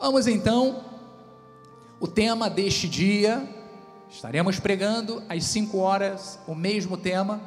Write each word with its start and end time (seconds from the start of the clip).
Vamos 0.00 0.26
então, 0.26 0.82
o 2.00 2.08
tema 2.08 2.48
deste 2.48 2.88
dia, 2.88 3.46
estaremos 4.08 4.58
pregando 4.58 5.22
às 5.28 5.44
5 5.44 5.76
horas 5.76 6.38
o 6.46 6.54
mesmo 6.54 6.96
tema, 6.96 7.38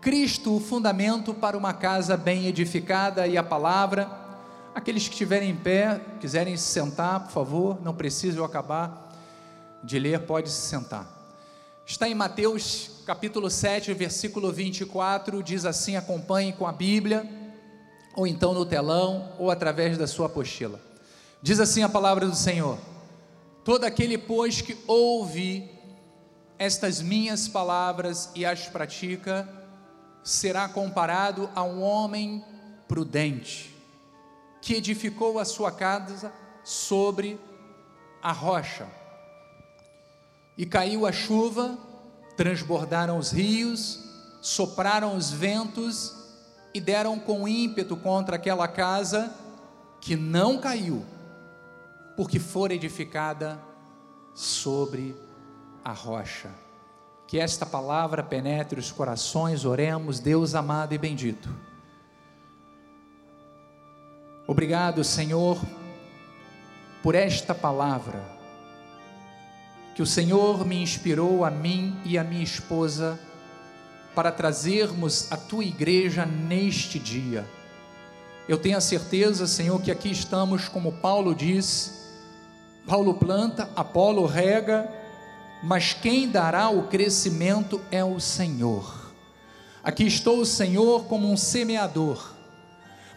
Cristo, 0.00 0.56
o 0.56 0.58
fundamento 0.58 1.34
para 1.34 1.54
uma 1.54 1.74
casa 1.74 2.16
bem 2.16 2.46
edificada 2.46 3.26
e 3.26 3.36
a 3.36 3.42
palavra. 3.42 4.08
Aqueles 4.74 5.06
que 5.06 5.12
estiverem 5.12 5.50
em 5.50 5.56
pé, 5.56 6.00
quiserem 6.18 6.56
se 6.56 6.72
sentar, 6.72 7.24
por 7.24 7.30
favor, 7.30 7.78
não 7.82 7.94
preciso 7.94 8.38
eu 8.38 8.44
acabar 8.44 9.14
de 9.84 9.98
ler, 9.98 10.20
pode 10.20 10.48
se 10.48 10.66
sentar. 10.66 11.06
Está 11.84 12.08
em 12.08 12.14
Mateus 12.14 13.02
capítulo 13.04 13.50
7, 13.50 13.92
versículo 13.92 14.50
24, 14.50 15.42
diz 15.42 15.66
assim: 15.66 15.94
acompanhe 15.94 16.54
com 16.54 16.66
a 16.66 16.72
Bíblia, 16.72 17.28
ou 18.16 18.26
então 18.26 18.54
no 18.54 18.64
telão, 18.64 19.30
ou 19.38 19.50
através 19.50 19.98
da 19.98 20.06
sua 20.06 20.24
apostila. 20.24 20.87
Diz 21.40 21.60
assim 21.60 21.82
a 21.82 21.88
palavra 21.88 22.26
do 22.26 22.34
Senhor: 22.34 22.78
Todo 23.64 23.84
aquele, 23.84 24.18
pois, 24.18 24.60
que 24.60 24.76
ouve 24.86 25.70
estas 26.58 27.00
minhas 27.00 27.46
palavras 27.46 28.30
e 28.34 28.44
as 28.44 28.66
pratica, 28.66 29.48
será 30.24 30.68
comparado 30.68 31.48
a 31.54 31.62
um 31.62 31.80
homem 31.80 32.44
prudente, 32.88 33.74
que 34.60 34.74
edificou 34.74 35.38
a 35.38 35.44
sua 35.44 35.70
casa 35.70 36.32
sobre 36.64 37.38
a 38.20 38.32
rocha. 38.32 38.88
E 40.56 40.66
caiu 40.66 41.06
a 41.06 41.12
chuva, 41.12 41.78
transbordaram 42.36 43.16
os 43.16 43.30
rios, 43.30 44.00
sopraram 44.42 45.16
os 45.16 45.30
ventos 45.30 46.16
e 46.74 46.80
deram 46.80 47.16
com 47.16 47.46
ímpeto 47.46 47.96
contra 47.96 48.34
aquela 48.34 48.66
casa 48.66 49.32
que 50.00 50.16
não 50.16 50.58
caiu 50.58 51.06
porque 52.18 52.40
for 52.40 52.72
edificada 52.72 53.62
sobre 54.34 55.14
a 55.84 55.92
rocha. 55.92 56.50
Que 57.28 57.38
esta 57.38 57.64
palavra 57.64 58.24
penetre 58.24 58.80
os 58.80 58.90
corações, 58.90 59.64
oremos, 59.64 60.18
Deus 60.18 60.56
amado 60.56 60.92
e 60.92 60.98
bendito. 60.98 61.48
Obrigado, 64.48 65.04
Senhor, 65.04 65.60
por 67.04 67.14
esta 67.14 67.54
palavra 67.54 68.20
que 69.94 70.02
o 70.02 70.06
Senhor 70.06 70.66
me 70.66 70.82
inspirou 70.82 71.44
a 71.44 71.52
mim 71.52 71.96
e 72.04 72.18
a 72.18 72.24
minha 72.24 72.42
esposa 72.42 73.16
para 74.12 74.32
trazermos 74.32 75.30
a 75.30 75.36
tua 75.36 75.62
igreja 75.62 76.26
neste 76.26 76.98
dia. 76.98 77.48
Eu 78.48 78.58
tenho 78.58 78.76
a 78.76 78.80
certeza, 78.80 79.46
Senhor, 79.46 79.80
que 79.80 79.92
aqui 79.92 80.10
estamos, 80.10 80.68
como 80.68 80.90
Paulo 80.90 81.32
diz, 81.32 81.97
Paulo 82.88 83.12
planta, 83.12 83.68
Apolo 83.76 84.24
rega, 84.24 84.90
mas 85.62 85.92
quem 85.92 86.26
dará 86.26 86.70
o 86.70 86.84
crescimento 86.84 87.78
é 87.90 88.02
o 88.02 88.18
Senhor. 88.18 89.12
Aqui 89.84 90.06
estou, 90.06 90.42
Senhor, 90.46 91.04
como 91.04 91.30
um 91.30 91.36
semeador, 91.36 92.32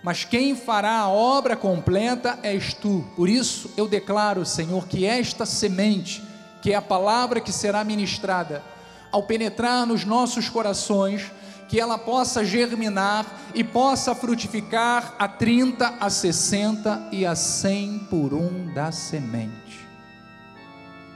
mas 0.04 0.26
quem 0.26 0.58
fará 0.58 0.98
a 0.98 1.10
obra 1.10 1.56
completa 1.56 2.38
és 2.44 2.74
tu. 2.74 3.06
Por 3.16 3.30
isso 3.30 3.72
eu 3.78 3.88
declaro, 3.88 4.46
Senhor, 4.46 4.86
que 4.88 5.06
esta 5.06 5.46
semente, 5.46 6.22
que 6.62 6.74
é 6.74 6.76
a 6.76 6.82
palavra 6.82 7.40
que 7.40 7.54
será 7.54 7.82
ministrada, 7.86 8.62
ao 9.10 9.24
penetrar 9.24 9.86
nos 9.88 10.04
nossos 10.04 10.50
corações, 10.50 11.32
que 11.70 11.80
ela 11.80 11.98
possa 11.98 12.44
germinar 12.44 13.26
e 13.56 13.64
possa 13.64 14.14
frutificar 14.14 15.16
a 15.18 15.30
30, 15.30 15.96
a 16.02 16.10
60 16.10 17.08
e 17.14 17.26
a 17.26 17.34
100 17.34 18.00
por 18.10 18.34
um 18.34 18.74
da 18.74 18.92
semente. 18.92 19.61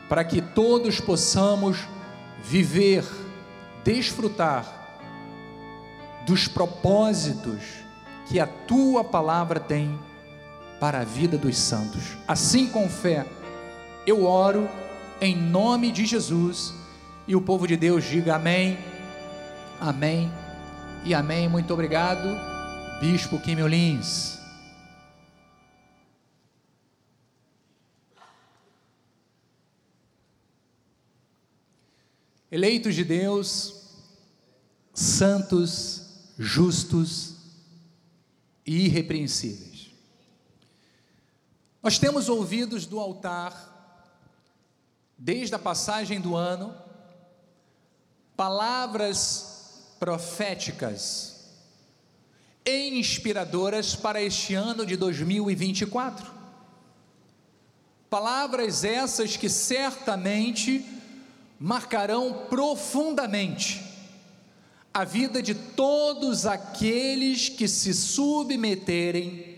Para 0.07 0.23
que 0.23 0.41
todos 0.41 0.99
possamos 0.99 1.77
viver, 2.43 3.03
desfrutar 3.83 4.65
dos 6.25 6.47
propósitos 6.47 7.61
que 8.27 8.39
a 8.39 8.47
tua 8.47 9.03
palavra 9.03 9.59
tem 9.59 9.97
para 10.79 10.99
a 10.99 11.03
vida 11.03 11.37
dos 11.37 11.57
santos. 11.57 12.17
Assim 12.27 12.67
com 12.67 12.89
fé, 12.89 13.25
eu 14.05 14.25
oro 14.25 14.67
em 15.21 15.35
nome 15.35 15.91
de 15.91 16.05
Jesus 16.05 16.73
e 17.27 17.35
o 17.35 17.41
povo 17.41 17.67
de 17.67 17.77
Deus 17.77 18.03
diga 18.03 18.35
amém, 18.35 18.77
amém 19.79 20.31
e 21.03 21.13
amém. 21.13 21.47
Muito 21.47 21.73
obrigado, 21.73 22.27
Bispo 22.99 23.39
Kim 23.39 23.55
Lins. 23.55 24.44
Eleitos 32.55 32.95
de 32.95 33.03
Deus, 33.03 33.81
santos, 34.93 36.03
justos 36.39 37.35
e 38.65 38.85
irrepreensíveis. 38.85 39.91
Nós 41.83 41.99
temos 41.99 42.29
ouvidos 42.29 42.85
do 42.85 42.97
altar, 42.97 44.07
desde 45.17 45.53
a 45.53 45.59
passagem 45.59 46.21
do 46.21 46.33
ano, 46.33 46.73
palavras 48.37 49.89
proféticas 49.99 51.51
inspiradoras 52.65 53.97
para 53.97 54.21
este 54.21 54.53
ano 54.53 54.85
de 54.85 54.95
2024. 54.95 56.31
Palavras 58.09 58.85
essas 58.85 59.35
que 59.35 59.49
certamente 59.49 60.94
marcarão 61.65 62.45
profundamente 62.47 63.83
a 64.93 65.03
vida 65.03 65.41
de 65.41 65.55
todos 65.55 66.45
aqueles 66.45 67.49
que 67.49 67.67
se 67.67 67.91
submeterem 67.91 69.57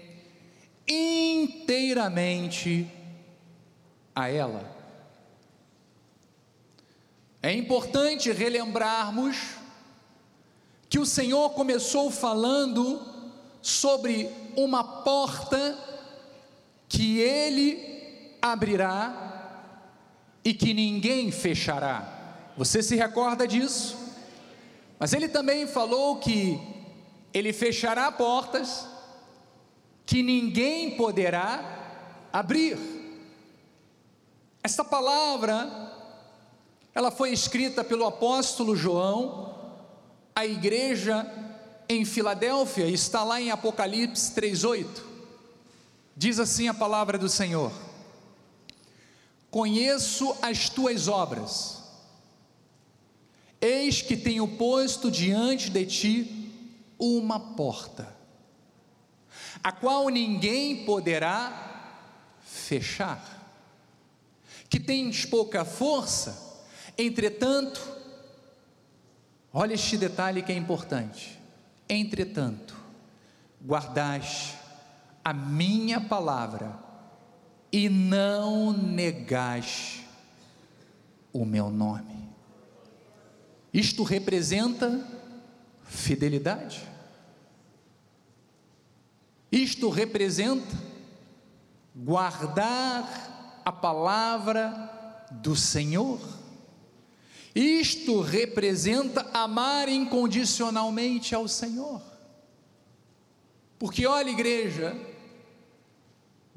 inteiramente 0.88 2.90
a 4.16 4.29
ela. 4.29 4.73
É 7.44 7.51
importante 7.51 8.31
relembrarmos 8.31 9.56
que 10.88 11.00
o 11.00 11.06
Senhor 11.06 11.50
começou 11.50 12.09
falando 12.09 13.06
sobre 13.62 14.29
uma 14.56 15.03
porta 15.03 15.78
que 16.88 17.19
Ele 17.19 18.38
abrirá 18.41 19.26
e 20.47 20.53
que 20.53 20.74
ninguém 20.74 21.30
fechará. 21.30 22.53
Você 22.56 22.81
se 22.81 22.96
recorda 22.96 23.46
disso? 23.46 23.97
Mas 24.97 25.12
Ele 25.12 25.28
também 25.28 25.68
falou 25.68 26.19
que 26.19 26.58
Ele 27.34 27.52
fechará 27.52 28.09
portas 28.09 28.88
que 30.06 30.24
ninguém 30.24 30.91
poderá 30.91 32.30
abrir. 32.31 32.78
Esta 34.63 34.85
palavra, 34.85 35.69
ela 36.96 37.12
foi 37.12 37.34
escrita 37.34 37.84
pelo 37.84 38.06
apóstolo 38.06 38.74
João 38.74 39.53
a 40.34 40.46
igreja 40.46 41.29
em 41.90 42.06
Filadélfia, 42.06 42.88
está 42.88 43.22
lá 43.22 43.41
em 43.41 43.52
Apocalipse 43.52 44.31
3:8. 44.31 45.03
Diz 46.16 46.40
assim 46.40 46.69
a 46.69 46.74
palavra 46.74 47.18
do 47.18 47.28
Senhor: 47.28 47.86
Conheço 49.57 50.38
as 50.40 50.69
tuas 50.69 51.07
obras. 51.07 51.81
Eis 53.59 54.03
que 54.03 54.16
tenho 54.16 54.47
posto 54.50 55.09
diante 55.09 55.72
de 55.72 55.84
ti 55.84 56.53
uma 57.00 57.40
porta, 57.40 58.16
a 59.63 59.72
qual 59.72 60.09
ninguém 60.09 60.85
poderá 60.85 61.97
fechar. 62.46 63.19
Que 64.70 64.79
tens 64.79 65.26
pouca 65.26 65.66
força, 65.66 66.64
entretanto, 66.96 67.81
Olha 69.52 69.73
este 69.73 69.97
detalhe 69.97 70.43
que 70.43 70.52
é 70.52 70.55
importante. 70.55 71.40
Entretanto, 71.90 72.76
guardaste 73.66 74.53
a 75.26 75.34
minha 75.34 75.99
palavra 75.99 76.86
e 77.78 77.90
não 77.90 78.74
negaste 78.74 80.03
o 81.32 81.46
meu 81.46 81.70
nome. 81.70 82.28
Isto 83.72 84.02
representa 84.02 85.08
fidelidade. 85.84 86.82
Isto 89.52 89.90
representa 89.90 90.76
guardar 91.96 93.62
a 93.64 93.72
palavra 93.72 95.28
do 95.29 95.56
Senhor. 95.56 96.20
Isto 97.53 98.22
representa 98.22 99.29
amar 99.35 99.88
incondicionalmente 99.88 101.35
ao 101.35 101.47
Senhor. 101.47 102.02
Porque 103.78 104.08
olha, 104.08 104.32
igreja, 104.32 104.97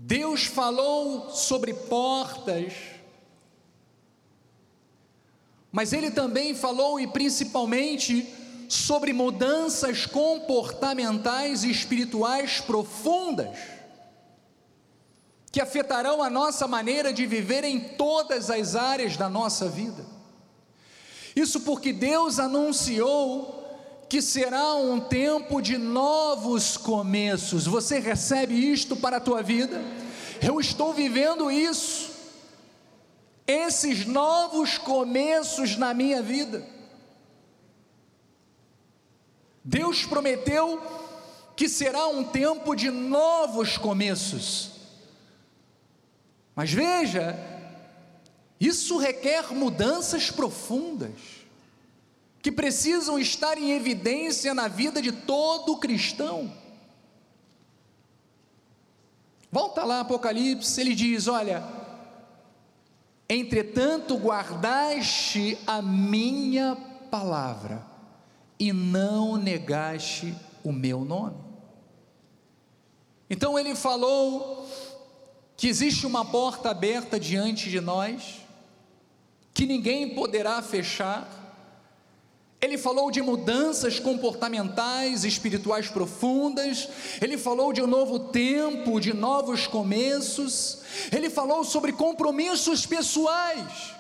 Deus 0.03 0.47
falou 0.47 1.29
sobre 1.29 1.75
portas, 1.75 2.73
mas 5.71 5.93
Ele 5.93 6.11
também 6.11 6.55
falou 6.55 6.99
e 6.99 7.07
principalmente 7.07 8.27
sobre 8.67 9.13
mudanças 9.13 10.07
comportamentais 10.07 11.65
e 11.65 11.71
espirituais 11.71 12.63
profundas, 12.63 13.59
que 15.53 15.61
afetarão 15.61 16.23
a 16.23 16.31
nossa 16.31 16.67
maneira 16.67 17.13
de 17.13 17.27
viver 17.27 17.63
em 17.63 17.79
todas 17.79 18.49
as 18.49 18.75
áreas 18.75 19.19
da 19.19 19.29
nossa 19.29 19.69
vida. 19.69 20.07
Isso 21.37 21.61
porque 21.61 21.93
Deus 21.93 22.39
anunciou 22.39 23.60
que 24.11 24.21
será 24.21 24.75
um 24.75 24.99
tempo 24.99 25.63
de 25.63 25.79
novos 25.79 26.77
começos. 26.77 27.65
Você 27.65 28.01
recebe 28.01 28.55
isto 28.55 28.97
para 28.97 29.19
a 29.19 29.21
tua 29.21 29.41
vida? 29.41 29.81
Eu 30.43 30.59
estou 30.59 30.93
vivendo 30.93 31.49
isso. 31.49 32.11
Esses 33.47 34.05
novos 34.07 34.77
começos 34.79 35.77
na 35.77 35.95
minha 35.95 36.21
vida. 36.21 36.67
Deus 39.65 40.05
prometeu 40.05 40.83
que 41.55 41.69
será 41.69 42.09
um 42.09 42.25
tempo 42.25 42.75
de 42.75 42.91
novos 42.91 43.79
começos. 43.79 44.73
Mas 46.57 46.73
veja, 46.73 47.39
isso 48.59 48.99
requer 48.99 49.55
mudanças 49.55 50.33
profundas 50.33 51.40
que 52.43 52.51
precisam 52.51 53.19
estar 53.19 53.59
em 53.59 53.73
evidência 53.73 54.55
na 54.55 54.69
vida 54.69 55.03
de 55.03 55.13
todo 55.13 55.77
cristão. 55.77 56.53
Volta 59.53 59.85
lá, 59.85 60.01
Apocalipse, 60.01 60.81
ele 60.81 60.95
diz: 60.95 61.27
Olha, 61.27 61.63
entretanto 63.29 64.17
guardaste 64.17 65.59
a 65.67 65.83
minha 65.83 66.77
palavra 67.11 67.85
e 68.59 68.73
não 68.73 69.37
negaste 69.37 70.35
o 70.63 70.73
meu 70.73 71.05
nome. 71.05 71.37
Então 73.29 73.59
ele 73.59 73.75
falou 73.75 74.69
que 75.57 75.69
existe 75.69 76.07
uma 76.07 76.25
porta 76.25 76.71
aberta 76.71 77.19
diante 77.19 77.69
de 77.71 77.81
nós, 77.81 78.41
que 79.53 79.67
ninguém 79.67 80.15
poderá 80.15 80.63
fechar, 80.63 81.40
ele 82.63 82.77
falou 82.77 83.11
de 83.11 83.23
mudanças 83.23 83.99
comportamentais, 83.99 85.25
espirituais 85.25 85.89
profundas, 85.89 86.89
ele 87.21 87.39
falou 87.39 87.73
de 87.73 87.83
um 87.83 87.87
novo 87.87 88.19
tempo, 88.19 89.01
de 89.01 89.15
novos 89.15 89.67
começos, 89.67 90.83
ele 91.11 91.31
falou 91.31 91.65
sobre 91.65 91.93
compromissos 91.93 92.85
pessoais, 92.85 93.95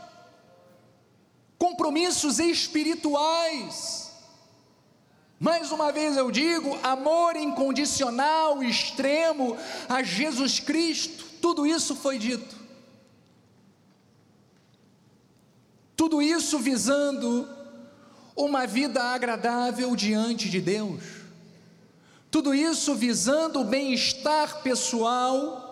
compromissos 1.57 2.39
espirituais. 2.39 4.11
Mais 5.39 5.73
uma 5.73 5.91
vez 5.91 6.19
eu 6.19 6.31
digo, 6.31 6.79
amor 6.83 7.37
incondicional, 7.37 8.62
extremo 8.62 9.57
a 9.89 10.03
Jesus 10.03 10.61
Cristo, 10.61 11.25
tudo 11.41 11.67
isso 11.67 11.97
foi 11.97 12.19
dito. 12.19 12.61
Tudo 15.97 16.21
isso 16.21 16.59
visando 16.59 17.60
uma 18.45 18.67
vida 18.67 19.03
agradável 19.03 19.95
diante 19.95 20.49
de 20.49 20.61
Deus. 20.61 21.03
Tudo 22.31 22.55
isso 22.55 22.95
visando 22.95 23.61
o 23.61 23.65
bem-estar 23.65 24.63
pessoal 24.63 25.69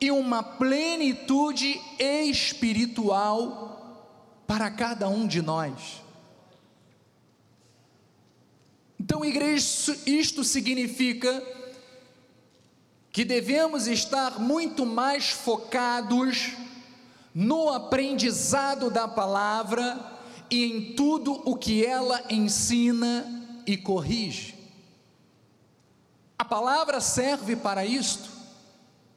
e 0.00 0.10
uma 0.10 0.42
plenitude 0.42 1.80
espiritual 1.98 3.70
para 4.46 4.70
cada 4.70 5.08
um 5.08 5.26
de 5.26 5.42
nós. 5.42 6.00
Então, 8.98 9.24
igreja, 9.24 9.96
isto 10.06 10.42
significa 10.42 11.42
que 13.12 13.24
devemos 13.24 13.88
estar 13.88 14.38
muito 14.38 14.86
mais 14.86 15.30
focados 15.30 16.52
no 17.34 17.68
aprendizado 17.68 18.90
da 18.90 19.08
palavra 19.08 20.19
e 20.50 20.64
em 20.64 20.94
tudo 20.94 21.40
o 21.48 21.56
que 21.56 21.84
ela 21.86 22.24
ensina 22.28 23.62
e 23.66 23.76
corrige. 23.76 24.54
A 26.36 26.44
palavra 26.44 27.00
serve 27.00 27.54
para 27.54 27.84
isto, 27.84 28.28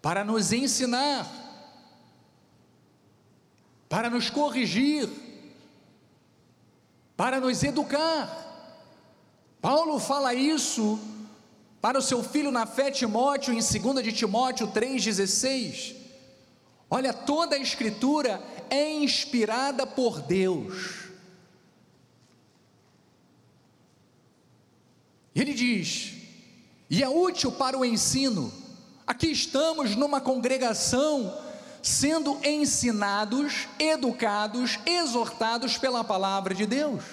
para 0.01 0.23
nos 0.23 0.51
ensinar, 0.53 1.27
para 3.89 4.09
nos 4.09 4.29
corrigir, 4.29 5.09
para 7.17 7.39
nos 7.39 7.63
educar. 7.63 8.41
Paulo 9.61 9.97
fala 9.99 10.33
isso 10.33 10.99
para 11.81 11.97
o 11.97 12.01
seu 12.01 12.23
filho 12.23 12.51
na 12.51 12.65
fé 12.65 12.91
Timóteo, 12.91 13.53
em 13.53 13.57
2 13.57 14.03
de 14.03 14.11
Timóteo 14.11 14.67
3,16. 14.67 15.95
Olha, 16.89 17.13
toda 17.13 17.55
a 17.55 17.59
escritura 17.59 18.41
é 18.69 18.93
inspirada 18.93 19.87
por 19.87 20.21
Deus 20.21 21.02
Ele 25.35 25.53
diz: 25.53 26.13
e 26.89 27.01
é 27.01 27.09
útil 27.09 27.51
para 27.51 27.75
o 27.75 27.83
ensino. 27.83 28.53
Aqui 29.07 29.31
estamos 29.31 29.95
numa 29.95 30.21
congregação 30.21 31.35
sendo 31.81 32.39
ensinados, 32.45 33.67
educados, 33.79 34.79
exortados 34.85 35.77
pela 35.77 36.03
palavra 36.03 36.53
de 36.53 36.65
Deus. 36.65 37.03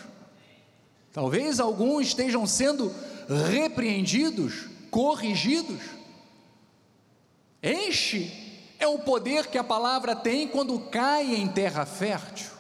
Talvez 1.12 1.58
alguns 1.58 2.08
estejam 2.08 2.46
sendo 2.46 2.94
repreendidos, 3.50 4.66
corrigidos. 4.90 5.80
Este 7.62 8.30
é 8.78 8.86
o 8.86 8.98
poder 8.98 9.46
que 9.46 9.56
a 9.56 9.64
palavra 9.64 10.14
tem 10.14 10.46
quando 10.46 10.78
cai 10.78 11.34
em 11.34 11.48
terra 11.48 11.86
fértil. 11.86 12.50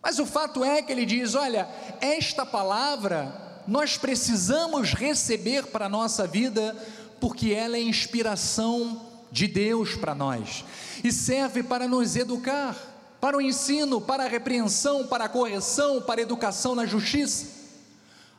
Mas 0.00 0.20
o 0.20 0.24
fato 0.24 0.64
é 0.64 0.80
que 0.82 0.92
ele 0.92 1.04
diz: 1.04 1.34
olha, 1.34 1.68
esta 2.00 2.46
palavra 2.46 3.45
nós 3.66 3.96
precisamos 3.96 4.92
receber 4.92 5.66
para 5.66 5.86
a 5.86 5.88
nossa 5.88 6.26
vida, 6.26 6.76
porque 7.20 7.52
ela 7.52 7.76
é 7.76 7.80
inspiração 7.80 9.04
de 9.30 9.46
Deus 9.46 9.94
para 9.94 10.14
nós. 10.14 10.64
E 11.02 11.12
serve 11.12 11.62
para 11.62 11.88
nos 11.88 12.16
educar, 12.16 12.76
para 13.20 13.36
o 13.36 13.40
ensino, 13.40 14.00
para 14.00 14.24
a 14.24 14.28
repreensão, 14.28 15.06
para 15.06 15.24
a 15.24 15.28
correção, 15.28 16.00
para 16.00 16.20
a 16.20 16.22
educação 16.22 16.74
na 16.74 16.86
justiça, 16.86 17.46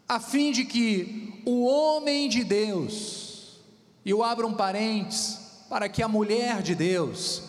a 0.07 0.19
fim 0.19 0.51
de 0.51 0.63
que 0.63 1.41
o 1.45 1.65
homem 1.65 2.29
de 2.29 2.43
Deus, 2.43 3.59
e 4.05 4.09
eu 4.09 4.23
abro 4.23 4.47
um 4.47 4.53
parênteses, 4.53 5.39
para 5.69 5.89
que 5.89 6.01
a 6.01 6.07
mulher 6.07 6.61
de 6.61 6.73
Deus, 6.73 7.43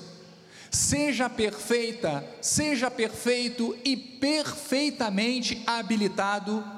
seja 0.70 1.30
perfeita, 1.30 2.24
seja 2.40 2.90
perfeito 2.90 3.76
e 3.84 3.96
perfeitamente 3.96 5.62
habilitado 5.66 6.77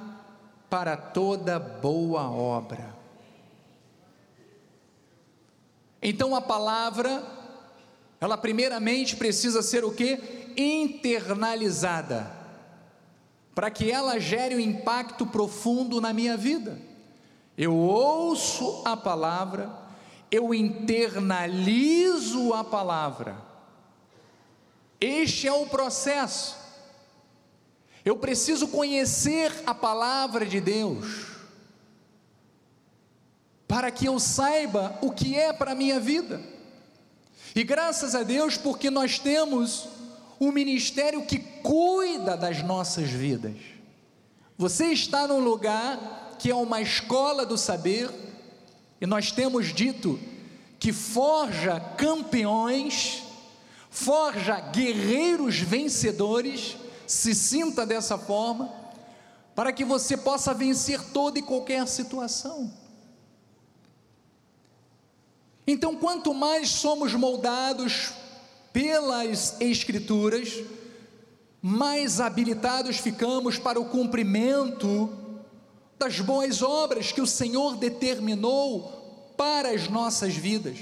para 0.70 0.96
toda 0.96 1.58
boa 1.58 2.30
obra. 2.30 2.94
Então 6.00 6.34
a 6.34 6.40
palavra, 6.40 7.22
ela 8.20 8.38
primeiramente 8.38 9.16
precisa 9.16 9.62
ser 9.62 9.84
o 9.84 9.92
que? 9.92 10.52
Internalizada, 10.56 12.30
para 13.54 13.70
que 13.70 13.90
ela 13.90 14.18
gere 14.20 14.54
um 14.54 14.60
impacto 14.60 15.26
profundo 15.26 16.00
na 16.00 16.12
minha 16.12 16.36
vida. 16.36 16.78
Eu 17.58 17.76
ouço 17.76 18.82
a 18.86 18.96
palavra, 18.96 19.70
eu 20.30 20.54
internalizo 20.54 22.54
a 22.54 22.62
palavra. 22.62 23.36
Este 25.00 25.48
é 25.48 25.52
o 25.52 25.66
processo. 25.66 26.59
Eu 28.04 28.16
preciso 28.16 28.68
conhecer 28.68 29.52
a 29.66 29.74
palavra 29.74 30.46
de 30.46 30.60
Deus, 30.60 31.26
para 33.68 33.90
que 33.90 34.06
eu 34.06 34.18
saiba 34.18 34.98
o 35.02 35.10
que 35.10 35.36
é 35.36 35.52
para 35.52 35.72
a 35.72 35.74
minha 35.74 36.00
vida. 36.00 36.40
E 37.54 37.62
graças 37.62 38.14
a 38.14 38.22
Deus, 38.22 38.56
porque 38.56 38.90
nós 38.90 39.18
temos 39.18 39.88
um 40.40 40.50
ministério 40.50 41.26
que 41.26 41.38
cuida 41.38 42.36
das 42.36 42.62
nossas 42.62 43.10
vidas. 43.10 43.56
Você 44.56 44.86
está 44.86 45.26
num 45.28 45.40
lugar 45.40 46.36
que 46.38 46.50
é 46.50 46.54
uma 46.54 46.80
escola 46.80 47.44
do 47.44 47.58
saber, 47.58 48.10
e 49.00 49.06
nós 49.06 49.30
temos 49.30 49.74
dito 49.74 50.18
que 50.78 50.92
forja 50.92 51.78
campeões, 51.98 53.22
forja 53.90 54.58
guerreiros 54.58 55.58
vencedores 55.58 56.76
se 57.10 57.34
sinta 57.34 57.84
dessa 57.84 58.16
forma, 58.16 58.72
para 59.52 59.72
que 59.72 59.84
você 59.84 60.16
possa 60.16 60.54
vencer 60.54 61.02
toda 61.12 61.40
e 61.40 61.42
qualquer 61.42 61.88
situação. 61.88 62.72
Então, 65.66 65.96
quanto 65.96 66.32
mais 66.32 66.68
somos 66.68 67.12
moldados 67.12 68.12
pelas 68.72 69.60
Escrituras, 69.60 70.62
mais 71.60 72.20
habilitados 72.20 72.98
ficamos 72.98 73.58
para 73.58 73.80
o 73.80 73.86
cumprimento 73.86 75.10
das 75.98 76.20
boas 76.20 76.62
obras 76.62 77.10
que 77.10 77.20
o 77.20 77.26
Senhor 77.26 77.76
determinou 77.76 79.34
para 79.36 79.70
as 79.70 79.88
nossas 79.88 80.36
vidas. 80.36 80.78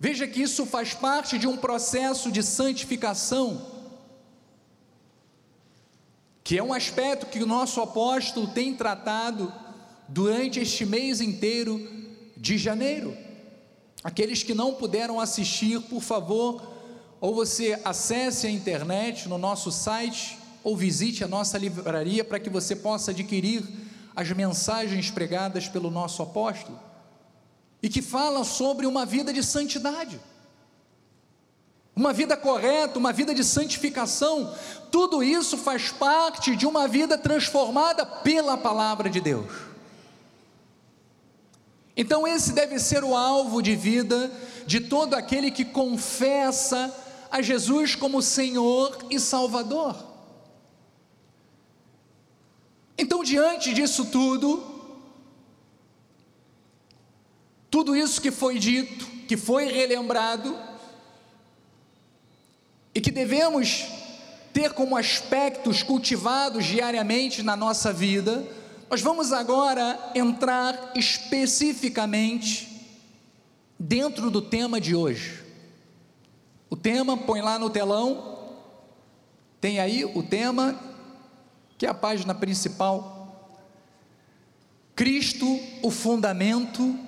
Veja 0.00 0.26
que 0.26 0.40
isso 0.40 0.64
faz 0.64 0.94
parte 0.94 1.38
de 1.38 1.46
um 1.46 1.58
processo 1.58 2.32
de 2.32 2.42
santificação, 2.42 3.71
que 6.44 6.58
é 6.58 6.62
um 6.62 6.72
aspecto 6.72 7.26
que 7.26 7.42
o 7.42 7.46
nosso 7.46 7.80
apóstolo 7.80 8.48
tem 8.48 8.74
tratado 8.74 9.52
durante 10.08 10.60
este 10.60 10.84
mês 10.84 11.20
inteiro 11.20 11.88
de 12.36 12.58
janeiro. 12.58 13.16
Aqueles 14.02 14.42
que 14.42 14.52
não 14.52 14.74
puderam 14.74 15.20
assistir, 15.20 15.80
por 15.82 16.02
favor, 16.02 16.60
ou 17.20 17.34
você 17.34 17.80
acesse 17.84 18.46
a 18.46 18.50
internet 18.50 19.28
no 19.28 19.38
nosso 19.38 19.70
site, 19.70 20.36
ou 20.64 20.76
visite 20.76 21.22
a 21.22 21.28
nossa 21.28 21.56
livraria 21.56 22.24
para 22.24 22.40
que 22.40 22.50
você 22.50 22.74
possa 22.74 23.12
adquirir 23.12 23.62
as 24.14 24.30
mensagens 24.32 25.10
pregadas 25.10 25.68
pelo 25.68 25.90
nosso 25.90 26.22
apóstolo, 26.22 26.78
e 27.80 27.88
que 27.88 28.02
falam 28.02 28.44
sobre 28.44 28.86
uma 28.86 29.06
vida 29.06 29.32
de 29.32 29.42
santidade, 29.42 30.20
uma 31.94 32.12
vida 32.12 32.36
correta, 32.36 32.98
uma 32.98 33.12
vida 33.12 33.34
de 33.34 33.44
santificação, 33.44 34.54
tudo 34.90 35.22
isso 35.22 35.58
faz 35.58 35.90
parte 35.90 36.56
de 36.56 36.66
uma 36.66 36.88
vida 36.88 37.18
transformada 37.18 38.04
pela 38.06 38.56
palavra 38.56 39.10
de 39.10 39.20
Deus. 39.20 39.50
Então, 41.94 42.26
esse 42.26 42.52
deve 42.52 42.78
ser 42.78 43.04
o 43.04 43.14
alvo 43.14 43.60
de 43.60 43.76
vida 43.76 44.32
de 44.66 44.80
todo 44.80 45.14
aquele 45.14 45.50
que 45.50 45.64
confessa 45.64 46.94
a 47.30 47.42
Jesus 47.42 47.94
como 47.94 48.22
Senhor 48.22 48.96
e 49.10 49.20
Salvador. 49.20 49.96
Então, 52.96 53.22
diante 53.22 53.74
disso 53.74 54.06
tudo, 54.06 54.62
tudo 57.70 57.94
isso 57.96 58.20
que 58.20 58.30
foi 58.30 58.58
dito, 58.58 59.06
que 59.26 59.36
foi 59.36 59.66
relembrado, 59.66 60.56
e 62.94 63.00
que 63.00 63.10
devemos 63.10 63.86
ter 64.52 64.72
como 64.72 64.96
aspectos 64.96 65.82
cultivados 65.82 66.66
diariamente 66.66 67.42
na 67.42 67.56
nossa 67.56 67.92
vida, 67.92 68.46
nós 68.90 69.00
vamos 69.00 69.32
agora 69.32 69.98
entrar 70.14 70.92
especificamente 70.94 72.68
dentro 73.78 74.30
do 74.30 74.42
tema 74.42 74.80
de 74.80 74.94
hoje. 74.94 75.42
O 76.68 76.76
tema, 76.76 77.16
põe 77.16 77.40
lá 77.40 77.58
no 77.58 77.70
telão, 77.70 78.38
tem 79.60 79.80
aí 79.80 80.04
o 80.04 80.22
tema, 80.22 80.78
que 81.78 81.86
é 81.86 81.88
a 81.88 81.94
página 81.94 82.34
principal. 82.34 83.58
Cristo, 84.94 85.58
o 85.82 85.90
fundamento 85.90 86.98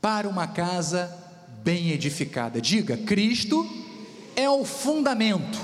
para 0.00 0.28
uma 0.28 0.46
casa 0.46 1.10
bem 1.64 1.90
edificada. 1.90 2.60
Diga, 2.60 2.96
Cristo 2.98 3.85
é 4.36 4.48
o 4.48 4.64
fundamento 4.64 5.58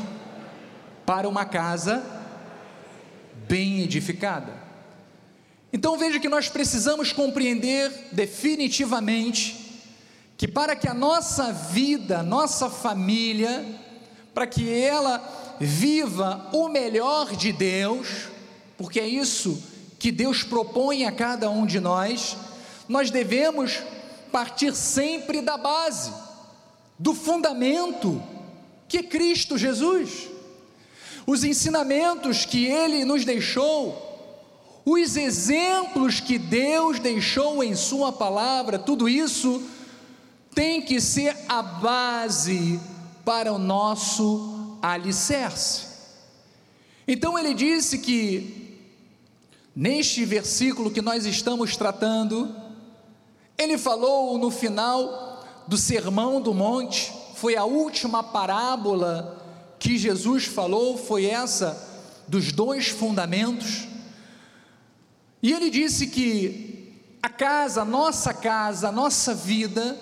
para 1.06 1.28
uma 1.28 1.44
casa 1.44 2.02
bem 3.46 3.82
edificada. 3.82 4.52
Então 5.72 5.96
veja 5.96 6.18
que 6.18 6.28
nós 6.28 6.48
precisamos 6.48 7.12
compreender 7.12 7.90
definitivamente 8.12 9.62
que 10.36 10.48
para 10.48 10.74
que 10.74 10.88
a 10.88 10.94
nossa 10.94 11.52
vida, 11.52 12.22
nossa 12.22 12.68
família, 12.68 13.64
para 14.34 14.46
que 14.46 14.72
ela 14.72 15.56
viva 15.60 16.48
o 16.52 16.68
melhor 16.68 17.36
de 17.36 17.52
Deus, 17.52 18.28
porque 18.76 18.98
é 18.98 19.06
isso 19.06 19.62
que 19.98 20.10
Deus 20.10 20.42
propõe 20.42 21.04
a 21.04 21.12
cada 21.12 21.48
um 21.48 21.64
de 21.64 21.78
nós, 21.78 22.36
nós 22.88 23.10
devemos 23.10 23.80
partir 24.32 24.74
sempre 24.74 25.40
da 25.40 25.56
base, 25.56 26.12
do 26.98 27.14
fundamento, 27.14 28.20
que 28.92 29.02
Cristo 29.02 29.56
Jesus. 29.56 30.28
Os 31.26 31.44
ensinamentos 31.44 32.44
que 32.44 32.66
ele 32.66 33.06
nos 33.06 33.24
deixou, 33.24 33.96
os 34.84 35.16
exemplos 35.16 36.20
que 36.20 36.38
Deus 36.38 36.98
deixou 36.98 37.64
em 37.64 37.74
Sua 37.74 38.12
palavra, 38.12 38.78
tudo 38.78 39.08
isso 39.08 39.62
tem 40.54 40.82
que 40.82 41.00
ser 41.00 41.34
a 41.48 41.62
base 41.62 42.78
para 43.24 43.50
o 43.50 43.56
nosso 43.56 44.76
alicerce. 44.82 45.86
Então 47.08 47.38
ele 47.38 47.54
disse 47.54 47.98
que, 47.98 48.78
neste 49.74 50.22
versículo 50.26 50.90
que 50.90 51.00
nós 51.00 51.24
estamos 51.24 51.78
tratando, 51.78 52.54
ele 53.56 53.78
falou 53.78 54.36
no 54.36 54.50
final 54.50 55.42
do 55.66 55.78
Sermão 55.78 56.42
do 56.42 56.52
Monte, 56.52 57.21
foi 57.42 57.56
a 57.56 57.64
última 57.64 58.22
parábola 58.22 59.44
que 59.76 59.98
Jesus 59.98 60.44
falou, 60.44 60.96
foi 60.96 61.26
essa 61.26 61.76
dos 62.28 62.52
dois 62.52 62.86
fundamentos. 62.86 63.88
E 65.42 65.52
ele 65.52 65.68
disse 65.68 66.06
que 66.06 67.02
a 67.20 67.28
casa, 67.28 67.84
nossa 67.84 68.32
casa, 68.32 68.92
nossa 68.92 69.34
vida, 69.34 69.98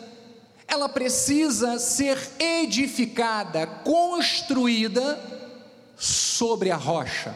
ela 0.69 0.87
precisa 0.87 1.79
ser 1.79 2.19
edificada, 2.39 3.67
construída 3.67 5.19
sobre 5.97 6.71
a 6.71 6.77
rocha. 6.77 7.35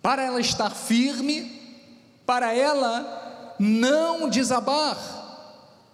Para 0.00 0.22
ela 0.22 0.40
estar 0.40 0.70
firme, 0.70 1.50
para 2.24 2.54
ela 2.54 3.56
não 3.58 4.28
desabar 4.28 5.25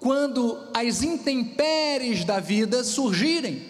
quando 0.03 0.59
as 0.75 1.05
intempéries 1.05 2.25
da 2.25 2.41
vida 2.41 2.83
surgirem. 2.83 3.63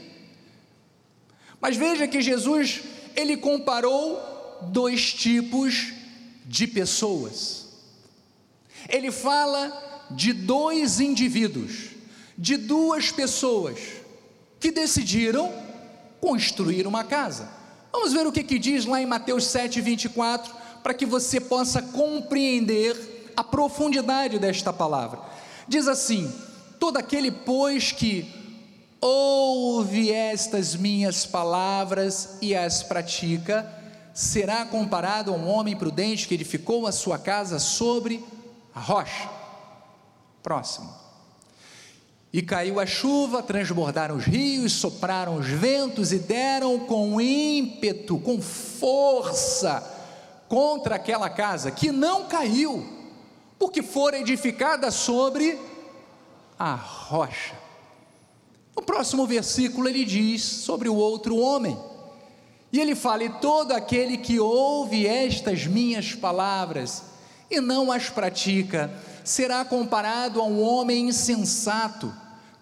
Mas 1.60 1.76
veja 1.76 2.08
que 2.08 2.22
Jesus, 2.22 2.80
ele 3.14 3.36
comparou 3.36 4.18
dois 4.62 5.12
tipos 5.12 5.92
de 6.46 6.66
pessoas. 6.66 7.68
Ele 8.88 9.12
fala 9.12 10.08
de 10.10 10.32
dois 10.32 11.00
indivíduos, 11.00 11.90
de 12.38 12.56
duas 12.56 13.12
pessoas 13.12 13.78
que 14.58 14.70
decidiram 14.70 15.52
construir 16.18 16.86
uma 16.86 17.04
casa. 17.04 17.46
Vamos 17.92 18.14
ver 18.14 18.26
o 18.26 18.32
que, 18.32 18.42
que 18.42 18.58
diz 18.58 18.86
lá 18.86 19.02
em 19.02 19.06
Mateus 19.06 19.48
7, 19.48 19.82
24, 19.82 20.50
para 20.82 20.94
que 20.94 21.04
você 21.04 21.38
possa 21.38 21.82
compreender 21.82 23.32
a 23.36 23.44
profundidade 23.44 24.38
desta 24.38 24.72
palavra. 24.72 25.41
Diz 25.72 25.88
assim: 25.88 26.30
Todo 26.78 26.98
aquele, 26.98 27.30
pois, 27.30 27.92
que 27.92 28.30
ouve 29.00 30.12
estas 30.12 30.76
minhas 30.76 31.24
palavras 31.24 32.36
e 32.42 32.54
as 32.54 32.82
pratica, 32.82 33.66
será 34.12 34.66
comparado 34.66 35.32
a 35.32 35.34
um 35.34 35.48
homem 35.48 35.74
prudente 35.74 36.28
que 36.28 36.34
edificou 36.34 36.86
a 36.86 36.92
sua 36.92 37.18
casa 37.18 37.58
sobre 37.58 38.22
a 38.74 38.80
rocha. 38.80 39.30
Próximo. 40.42 40.92
E 42.30 42.42
caiu 42.42 42.78
a 42.78 42.84
chuva, 42.84 43.42
transbordaram 43.42 44.16
os 44.16 44.24
rios, 44.24 44.74
sopraram 44.74 45.38
os 45.38 45.46
ventos 45.46 46.12
e 46.12 46.18
deram 46.18 46.80
com 46.80 47.18
ímpeto, 47.18 48.18
com 48.18 48.42
força, 48.42 49.82
contra 50.50 50.96
aquela 50.96 51.30
casa, 51.30 51.70
que 51.70 51.90
não 51.90 52.26
caiu, 52.26 52.91
porque 53.62 53.80
fora 53.80 54.18
edificada 54.18 54.90
sobre 54.90 55.56
a 56.58 56.74
rocha. 56.74 57.54
No 58.74 58.82
próximo 58.82 59.24
versículo 59.24 59.88
ele 59.88 60.04
diz 60.04 60.42
sobre 60.42 60.88
o 60.88 60.96
outro 60.96 61.36
homem, 61.36 61.78
e 62.72 62.80
ele 62.80 62.96
fala: 62.96 63.22
E 63.22 63.28
todo 63.28 63.70
aquele 63.70 64.16
que 64.16 64.40
ouve 64.40 65.06
estas 65.06 65.64
minhas 65.64 66.12
palavras 66.12 67.04
e 67.48 67.60
não 67.60 67.92
as 67.92 68.10
pratica, 68.10 68.92
será 69.22 69.64
comparado 69.64 70.40
a 70.40 70.44
um 70.44 70.60
homem 70.60 71.06
insensato 71.06 72.12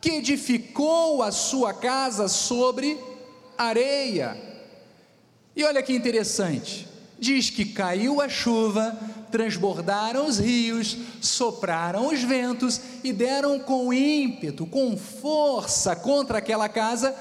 que 0.03 0.11
edificou 0.11 1.23
a 1.23 1.33
sua 1.33 1.73
casa 1.73 2.29
sobre 2.29 3.03
areia. 3.57 4.37
E 5.57 5.65
olha 5.65 5.83
que 5.83 5.95
interessante, 5.95 6.87
diz 7.19 7.49
que 7.49 7.65
caiu 7.65 8.21
a 8.21 8.29
chuva, 8.29 8.99
transbordaram 9.31 10.27
os 10.27 10.39
rios, 10.39 10.97
sopraram 11.21 12.09
os 12.09 12.23
ventos 12.23 12.81
e 13.03 13.13
deram 13.13 13.59
com 13.59 13.93
ímpeto, 13.93 14.67
com 14.67 14.97
força 14.97 15.97
contra 15.97 16.39
aquela 16.39 16.69
casa, 16.69 17.15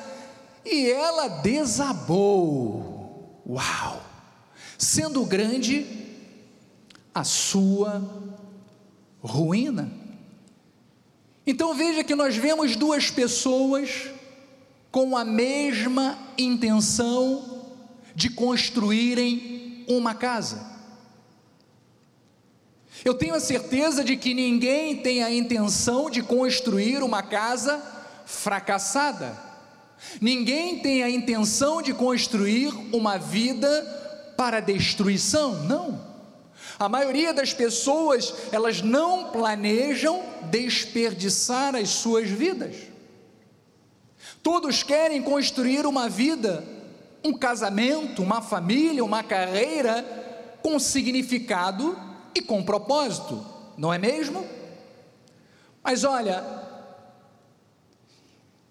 e 0.65 0.89
ela 0.89 1.27
desabou. 1.27 3.41
Uau! 3.47 4.03
Sendo 4.77 5.25
grande 5.25 5.85
a 7.13 7.23
sua 7.23 8.01
ruína. 9.21 9.91
Então 11.45 11.73
veja 11.73 12.03
que 12.03 12.15
nós 12.15 12.35
vemos 12.35 12.75
duas 12.75 13.09
pessoas 13.09 14.09
com 14.91 15.17
a 15.17 15.25
mesma 15.25 16.17
intenção 16.37 17.65
de 18.15 18.29
construírem 18.29 19.85
uma 19.87 20.13
casa. 20.13 20.68
Eu 23.03 23.13
tenho 23.13 23.33
a 23.33 23.39
certeza 23.39 24.03
de 24.03 24.17
que 24.17 24.33
ninguém 24.33 24.97
tem 24.97 25.23
a 25.23 25.33
intenção 25.33 26.09
de 26.09 26.21
construir 26.21 27.01
uma 27.01 27.23
casa 27.23 27.81
fracassada. 28.25 29.37
Ninguém 30.21 30.79
tem 30.79 31.03
a 31.03 31.09
intenção 31.09 31.81
de 31.81 31.93
construir 31.93 32.73
uma 32.93 33.17
vida 33.17 34.33
para 34.37 34.59
destruição. 34.59 35.63
Não. 35.63 36.09
A 36.77 36.87
maioria 36.87 37.33
das 37.33 37.53
pessoas, 37.53 38.33
elas 38.51 38.81
não 38.81 39.31
planejam 39.31 40.23
desperdiçar 40.49 41.75
as 41.75 41.89
suas 41.89 42.29
vidas. 42.29 42.75
Todos 44.41 44.83
querem 44.83 45.21
construir 45.21 45.85
uma 45.85 46.07
vida, 46.07 46.63
um 47.23 47.33
casamento, 47.33 48.23
uma 48.23 48.41
família, 48.41 49.03
uma 49.03 49.23
carreira 49.23 50.05
com 50.61 50.79
significado 50.79 52.08
e 52.35 52.41
com 52.41 52.63
propósito, 52.63 53.45
não 53.77 53.93
é 53.93 53.97
mesmo? 53.97 54.45
Mas 55.83 56.03
olha, 56.03 56.43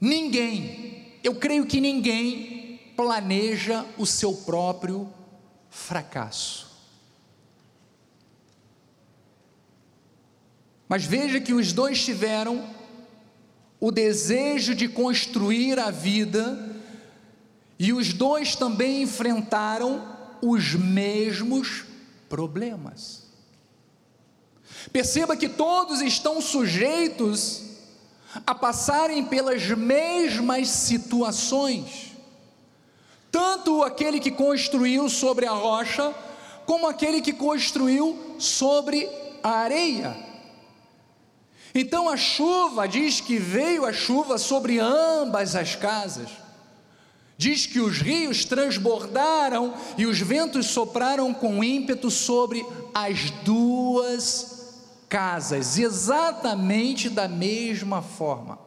ninguém, 0.00 1.18
eu 1.24 1.34
creio 1.34 1.66
que 1.66 1.80
ninguém 1.80 2.80
planeja 2.96 3.84
o 3.96 4.04
seu 4.04 4.34
próprio 4.34 5.08
fracasso. 5.70 6.68
Mas 10.88 11.04
veja 11.04 11.40
que 11.40 11.52
os 11.52 11.72
dois 11.72 12.02
tiveram 12.02 12.68
o 13.80 13.92
desejo 13.92 14.74
de 14.74 14.88
construir 14.88 15.78
a 15.78 15.90
vida, 15.90 16.76
e 17.78 17.92
os 17.92 18.12
dois 18.12 18.56
também 18.56 19.02
enfrentaram 19.02 20.16
os 20.42 20.74
mesmos 20.74 21.84
problemas. 22.28 23.27
Perceba 24.92 25.36
que 25.36 25.48
todos 25.48 26.00
estão 26.00 26.40
sujeitos 26.40 27.62
a 28.46 28.54
passarem 28.54 29.24
pelas 29.24 29.66
mesmas 29.68 30.68
situações, 30.68 32.12
tanto 33.30 33.82
aquele 33.82 34.20
que 34.20 34.30
construiu 34.30 35.08
sobre 35.08 35.46
a 35.46 35.52
rocha, 35.52 36.14
como 36.66 36.86
aquele 36.86 37.20
que 37.20 37.32
construiu 37.32 38.36
sobre 38.38 39.08
a 39.42 39.50
areia. 39.50 40.16
Então 41.74 42.08
a 42.08 42.16
chuva 42.16 42.88
diz 42.88 43.20
que 43.20 43.38
veio 43.38 43.84
a 43.84 43.92
chuva 43.92 44.38
sobre 44.38 44.78
ambas 44.78 45.54
as 45.54 45.74
casas. 45.74 46.28
Diz 47.36 47.66
que 47.66 47.78
os 47.78 47.98
rios 47.98 48.44
transbordaram 48.44 49.72
e 49.96 50.06
os 50.06 50.18
ventos 50.18 50.66
sopraram 50.66 51.32
com 51.32 51.62
ímpeto 51.62 52.10
sobre 52.10 52.66
as 52.92 53.30
duas 53.44 54.57
casas, 55.08 55.78
exatamente 55.78 57.08
da 57.08 57.26
mesma 57.26 58.02
forma. 58.02 58.58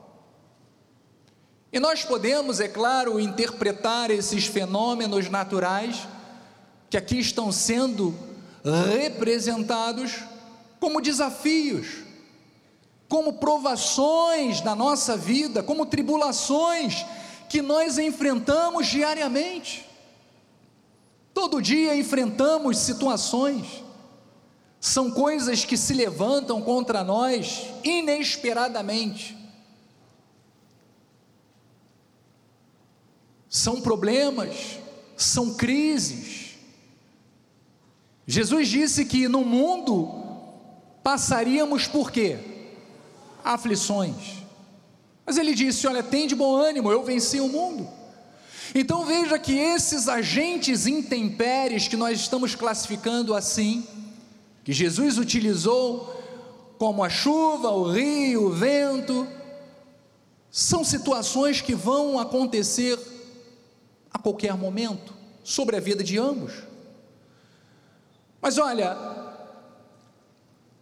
E 1.72 1.80
nós 1.80 2.04
podemos, 2.04 2.60
é 2.60 2.68
claro, 2.68 3.20
interpretar 3.20 4.12
esses 4.12 4.46
fenômenos 4.46 5.30
naturais 5.30 6.08
que 6.90 6.98
aqui 6.98 7.20
estão 7.20 7.52
sendo 7.52 8.14
representados 8.64 10.20
como 10.80 11.00
desafios 11.00 12.12
como 13.12 13.34
provações 13.34 14.62
na 14.62 14.74
nossa 14.74 15.18
vida, 15.18 15.62
como 15.62 15.86
tribulações 15.86 17.06
que 17.50 17.62
nós 17.62 17.98
enfrentamos 17.98 18.88
diariamente. 18.88 19.86
Todo 21.34 21.62
dia 21.62 21.94
enfrentamos 21.94 22.78
situações, 22.78 23.84
são 24.82 25.12
coisas 25.12 25.64
que 25.64 25.78
se 25.78 25.94
levantam 25.94 26.62
contra 26.62 27.06
nós 27.06 27.68
inesperadamente. 27.84 29.38
São 33.48 33.80
problemas, 33.80 34.80
são 35.16 35.54
crises. 35.54 36.58
Jesus 38.28 38.68
disse 38.68 39.06
que 39.06 39.30
no 39.30 39.46
mundo 39.46 40.10
passaríamos 41.02 41.88
por 41.88 42.12
quê? 42.12 42.52
aflições. 43.44 44.44
Mas 45.26 45.38
ele 45.38 45.54
disse: 45.54 45.88
Olha, 45.88 46.04
tem 46.04 46.28
de 46.28 46.36
bom 46.36 46.56
ânimo, 46.56 46.92
eu 46.92 47.04
venci 47.04 47.40
o 47.40 47.48
mundo. 47.48 47.88
Então 48.74 49.06
veja 49.06 49.38
que 49.38 49.54
esses 49.54 50.08
agentes 50.08 50.88
intempéries 50.88 51.88
que 51.88 51.98
nós 51.98 52.20
estamos 52.20 52.56
classificando 52.56 53.36
assim, 53.36 53.86
que 54.64 54.74
Jesus 54.74 55.18
utilizou 55.18 56.22
como 56.78 57.04
a 57.04 57.10
chuva, 57.10 57.70
o 57.70 57.92
rio, 57.92 58.48
o 58.48 58.52
vento, 58.52 59.28
são 60.50 60.84
situações 60.84 61.62
que 61.62 61.74
vão 61.74 62.20
acontecer 62.20 63.00
a 64.14 64.20
qualquer 64.20 64.56
momento 64.56 65.14
sobre 65.44 65.78
a 65.78 65.80
vida 65.80 66.04
de 66.04 66.18
ambos. 66.18 66.54
Mas 68.42 68.58
olha, 68.58 68.98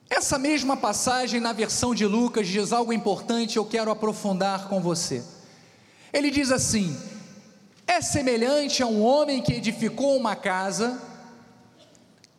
essa 0.09 0.39
mesma 0.39 0.75
passagem 0.75 1.39
na 1.39 1.53
versão 1.53 1.93
de 1.93 2.05
Lucas 2.05 2.47
diz 2.47 2.73
algo 2.73 2.91
importante, 2.91 3.57
eu 3.57 3.65
quero 3.65 3.91
aprofundar 3.91 4.67
com 4.67 4.81
você. 4.81 5.23
Ele 6.11 6.31
diz 6.31 6.51
assim: 6.51 6.97
é 7.85 8.01
semelhante 8.01 8.81
a 8.81 8.87
um 8.87 9.03
homem 9.03 9.41
que 9.41 9.53
edificou 9.53 10.15
uma 10.15 10.35
casa, 10.35 11.01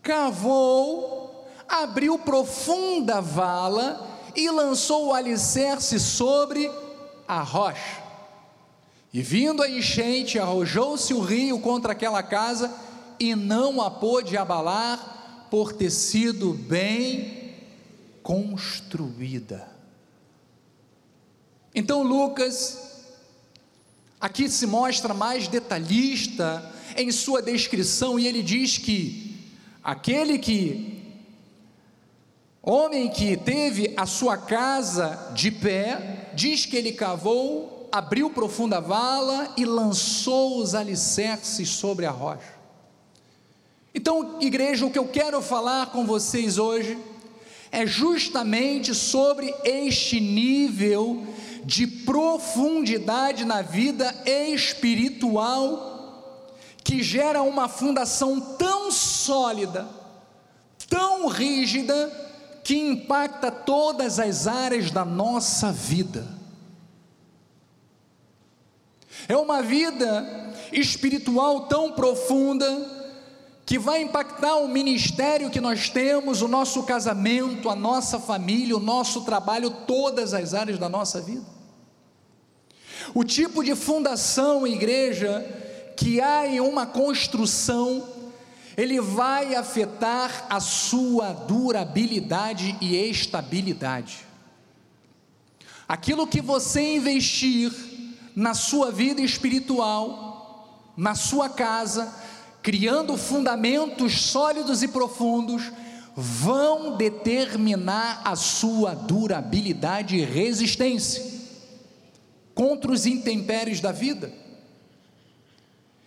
cavou, 0.03 1.20
abriu 1.71 2.19
profunda 2.19 3.21
vala 3.21 4.07
e 4.35 4.51
lançou 4.51 5.07
o 5.07 5.15
alicerce 5.15 6.01
sobre 6.01 6.71
a 7.27 7.41
rocha. 7.43 8.03
E 9.13 9.23
vindo 9.23 9.63
a 9.63 9.71
enchente, 9.71 10.39
arrojou-se 10.39 11.15
o 11.15 11.21
rio 11.21 11.61
contra 11.61 11.93
aquela 11.93 12.23
casa 12.23 12.73
e 13.19 13.35
não 13.35 13.81
a 13.81 13.91
pôde 13.91 14.37
abalar, 14.37 15.47
por 15.51 15.73
ter 15.73 15.91
sido 15.91 16.53
bem 16.53 17.55
construída. 18.23 19.69
Então 21.75 22.05
Lucas 22.05 23.05
aqui 24.21 24.49
se 24.49 24.65
mostra 24.65 25.13
mais 25.13 25.49
detalhista 25.49 26.73
em 26.97 27.11
sua 27.11 27.43
descrição 27.43 28.19
e 28.19 28.29
ele 28.29 28.45
diz 28.45 28.79
que 28.79 29.45
aquele 29.83 30.39
que 30.39 31.00
homem 32.63 33.09
que 33.09 33.37
teve 33.37 33.95
a 33.97 34.07
sua 34.07 34.37
casa 34.37 35.33
de 35.35 35.51
pé, 35.51 36.31
diz 36.35 36.67
que 36.67 36.77
ele 36.77 36.93
cavou, 36.93 37.89
abriu 37.91 38.31
profunda 38.31 38.81
vala 38.81 39.53
e 39.57 39.65
lançou 39.65 40.59
os 40.59 40.75
alicerces 40.75 41.71
sobre 41.71 42.07
a 42.07 42.11
rocha. 42.11 42.61
Então, 43.95 44.39
igreja, 44.41 44.87
o 44.87 44.91
que 44.91 44.99
eu 44.99 45.09
quero 45.09 45.43
falar 45.43 45.87
com 45.87 46.07
vocês 46.07 46.59
hoje 46.59 46.97
é 47.73 47.87
justamente 47.87 48.95
sobre 48.95 49.55
este 49.65 50.21
nível 50.21 51.27
de 51.65 51.87
profundidade 51.87 53.45
na 53.45 53.63
vida 53.63 54.15
espiritual 54.25 55.89
que 56.83 57.03
gera 57.03 57.43
uma 57.43 57.69
fundação 57.69 58.41
tão 58.41 58.91
sólida, 58.91 59.89
tão 60.89 61.29
rígida, 61.29 62.30
que 62.71 62.79
impacta 62.79 63.51
todas 63.51 64.21
as 64.21 64.47
áreas 64.47 64.93
da 64.93 65.05
nossa 65.05 65.73
vida. 65.73 66.25
É 69.27 69.37
uma 69.37 69.61
vida 69.61 70.55
espiritual 70.71 71.63
tão 71.63 71.91
profunda 71.91 72.65
que 73.67 73.77
vai 73.77 74.03
impactar 74.03 74.55
o 74.59 74.69
ministério 74.69 75.51
que 75.51 75.61
nós 75.61 75.89
temos, 75.91 76.43
o 76.43 76.47
nosso 76.47 76.85
casamento, 76.85 77.69
a 77.69 77.75
nossa 77.75 78.21
família, 78.21 78.77
o 78.77 78.81
nosso 78.81 79.23
trabalho, 79.23 79.73
todas 79.85 80.33
as 80.33 80.55
áreas 80.55 80.79
da 80.79 80.89
nossa 80.89 81.21
vida. 81.21 81.45
O 83.13 83.25
tipo 83.25 83.65
de 83.65 83.75
fundação, 83.75 84.65
igreja, 84.65 85.45
que 85.97 86.21
há 86.21 86.47
em 86.47 86.61
uma 86.61 86.87
construção, 86.87 88.20
ele 88.81 88.99
vai 88.99 89.55
afetar 89.55 90.47
a 90.49 90.59
sua 90.59 91.35
durabilidade 91.35 92.79
e 92.81 92.97
estabilidade. 92.97 94.21
Aquilo 95.87 96.27
que 96.27 96.41
você 96.41 96.95
investir 96.95 97.71
na 98.35 98.55
sua 98.55 98.91
vida 98.91 99.21
espiritual, 99.21 100.93
na 100.97 101.15
sua 101.15 101.51
casa, 101.51 102.11
criando 102.63 103.19
fundamentos 103.19 104.19
sólidos 104.23 104.83
e 104.83 104.89
profundos, 104.89 105.71
vão 106.17 106.97
determinar 106.97 108.23
a 108.25 108.35
sua 108.35 108.95
durabilidade 108.95 110.17
e 110.17 110.25
resistência 110.25 111.23
contra 112.55 112.91
os 112.91 113.05
intempéries 113.05 113.79
da 113.79 113.93
vida. 113.93 114.33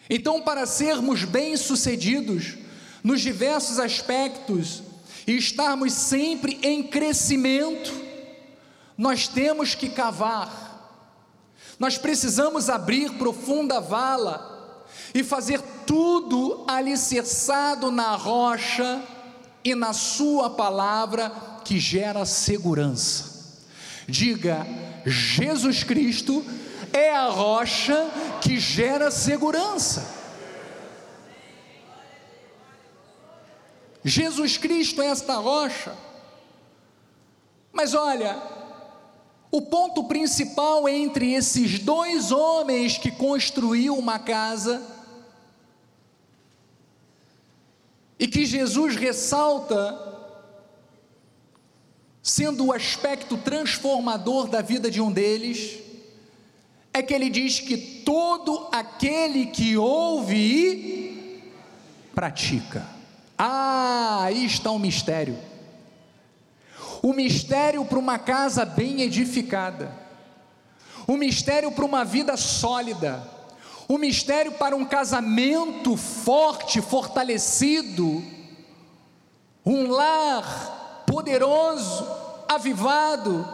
Então, 0.10 0.42
para 0.42 0.66
sermos 0.66 1.24
bem-sucedidos 1.24 2.63
nos 3.04 3.22
diversos 3.22 3.80
aspectos 3.80 4.82
e 5.28 5.36
estarmos 5.36 5.94
sempre 5.94 6.60
em 6.64 6.84
crescimento, 6.84 7.94
nós 8.98 9.28
temos 9.28 9.76
que 9.76 9.90
cavar, 9.90 10.62
nós 11.80 11.98
precisamos 11.98 12.70
abrir 12.70 13.12
profunda 13.14 13.82
vala 13.82 14.86
e 15.14 15.24
fazer 15.24 15.62
tudo 15.86 16.64
alicerçado 16.68 17.92
na 17.92 18.16
rocha 18.16 19.02
e 19.64 19.76
na 19.76 19.94
Sua 19.94 20.50
palavra 20.50 21.32
que 21.66 21.80
gera 21.80 22.26
segurança. 22.26 23.34
Diga, 24.08 24.66
Jesus 25.06 25.84
Cristo 25.84 26.44
é 26.92 27.16
a 27.16 27.28
rocha 27.28 28.10
que 28.42 28.60
gera 28.60 29.10
segurança. 29.10 30.23
Jesus 34.04 34.58
Cristo 34.58 35.02
é 35.02 35.08
esta 35.08 35.36
rocha. 35.36 35.96
Mas 37.72 37.94
olha, 37.94 38.42
o 39.52 39.62
ponto 39.62 40.04
principal 40.06 40.88
entre 40.88 41.34
esses 41.34 41.80
dois 41.80 42.32
homens 42.32 42.98
que 42.98 43.12
construiu 43.12 43.98
uma 43.98 44.20
casa 44.20 44.82
e 48.20 48.28
que 48.28 48.46
Jesus 48.46 48.96
ressalta 48.96 50.12
sendo 52.24 52.68
o 52.68 52.74
aspecto 52.74 53.36
transformador 53.38 54.48
da 54.48 54.62
vida 54.62 54.90
de 54.90 55.02
um 55.02 55.12
deles, 55.12 55.78
é 56.94 57.02
que 57.02 57.14
ele 57.14 57.30
diz 57.30 57.60
que 57.60 57.76
todo 57.78 58.70
aquele 58.72 59.48
que 59.48 59.76
ouve 59.76 60.36
e 60.36 61.52
pratica. 62.16 62.88
Ah, 63.38 64.22
aí 64.24 64.46
está 64.46 64.72
o 64.72 64.80
mistério. 64.80 65.38
O 67.02 67.14
mistério 67.14 67.84
para 67.84 68.00
uma 68.00 68.18
casa 68.18 68.64
bem 68.64 69.02
edificada, 69.02 69.92
o 71.06 71.18
mistério 71.18 71.72
para 71.72 71.84
uma 71.84 72.06
vida 72.06 72.38
sólida, 72.38 73.22
o 73.90 73.98
mistério 73.98 74.54
para 74.54 74.76
um 74.76 74.86
casamento 74.86 75.98
forte, 75.98 76.82
fortalecido, 76.82 78.24
um 79.66 79.92
lar 79.92 81.04
poderoso, 81.06 82.08
avivado, 82.48 83.46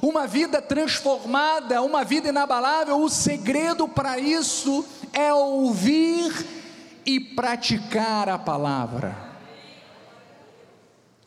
uma 0.00 0.26
vida 0.26 0.62
transformada, 0.62 1.82
uma 1.82 2.04
vida 2.04 2.28
inabalável. 2.30 3.02
O 3.02 3.10
segredo 3.10 3.86
para 3.86 4.18
isso 4.18 4.84
é 5.12 5.32
ouvir 5.32 6.57
e 7.04 7.18
praticar 7.18 8.28
a 8.28 8.38
palavra. 8.38 9.16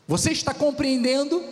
Você 0.06 0.32
está 0.32 0.52
compreendendo? 0.52 1.42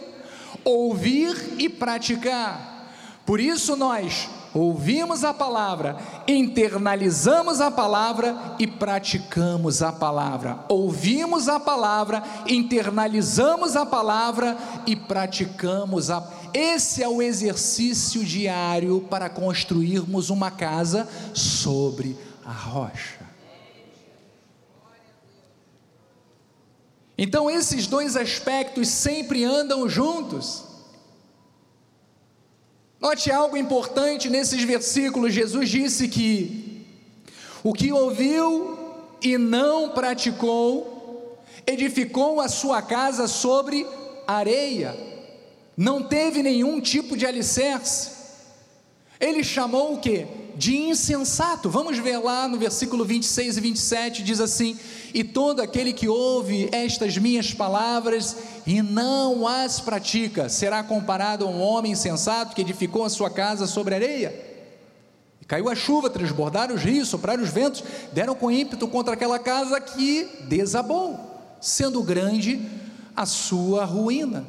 Ouvir 0.65 1.55
e 1.59 1.69
praticar. 1.69 2.91
Por 3.25 3.41
isso 3.41 3.77
nós 3.77 4.29
ouvimos 4.53 5.23
a 5.23 5.33
palavra, 5.33 5.97
internalizamos 6.27 7.61
a 7.61 7.71
palavra 7.71 8.37
e 8.59 8.67
praticamos 8.67 9.83
a 9.83 9.93
palavra. 9.93 10.65
Ouvimos 10.69 11.49
a 11.49 11.61
palavra, 11.61 12.23
internalizamos 12.49 13.77
a 13.77 13.87
palavra 13.87 14.59
e 14.87 14.97
praticamos 14.97 16.11
a 16.11 16.21
esse 16.53 17.03
é 17.03 17.09
o 17.09 17.23
exercício 17.23 18.25
diário 18.25 19.01
para 19.09 19.29
construirmos 19.29 20.31
uma 20.31 20.51
casa 20.51 21.09
sobre 21.33 22.17
a 22.45 22.53
rocha. 22.53 23.20
Então, 27.23 27.51
esses 27.51 27.87
dois 27.87 28.17
aspectos 28.17 28.89
sempre 28.89 29.45
andam 29.45 29.87
juntos. 29.87 30.65
Note 32.99 33.31
algo 33.31 33.59
importante 33.59 34.31
nesses 34.31 34.63
versículos: 34.63 35.35
Jesus 35.35 35.69
disse 35.69 36.09
que 36.09 36.87
o 37.63 37.75
que 37.75 37.93
ouviu 37.93 38.79
e 39.21 39.37
não 39.37 39.91
praticou, 39.91 41.39
edificou 41.67 42.41
a 42.41 42.49
sua 42.49 42.81
casa 42.81 43.29
sobre 43.29 43.87
areia, 44.27 44.97
não 45.77 46.03
teve 46.03 46.43
nenhum 46.43 46.81
tipo 46.81 47.19
de 47.19 47.27
alicerce. 47.27 48.20
Ele 49.21 49.45
chamou 49.45 49.95
o 49.95 49.99
que? 49.99 50.27
De 50.57 50.77
insensato. 50.77 51.69
Vamos 51.69 51.99
ver 51.99 52.19
lá 52.19 52.49
no 52.49 52.59
versículo 52.59 53.05
26 53.05 53.59
e 53.59 53.61
27, 53.61 54.23
diz 54.23 54.41
assim: 54.41 54.79
e 55.13 55.25
todo 55.25 55.61
aquele 55.61 55.93
que 55.93 56.09
ouve 56.09 56.69
estas 56.73 57.19
minhas 57.19 57.53
palavras 57.53 58.37
e 58.67 58.81
não 58.83 59.47
as 59.47 59.81
pratica, 59.81 60.49
será 60.49 60.83
comparado 60.83 61.45
a 61.45 61.49
um 61.49 61.61
homem 61.61 61.93
insensato 61.93 62.55
que 62.55 62.61
edificou 62.61 63.05
a 63.05 63.11
sua 63.11 63.29
casa 63.31 63.67
sobre 63.67 63.95
areia. 63.95 64.49
Caiu 65.47 65.69
a 65.69 65.75
chuva, 65.75 66.09
transbordaram 66.09 66.77
os 66.77 66.83
rios, 66.83 67.09
sopraram 67.09 67.43
os 67.43 67.51
ventos, 67.51 67.83
deram 68.13 68.37
com 68.37 68.53
ímpeto 68.53 68.87
contra 68.87 69.15
aquela 69.15 69.39
casa 69.39 69.81
que 69.81 70.29
desabou, 70.43 71.19
sendo 71.61 72.03
grande 72.05 72.61
a 73.17 73.27
sua 73.27 73.85
ruína. 73.85 74.47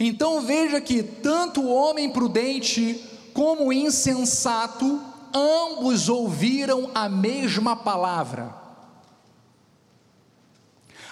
Então 0.00 0.40
veja 0.40 0.80
que 0.80 1.04
tanto 1.04 1.60
o 1.62 1.72
homem 1.72 2.10
prudente 2.10 3.00
como 3.34 3.72
insensato, 3.72 5.02
ambos 5.34 6.08
ouviram 6.08 6.90
a 6.94 7.08
mesma 7.08 7.74
palavra. 7.74 8.54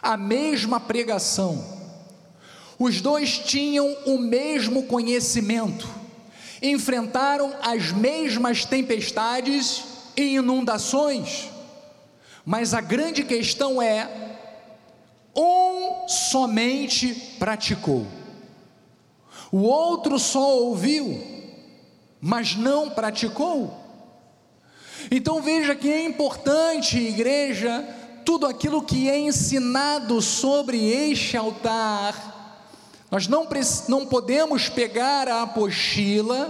A 0.01 0.17
mesma 0.17 0.79
pregação. 0.79 1.83
Os 2.79 3.01
dois 3.01 3.39
tinham 3.39 3.97
o 4.07 4.19
mesmo 4.19 4.85
conhecimento, 4.85 5.89
enfrentaram 6.63 7.55
as 7.61 7.93
mesmas 7.93 8.65
tempestades 8.65 9.85
e 10.17 10.37
inundações, 10.37 11.49
mas 12.45 12.75
a 12.75 12.81
grande 12.81 13.23
questão 13.23 13.81
é: 13.81 14.39
um 15.37 16.09
somente 16.09 17.37
praticou, 17.39 18.07
o 19.53 19.59
outro 19.59 20.19
só 20.19 20.59
ouviu, 20.59 21.42
mas 22.23 22.55
não 22.55 22.89
praticou. 22.89 23.77
Então 25.11 25.43
veja 25.43 25.75
que 25.75 25.91
é 25.91 26.05
importante, 26.05 26.97
igreja, 26.97 27.85
tudo 28.25 28.47
aquilo 28.47 28.81
que 28.81 29.11
é 29.11 29.19
ensinado 29.19 30.23
sobre 30.23 30.79
este 30.79 31.37
altar. 31.37 32.31
Nós 33.11 33.27
não, 33.27 33.49
não 33.89 34.07
podemos 34.07 34.69
pegar 34.69 35.27
a 35.27 35.43
apostila, 35.43 36.49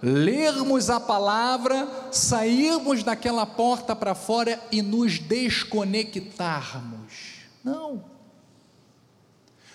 lermos 0.00 0.88
a 0.88 1.00
palavra, 1.00 1.88
sairmos 2.12 3.02
daquela 3.02 3.44
porta 3.44 3.96
para 3.96 4.14
fora 4.14 4.62
e 4.70 4.80
nos 4.80 5.18
desconectarmos. 5.18 7.40
Não. 7.64 8.04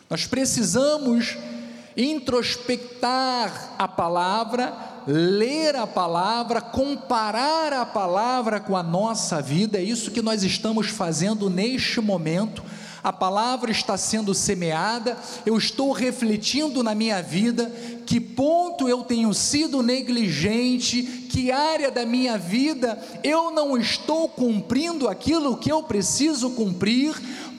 Nós 0.10 0.26
precisamos 0.26 1.38
introspectar 1.98 3.76
a 3.78 3.88
palavra, 3.88 4.74
ler 5.08 5.76
a 5.76 5.88
palavra, 5.88 6.60
comparar 6.62 7.72
a 7.74 7.86
palavra 7.86 8.60
com 8.60 8.76
a 8.76 8.84
nossa 8.84 9.42
vida, 9.42 9.78
é 9.78 9.84
isso 9.84 10.12
que 10.12 10.22
nós 10.22 10.44
estamos 10.44 10.88
fazendo 10.88 11.50
neste 11.50 12.02
momento. 12.02 12.64
A 13.04 13.14
palavra 13.14 13.70
está 13.70 13.96
sendo 13.98 14.34
semeada, 14.34 15.16
eu 15.46 15.56
estou 15.56 15.92
refletindo 15.92 16.82
na 16.82 16.96
minha 16.96 17.22
vida 17.22 17.72
que 18.04 18.20
ponto 18.20 18.90
eu 18.90 19.04
tenho 19.04 19.32
sido 19.32 19.84
negligente, 19.84 21.04
que 21.30 21.52
área 21.52 21.92
da 21.92 22.04
minha 22.04 22.36
vida 22.36 23.00
eu 23.24 23.52
não 23.52 23.78
estou 23.78 24.28
cumprindo 24.28 25.08
aquilo 25.08 25.56
que 25.58 25.72
eu 25.72 25.84
preciso 25.84 26.50
cumprir, 26.52 27.14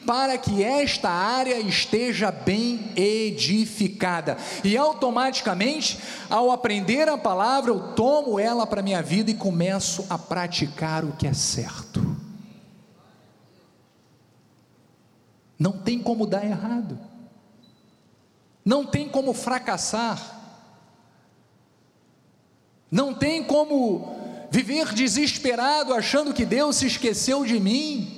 para 0.07 0.39
que 0.39 0.63
esta 0.63 1.11
área 1.11 1.59
esteja 1.59 2.31
bem 2.31 2.93
edificada. 2.95 4.39
E 4.63 4.77
automaticamente, 4.77 5.99
ao 6.31 6.53
aprender 6.53 7.09
a 7.09 7.19
palavra, 7.19 7.73
eu 7.73 7.95
tomo 7.95 8.39
ela 8.39 8.67
para 8.67 8.81
a 8.81 8.85
minha 8.85 9.03
vida 9.03 9.31
e 9.31 9.35
começo 9.35 10.07
a 10.09 10.17
praticar 10.17 11.05
o 11.05 11.13
que 11.13 11.27
é 11.27 11.35
certo. 11.35 12.17
Não 15.59 15.73
tem 15.73 15.99
como 15.99 16.27
dar 16.27 16.45
errado, 16.45 16.99
não 18.65 18.85
tem 18.85 19.09
como 19.09 19.33
fracassar, 19.33 20.37
não 22.91 23.13
tem 23.13 23.43
como 23.43 24.47
viver 24.51 24.93
desesperado 24.93 25.93
achando 25.93 26.33
que 26.33 26.45
Deus 26.45 26.77
se 26.77 26.87
esqueceu 26.87 27.45
de 27.45 27.59
mim 27.59 28.16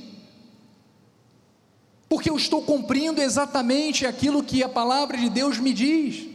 porque 2.09 2.31
eu 2.31 2.37
estou 2.37 2.63
cumprindo 2.63 3.21
exatamente 3.21 4.07
aquilo 4.07 4.43
que 4.43 4.63
a 4.63 4.69
palavra 4.69 5.17
de 5.17 5.29
Deus 5.29 5.59
me 5.59 5.73
diz. 5.73 6.27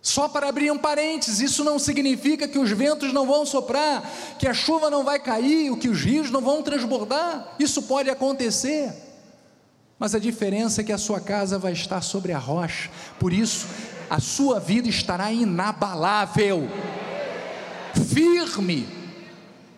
Só 0.00 0.28
para 0.28 0.48
abrir 0.48 0.70
um 0.70 0.76
parênteses, 0.78 1.40
isso 1.40 1.64
não 1.64 1.78
significa 1.78 2.46
que 2.46 2.58
os 2.58 2.70
ventos 2.70 3.12
não 3.12 3.26
vão 3.26 3.46
soprar, 3.46 4.02
que 4.38 4.46
a 4.46 4.52
chuva 4.52 4.90
não 4.90 5.02
vai 5.02 5.18
cair, 5.18 5.74
que 5.78 5.88
os 5.88 6.02
rios 6.02 6.30
não 6.30 6.42
vão 6.42 6.62
transbordar. 6.62 7.54
Isso 7.58 7.82
pode 7.82 8.10
acontecer. 8.10 8.92
Mas 9.98 10.14
a 10.14 10.18
diferença 10.18 10.80
é 10.80 10.84
que 10.84 10.92
a 10.92 10.98
sua 10.98 11.20
casa 11.20 11.58
vai 11.58 11.72
estar 11.72 12.02
sobre 12.02 12.32
a 12.32 12.38
rocha. 12.38 12.90
Por 13.18 13.32
isso, 13.32 13.66
a 14.10 14.20
sua 14.20 14.60
vida 14.60 14.88
estará 14.88 15.32
inabalável, 15.32 16.68
firme, 18.12 18.86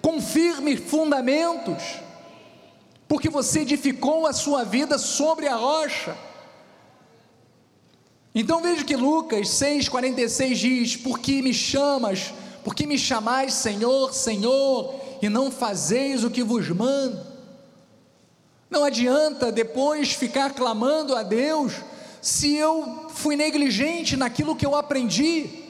com 0.02 0.20
firmes 0.20 0.80
fundamentos, 0.80 2.00
porque 3.08 3.28
você 3.28 3.60
edificou 3.60 4.26
a 4.26 4.32
sua 4.32 4.64
vida 4.64 4.98
sobre 4.98 5.46
a 5.46 5.56
rocha. 5.56 6.16
Então 8.34 8.60
veja 8.60 8.84
que 8.84 8.96
Lucas 8.96 9.48
6,46 9.48 10.54
diz: 10.54 10.96
Por 10.96 11.18
que 11.18 11.40
me 11.40 11.54
chamas? 11.54 12.34
Por 12.62 12.74
que 12.74 12.86
me 12.86 12.98
chamais 12.98 13.54
Senhor, 13.54 14.12
Senhor, 14.12 14.94
e 15.22 15.28
não 15.28 15.50
fazeis 15.50 16.24
o 16.24 16.30
que 16.30 16.42
vos 16.42 16.68
mando? 16.68 17.24
Não 18.68 18.84
adianta 18.84 19.52
depois 19.52 20.12
ficar 20.12 20.52
clamando 20.52 21.14
a 21.14 21.22
Deus 21.22 21.72
se 22.20 22.56
eu 22.56 23.06
fui 23.10 23.36
negligente 23.36 24.16
naquilo 24.16 24.56
que 24.56 24.66
eu 24.66 24.74
aprendi. 24.74 25.64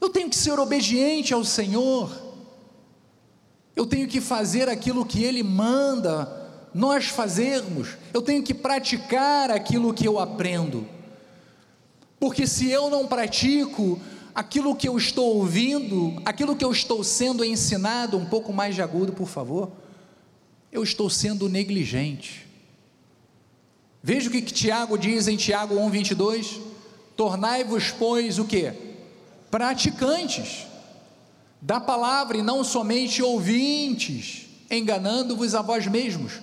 Eu 0.00 0.10
tenho 0.10 0.28
que 0.28 0.36
ser 0.36 0.58
obediente 0.58 1.32
ao 1.32 1.44
Senhor, 1.44 2.10
eu 3.74 3.86
tenho 3.86 4.08
que 4.08 4.20
fazer 4.20 4.68
aquilo 4.68 5.04
que 5.04 5.22
Ele 5.22 5.42
manda 5.42 6.40
nós 6.72 7.06
fazermos, 7.06 7.96
eu 8.12 8.22
tenho 8.22 8.42
que 8.42 8.54
praticar 8.54 9.50
aquilo 9.50 9.92
que 9.92 10.06
eu 10.06 10.18
aprendo. 10.18 10.86
Porque 12.18 12.46
se 12.46 12.70
eu 12.70 12.90
não 12.90 13.06
pratico 13.06 14.00
aquilo 14.34 14.76
que 14.76 14.88
eu 14.88 14.96
estou 14.96 15.36
ouvindo, 15.36 16.20
aquilo 16.24 16.54
que 16.54 16.64
eu 16.64 16.70
estou 16.70 17.02
sendo 17.02 17.44
ensinado, 17.44 18.16
um 18.16 18.26
pouco 18.26 18.52
mais 18.52 18.74
de 18.74 18.82
agudo, 18.82 19.12
por 19.12 19.26
favor, 19.26 19.70
eu 20.70 20.82
estou 20.82 21.10
sendo 21.10 21.48
negligente. 21.48 22.46
Veja 24.02 24.28
o 24.28 24.32
que, 24.32 24.42
que 24.42 24.52
Tiago 24.52 24.96
diz 24.96 25.28
em 25.28 25.36
Tiago 25.36 25.74
1,22: 25.74 26.60
tornai-vos, 27.16 27.90
pois, 27.90 28.38
o 28.38 28.44
que? 28.44 28.72
Praticantes 29.50 30.69
da 31.60 31.78
palavra 31.78 32.38
e 32.38 32.42
não 32.42 32.64
somente 32.64 33.22
ouvintes, 33.22 34.46
enganando-vos 34.70 35.54
a 35.54 35.62
vós 35.62 35.86
mesmos. 35.86 36.40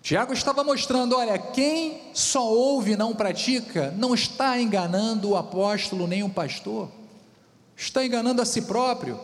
Tiago 0.00 0.32
estava 0.32 0.62
mostrando: 0.62 1.16
olha, 1.16 1.38
quem 1.38 2.00
só 2.14 2.46
ouve 2.46 2.92
e 2.92 2.96
não 2.96 3.14
pratica, 3.14 3.92
não 3.96 4.14
está 4.14 4.60
enganando 4.60 5.30
o 5.30 5.36
apóstolo 5.36 6.06
nem 6.06 6.22
o 6.22 6.30
pastor, 6.30 6.88
está 7.76 8.04
enganando 8.04 8.40
a 8.40 8.44
si 8.44 8.62
próprio, 8.62 9.18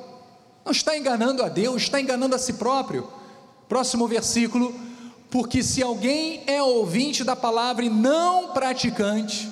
não 0.64 0.72
está 0.72 0.96
enganando 0.96 1.42
a 1.42 1.48
Deus, 1.48 1.82
está 1.82 2.00
enganando 2.00 2.34
a 2.34 2.38
si 2.38 2.54
próprio. 2.54 3.08
Próximo 3.68 4.06
versículo: 4.06 4.74
porque 5.30 5.62
se 5.62 5.82
alguém 5.82 6.42
é 6.46 6.62
ouvinte 6.62 7.24
da 7.24 7.34
palavra 7.34 7.84
e 7.84 7.90
não 7.90 8.52
praticante, 8.52 9.50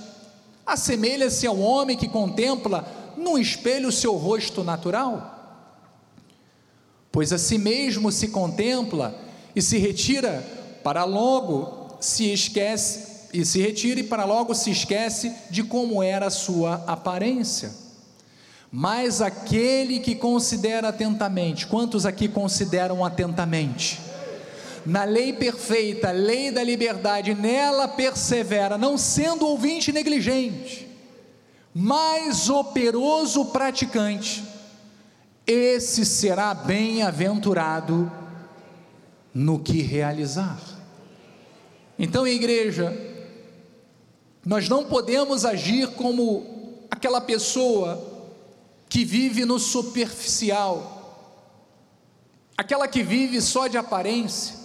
assemelha-se 0.67 1.47
ao 1.47 1.59
homem 1.59 1.97
que 1.97 2.09
contempla 2.09 2.87
num 3.17 3.39
espelho 3.39 3.89
o 3.89 3.93
seu 3.93 4.15
rosto 4.15 4.63
natural, 4.63 5.32
pois 7.13 7.33
a 7.33 7.39
si 7.39 7.59
mesmo 7.59 8.11
se 8.11 8.29
contempla 8.29 9.15
e 9.55 9.61
se 9.61 9.79
retira 9.79 10.43
para 10.83 11.05
logo 11.05 11.83
se 12.01 12.33
esquece 12.33 13.13
e 13.33 13.45
se 13.45 13.61
retira 13.61 14.01
e 14.01 14.05
para 14.05 14.25
logo 14.25 14.55
se 14.55 14.71
esquece 14.71 15.33
de 15.49 15.63
como 15.63 16.03
era 16.03 16.27
a 16.27 16.31
sua 16.31 16.85
aparência. 16.87 17.71
Mas 18.71 19.23
aquele 19.23 20.01
que 20.01 20.15
considera 20.15 20.89
atentamente, 20.89 21.67
quantos 21.67 22.05
aqui 22.05 22.29
consideram 22.29 23.05
atentamente? 23.05 24.01
Na 24.85 25.05
lei 25.05 25.33
perfeita, 25.33 26.11
lei 26.11 26.51
da 26.51 26.63
liberdade, 26.63 27.35
nela 27.35 27.87
persevera, 27.87 28.77
não 28.77 28.99
sendo 28.99 29.47
ouvinte 29.47 29.93
negligente, 29.93 30.89
mas 31.75 32.51
operoso 32.51 33.47
praticante, 33.47 34.43
esse 35.53 36.05
será 36.05 36.55
bem-aventurado 36.55 38.11
no 39.35 39.59
que 39.59 39.81
realizar. 39.83 40.61
Então, 41.99 42.27
igreja, 42.27 42.97
nós 44.45 44.69
não 44.69 44.85
podemos 44.85 45.45
agir 45.45 45.89
como 45.89 46.87
aquela 46.91 47.21
pessoa 47.21 48.03
que 48.89 49.05
vive 49.05 49.45
no 49.45 49.59
superficial, 49.59 51.39
aquela 52.57 52.89
que 52.89 53.03
vive 53.03 53.41
só 53.41 53.67
de 53.67 53.79
aparência, 53.79 54.57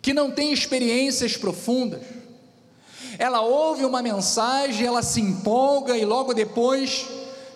que 0.00 0.14
não 0.14 0.30
tem 0.30 0.52
experiências 0.52 1.36
profundas. 1.36 2.02
Ela 3.18 3.42
ouve 3.42 3.84
uma 3.84 4.02
mensagem, 4.02 4.86
ela 4.86 5.02
se 5.02 5.20
empolga 5.20 5.96
e 5.96 6.04
logo 6.04 6.32
depois 6.32 7.06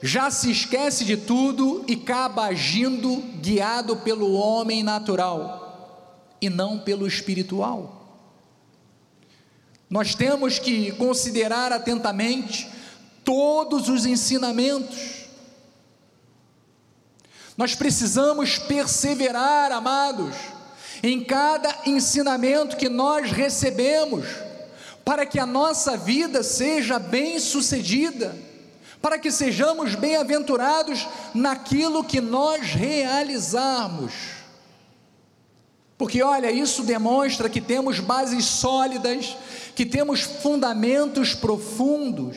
já 0.03 0.31
se 0.31 0.51
esquece 0.51 1.05
de 1.05 1.17
tudo 1.17 1.85
e 1.89 1.95
acaba 1.95 2.47
agindo 2.47 3.17
guiado 3.41 3.97
pelo 3.97 4.33
homem 4.35 4.83
natural 4.83 6.37
e 6.41 6.51
não 6.51 6.79
pelo 6.79 7.07
espiritual. 7.07 7.97
Nós 9.89 10.15
temos 10.15 10.59
que 10.59 10.93
considerar 10.93 11.73
atentamente 11.73 12.69
todos 13.25 13.89
os 13.89 14.05
ensinamentos. 14.05 15.27
Nós 17.57 17.75
precisamos 17.75 18.59
perseverar, 18.59 19.73
amados, 19.73 20.35
em 21.03 21.25
cada 21.25 21.75
ensinamento 21.87 22.77
que 22.77 22.89
nós 22.89 23.31
recebemos, 23.31 24.27
para 25.05 25.25
que 25.25 25.39
a 25.39 25.47
nossa 25.47 25.97
vida 25.97 26.43
seja 26.43 26.99
bem-sucedida, 26.99 28.37
para 29.01 29.19
que 29.19 29.31
sejamos 29.31 29.95
bem-aventurados 29.95 31.07
naquilo 31.35 32.05
que 32.05 32.21
nós 32.21 32.71
realizarmos. 32.71 34.13
Porque 35.99 36.23
olha, 36.23 36.51
isso 36.51 36.83
demonstra 36.83 37.49
que 37.49 37.61
temos 37.61 38.01
bases 38.01 38.45
sólidas, 38.45 39.37
que 39.75 39.87
temos 39.87 40.21
fundamentos 40.21 41.35
profundos. 41.35 42.37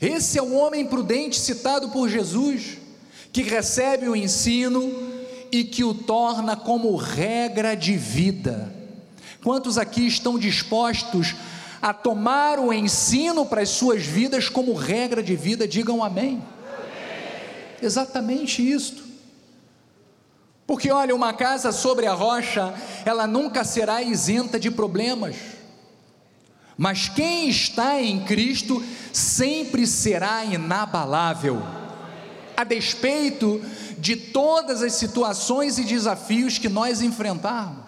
Esse 0.00 0.38
é 0.38 0.42
o 0.42 0.54
homem 0.54 0.86
prudente 0.86 1.38
citado 1.38 1.90
por 1.90 2.08
Jesus, 2.08 2.78
que 3.32 3.42
recebe 3.42 4.08
o 4.08 4.16
ensino 4.16 4.92
e 5.52 5.64
que 5.64 5.84
o 5.84 5.94
torna 5.94 6.56
como 6.56 6.96
regra 6.96 7.74
de 7.74 7.96
vida. 7.96 8.72
Quantos 9.42 9.76
aqui 9.76 10.06
estão 10.06 10.38
dispostos 10.38 11.34
a 11.34 11.44
tomar 11.92 12.58
o 12.58 12.72
ensino 12.72 13.44
para 13.44 13.60
as 13.60 13.68
suas 13.68 14.06
vidas 14.06 14.48
como 14.48 14.72
regra 14.72 15.22
de 15.22 15.36
vida? 15.36 15.68
Digam 15.68 16.02
amém. 16.02 16.40
amém. 16.40 16.42
Exatamente 17.82 18.66
isto. 18.66 19.04
Porque 20.66 20.90
olha, 20.90 21.14
uma 21.14 21.32
casa 21.34 21.72
sobre 21.72 22.06
a 22.06 22.14
rocha, 22.14 22.72
ela 23.04 23.26
nunca 23.26 23.64
será 23.64 24.02
isenta 24.02 24.58
de 24.58 24.70
problemas. 24.70 25.36
Mas 26.76 27.08
quem 27.08 27.48
está 27.48 28.00
em 28.00 28.24
Cristo 28.24 28.82
sempre 29.12 29.86
será 29.86 30.44
inabalável, 30.44 31.62
a 32.56 32.64
despeito 32.64 33.62
de 33.98 34.16
todas 34.16 34.82
as 34.82 34.94
situações 34.94 35.78
e 35.78 35.84
desafios 35.84 36.58
que 36.58 36.68
nós 36.68 37.00
enfrentarmos. 37.00 37.84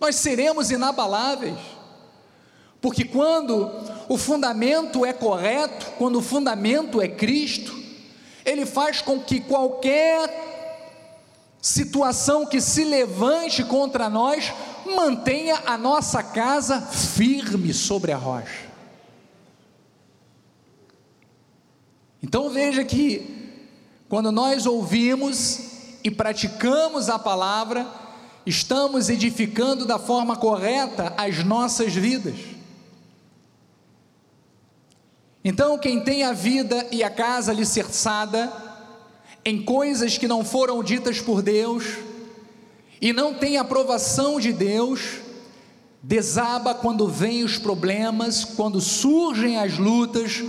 Nós 0.00 0.16
seremos 0.16 0.70
inabaláveis, 0.70 1.58
porque 2.84 3.02
quando 3.02 3.70
o 4.10 4.18
fundamento 4.18 5.06
é 5.06 5.12
correto, 5.14 5.92
quando 5.96 6.16
o 6.16 6.20
fundamento 6.20 7.00
é 7.00 7.08
Cristo, 7.08 7.74
ele 8.44 8.66
faz 8.66 9.00
com 9.00 9.20
que 9.20 9.40
qualquer 9.40 10.28
situação 11.62 12.44
que 12.44 12.60
se 12.60 12.84
levante 12.84 13.64
contra 13.64 14.10
nós, 14.10 14.52
mantenha 14.84 15.62
a 15.64 15.78
nossa 15.78 16.22
casa 16.22 16.82
firme 16.82 17.72
sobre 17.72 18.12
a 18.12 18.18
rocha. 18.18 18.68
Então 22.22 22.50
veja 22.50 22.84
que, 22.84 23.64
quando 24.10 24.30
nós 24.30 24.66
ouvimos 24.66 25.70
e 26.04 26.10
praticamos 26.10 27.08
a 27.08 27.18
palavra, 27.18 27.86
estamos 28.44 29.08
edificando 29.08 29.86
da 29.86 29.98
forma 29.98 30.36
correta 30.36 31.14
as 31.16 31.42
nossas 31.42 31.94
vidas. 31.94 32.53
Então, 35.44 35.76
quem 35.76 36.00
tem 36.00 36.22
a 36.22 36.32
vida 36.32 36.86
e 36.90 37.04
a 37.04 37.10
casa 37.10 37.52
alicerçada, 37.52 38.50
em 39.44 39.62
coisas 39.62 40.16
que 40.16 40.26
não 40.26 40.42
foram 40.42 40.82
ditas 40.82 41.20
por 41.20 41.42
Deus, 41.42 41.84
e 42.98 43.12
não 43.12 43.34
tem 43.34 43.58
aprovação 43.58 44.40
de 44.40 44.54
Deus, 44.54 45.18
desaba 46.02 46.74
quando 46.74 47.06
vêm 47.06 47.44
os 47.44 47.58
problemas, 47.58 48.42
quando 48.42 48.80
surgem 48.80 49.58
as 49.58 49.76
lutas, 49.76 50.42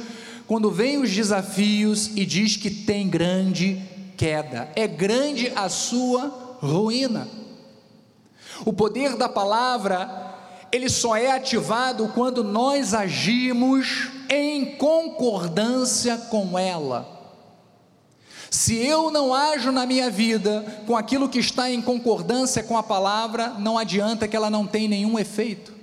quando 0.48 0.72
vêm 0.72 0.98
os 0.98 1.12
desafios 1.12 2.12
e 2.16 2.26
diz 2.26 2.56
que 2.56 2.70
tem 2.70 3.10
grande 3.10 3.82
queda, 4.16 4.70
é 4.78 4.88
grande 4.88 5.52
a 5.56 5.68
sua 5.68 6.58
ruína. 6.62 7.28
O 8.66 8.72
poder 8.72 9.18
da 9.18 9.28
palavra, 9.28 10.34
ele 10.72 10.88
só 10.88 11.18
é 11.18 11.32
ativado 11.32 12.10
quando 12.16 12.46
nós 12.46 12.94
agimos 12.94 14.15
em 14.30 14.78
concordância 14.78 16.18
com 16.18 16.58
ela. 16.58 17.16
Se 18.50 18.76
eu 18.76 19.12
não 19.12 19.34
ajo 19.34 19.72
na 19.72 19.86
minha 19.86 20.10
vida 20.10 20.84
com 20.88 20.96
aquilo 20.96 21.28
que 21.28 21.40
está 21.40 21.70
em 21.70 21.82
concordância 21.82 22.64
com 22.64 22.78
a 22.78 22.84
palavra, 22.84 23.50
não 23.60 23.78
adianta 23.78 24.28
que 24.28 24.36
ela 24.36 24.50
não 24.50 24.66
tenha 24.66 24.88
nenhum 24.88 25.20
efeito. 25.20 25.74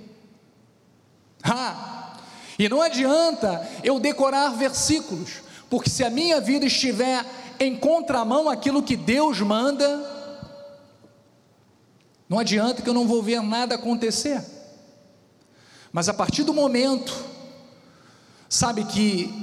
Ah, 1.43 2.17
e 2.57 2.69
não 2.69 2.81
adianta 2.81 3.67
eu 3.83 3.99
decorar 3.99 4.49
versículos, 4.49 5.41
porque 5.69 5.89
se 5.89 6.03
a 6.03 6.09
minha 6.09 6.39
vida 6.39 6.65
estiver 6.65 7.25
em 7.59 7.75
contramão 7.75 8.49
aquilo 8.49 8.81
que 8.81 8.95
Deus 8.95 9.39
manda, 9.41 10.11
não 12.27 12.39
adianta 12.39 12.81
que 12.81 12.89
eu 12.89 12.93
não 12.93 13.07
vou 13.07 13.21
ver 13.21 13.41
nada 13.41 13.75
acontecer. 13.75 14.43
Mas 15.91 16.09
a 16.09 16.13
partir 16.13 16.43
do 16.43 16.53
momento, 16.53 17.13
sabe 18.53 18.83
que 18.83 19.33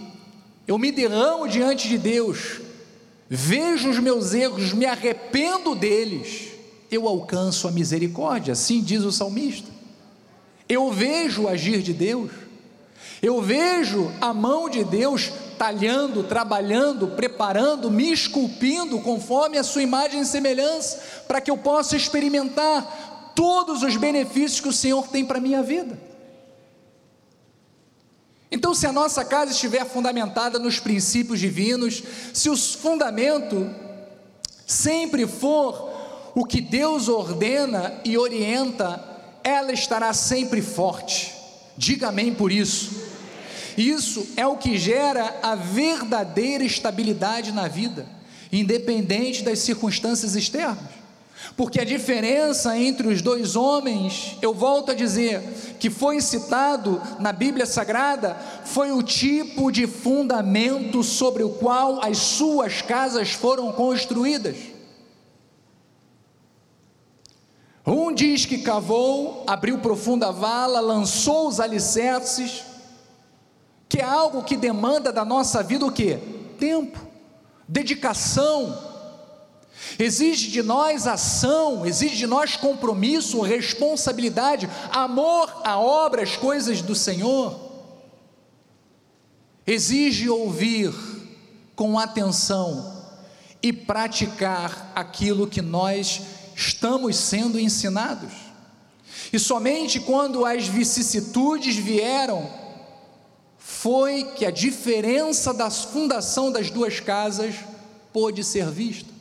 eu 0.69 0.79
me 0.79 0.93
derramo 0.93 1.49
diante 1.49 1.89
de 1.89 1.99
Deus, 1.99 2.61
vejo 3.29 3.91
os 3.91 3.99
meus 3.99 4.33
erros, 4.33 4.73
me 4.73 4.87
arrependo 4.87 5.75
deles, 5.75 6.51
eu 6.89 7.09
alcanço 7.09 7.67
a 7.67 7.73
misericórdia, 7.73 8.53
assim 8.53 8.81
diz 8.81 9.03
o 9.03 9.11
salmista. 9.11 9.69
Eu 10.69 10.93
vejo 10.93 11.43
o 11.43 11.49
agir 11.49 11.83
de 11.83 11.93
Deus, 11.93 12.31
eu 13.21 13.43
vejo 13.43 14.13
a 14.21 14.33
mão 14.33 14.71
de 14.71 14.85
Deus 14.85 15.33
talhando, 15.59 16.23
trabalhando, 16.23 17.09
preparando, 17.09 17.91
me 17.91 18.13
esculpindo 18.13 19.01
conforme 19.01 19.59
a 19.59 19.65
sua 19.65 19.83
imagem 19.83 20.21
e 20.21 20.25
semelhança, 20.25 21.25
para 21.27 21.41
que 21.41 21.51
eu 21.51 21.59
possa 21.59 21.97
experimentar 21.97 23.33
todos 23.35 23.83
os 23.83 23.97
benefícios 23.97 24.61
que 24.61 24.69
o 24.69 24.73
Senhor 24.73 25.09
tem 25.09 25.25
para 25.25 25.39
a 25.39 25.43
minha 25.43 25.65
vida. 25.65 26.10
Então, 28.51 28.75
se 28.75 28.87
a 28.87 28.93
nossa 28.93 29.25
casa 29.25 29.53
estiver 29.53 29.85
fundamentada 29.87 30.59
nos 30.59 30.81
princípios 30.81 31.39
divinos, 31.39 32.03
se 32.35 32.51
o 32.51 32.57
fundamento 32.57 33.71
sempre 34.67 35.27
for 35.27 35.91
o 36.35 36.45
que 36.45 36.61
Deus 36.61 37.09
ordena 37.09 38.01
e 38.05 38.19
orienta, 38.19 39.05
ela 39.45 39.73
estará 39.73 40.13
sempre 40.13 40.61
forte. 40.61 41.33
Diga 41.77 42.09
amém 42.09 42.35
por 42.35 42.51
isso. 42.51 43.09
Isso 43.77 44.27
é 44.37 44.47
o 44.47 44.57
que 44.57 44.77
gera 44.77 45.39
a 45.43 45.55
verdadeira 45.55 46.65
estabilidade 46.65 47.53
na 47.53 47.69
vida, 47.69 48.07
independente 48.53 49.43
das 49.43 49.61
circunstâncias 49.61 50.35
externas. 50.35 51.00
Porque 51.61 51.79
a 51.79 51.85
diferença 51.85 52.75
entre 52.79 53.07
os 53.07 53.21
dois 53.21 53.55
homens, 53.55 54.39
eu 54.41 54.55
volto 54.55 54.93
a 54.93 54.95
dizer, 54.95 55.43
que 55.79 55.91
foi 55.91 56.19
citado 56.23 57.03
na 57.19 57.35
Bíblia 57.35 57.67
Sagrada, 57.67 58.35
foi 58.65 58.93
o 58.93 59.03
tipo 59.03 59.71
de 59.71 59.87
fundamento 59.87 61.03
sobre 61.03 61.43
o 61.43 61.51
qual 61.51 62.03
as 62.03 62.17
suas 62.17 62.81
casas 62.81 63.33
foram 63.33 63.73
construídas. 63.73 64.57
Um 67.87 68.11
diz 68.11 68.47
que 68.47 68.63
cavou, 68.63 69.45
abriu 69.47 69.81
profunda 69.81 70.33
vala, 70.33 70.81
lançou 70.81 71.47
os 71.47 71.61
alicerces, 71.61 72.65
que 73.87 73.99
é 73.99 74.05
algo 74.05 74.45
que 74.45 74.57
demanda 74.57 75.13
da 75.13 75.27
nossa 75.27 75.63
vida 75.63 75.85
o 75.85 75.93
que? 75.93 76.17
Tempo, 76.59 76.99
dedicação, 77.69 78.90
exige 79.99 80.51
de 80.51 80.63
nós 80.63 81.07
ação, 81.07 81.85
exige 81.87 82.17
de 82.17 82.27
nós 82.27 82.57
compromisso, 82.57 83.41
responsabilidade, 83.41 84.69
amor 84.91 85.63
à 85.65 85.79
obra, 85.79 86.23
às 86.23 86.37
coisas 86.37 86.83
do 86.83 86.95
Senhor. 86.95 87.71
Exige 89.67 90.29
ouvir 90.29 90.93
com 91.77 91.99
atenção 91.99 92.99
e 93.63 93.73
praticar 93.73 94.93
aquilo 94.95 95.47
que 95.47 95.63
nós 95.63 96.23
estamos 96.57 97.17
sendo 97.17 97.59
ensinados. 97.59 98.33
E 99.33 99.39
somente 99.39 100.01
quando 100.01 100.45
as 100.45 100.67
vicissitudes 100.67 101.77
vieram, 101.77 102.51
foi 103.59 104.25
que 104.37 104.45
a 104.45 104.51
diferença 104.51 105.55
da 105.55 105.71
fundação 105.71 106.51
das 106.51 106.71
duas 106.71 106.99
casas 106.99 107.55
pôde 108.13 108.43
ser 108.43 108.71
vista. 108.71 109.20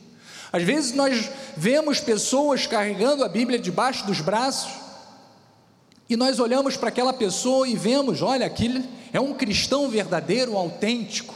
Às 0.52 0.62
vezes 0.62 0.92
nós 0.92 1.30
vemos 1.56 2.00
pessoas 2.00 2.66
carregando 2.66 3.24
a 3.24 3.28
Bíblia 3.28 3.58
debaixo 3.58 4.04
dos 4.06 4.20
braços 4.20 4.72
e 6.08 6.16
nós 6.16 6.40
olhamos 6.40 6.76
para 6.76 6.88
aquela 6.88 7.12
pessoa 7.12 7.68
e 7.68 7.76
vemos, 7.76 8.20
olha, 8.20 8.44
aquele 8.44 8.88
é 9.12 9.20
um 9.20 9.32
cristão 9.32 9.88
verdadeiro, 9.88 10.56
autêntico. 10.56 11.34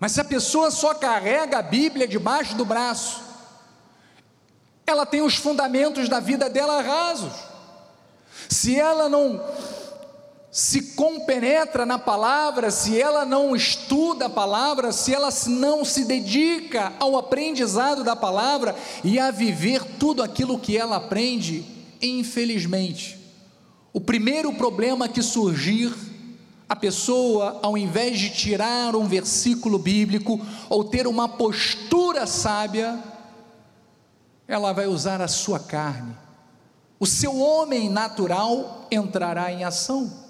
Mas 0.00 0.12
se 0.12 0.20
a 0.20 0.24
pessoa 0.24 0.72
só 0.72 0.92
carrega 0.94 1.58
a 1.58 1.62
Bíblia 1.62 2.08
debaixo 2.08 2.56
do 2.56 2.64
braço, 2.64 3.22
ela 4.84 5.06
tem 5.06 5.22
os 5.22 5.36
fundamentos 5.36 6.08
da 6.08 6.18
vida 6.18 6.50
dela 6.50 6.82
rasos. 6.82 7.32
Se 8.48 8.78
ela 8.78 9.08
não 9.08 9.40
se 10.50 10.94
compenetra 10.94 11.86
na 11.86 11.98
palavra, 11.98 12.70
se 12.72 13.00
ela 13.00 13.24
não 13.24 13.54
estuda 13.54 14.26
a 14.26 14.30
palavra, 14.30 14.90
se 14.90 15.14
ela 15.14 15.28
não 15.46 15.84
se 15.84 16.04
dedica 16.04 16.92
ao 16.98 17.16
aprendizado 17.16 18.02
da 18.02 18.16
palavra 18.16 18.74
e 19.04 19.18
a 19.18 19.30
viver 19.30 19.84
tudo 19.98 20.22
aquilo 20.22 20.58
que 20.58 20.76
ela 20.76 20.96
aprende, 20.96 21.64
infelizmente, 22.02 23.18
o 23.92 24.00
primeiro 24.00 24.52
problema 24.52 25.08
que 25.08 25.22
surgir, 25.22 25.94
a 26.68 26.74
pessoa, 26.76 27.58
ao 27.62 27.76
invés 27.76 28.18
de 28.18 28.30
tirar 28.30 28.94
um 28.94 29.06
versículo 29.06 29.78
bíblico 29.78 30.40
ou 30.68 30.84
ter 30.84 31.06
uma 31.06 31.28
postura 31.28 32.26
sábia, 32.26 32.98
ela 34.46 34.72
vai 34.72 34.86
usar 34.86 35.20
a 35.20 35.28
sua 35.28 35.58
carne. 35.58 36.16
O 36.98 37.06
seu 37.06 37.38
homem 37.38 37.88
natural 37.88 38.86
entrará 38.90 39.52
em 39.52 39.64
ação. 39.64 40.29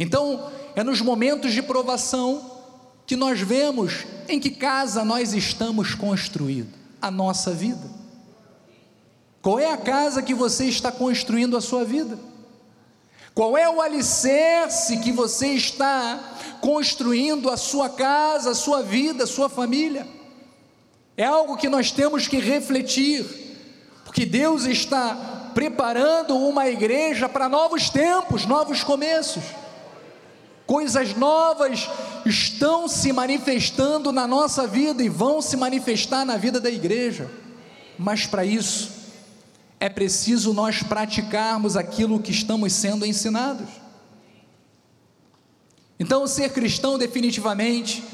Então, 0.00 0.50
é 0.74 0.82
nos 0.82 1.02
momentos 1.02 1.52
de 1.52 1.60
provação 1.60 2.58
que 3.06 3.14
nós 3.14 3.38
vemos 3.38 4.06
em 4.30 4.40
que 4.40 4.48
casa 4.48 5.04
nós 5.04 5.34
estamos 5.34 5.94
construindo 5.94 6.72
a 7.02 7.10
nossa 7.10 7.52
vida. 7.52 7.86
Qual 9.42 9.58
é 9.58 9.70
a 9.70 9.76
casa 9.76 10.22
que 10.22 10.32
você 10.32 10.64
está 10.64 10.90
construindo 10.90 11.54
a 11.54 11.60
sua 11.60 11.84
vida? 11.84 12.18
Qual 13.34 13.58
é 13.58 13.68
o 13.68 13.78
alicerce 13.78 15.00
que 15.00 15.12
você 15.12 15.48
está 15.48 16.18
construindo 16.62 17.50
a 17.50 17.58
sua 17.58 17.90
casa, 17.90 18.52
a 18.52 18.54
sua 18.54 18.82
vida, 18.82 19.24
a 19.24 19.26
sua 19.26 19.50
família? 19.50 20.08
É 21.14 21.26
algo 21.26 21.58
que 21.58 21.68
nós 21.68 21.92
temos 21.92 22.26
que 22.26 22.38
refletir, 22.38 23.26
porque 24.06 24.24
Deus 24.24 24.64
está 24.64 25.50
preparando 25.52 26.38
uma 26.38 26.66
igreja 26.70 27.28
para 27.28 27.50
novos 27.50 27.90
tempos, 27.90 28.46
novos 28.46 28.82
começos 28.82 29.60
coisas 30.70 31.16
novas 31.16 31.90
estão 32.24 32.86
se 32.86 33.12
manifestando 33.12 34.12
na 34.12 34.24
nossa 34.24 34.68
vida 34.68 35.02
e 35.02 35.08
vão 35.08 35.42
se 35.42 35.56
manifestar 35.56 36.24
na 36.24 36.36
vida 36.36 36.60
da 36.60 36.70
igreja, 36.70 37.28
mas 37.98 38.24
para 38.24 38.44
isso 38.44 38.88
é 39.80 39.88
preciso 39.88 40.54
nós 40.54 40.80
praticarmos 40.80 41.76
aquilo 41.76 42.20
que 42.20 42.30
estamos 42.30 42.72
sendo 42.72 43.04
ensinados. 43.04 43.68
Então, 45.98 46.24
ser 46.28 46.52
cristão 46.52 46.96
definitivamente 46.96 48.04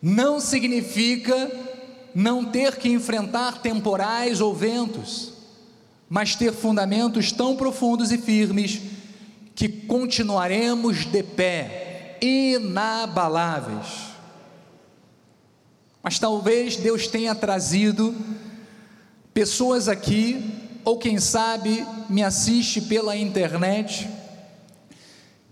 não 0.00 0.40
significa 0.40 1.52
não 2.14 2.46
ter 2.46 2.76
que 2.76 2.88
enfrentar 2.88 3.60
temporais 3.60 4.40
ou 4.40 4.54
ventos, 4.54 5.34
mas 6.08 6.34
ter 6.34 6.54
fundamentos 6.54 7.30
tão 7.30 7.54
profundos 7.54 8.10
e 8.10 8.16
firmes 8.16 8.80
que 9.54 9.68
continuaremos 9.68 11.04
de 11.04 11.22
pé, 11.22 12.18
inabaláveis. 12.20 14.14
Mas 16.02 16.18
talvez 16.18 16.76
Deus 16.76 17.06
tenha 17.06 17.34
trazido 17.34 18.14
pessoas 19.32 19.88
aqui, 19.88 20.52
ou 20.84 20.98
quem 20.98 21.18
sabe 21.18 21.86
me 22.10 22.22
assiste 22.22 22.80
pela 22.82 23.16
internet, 23.16 24.08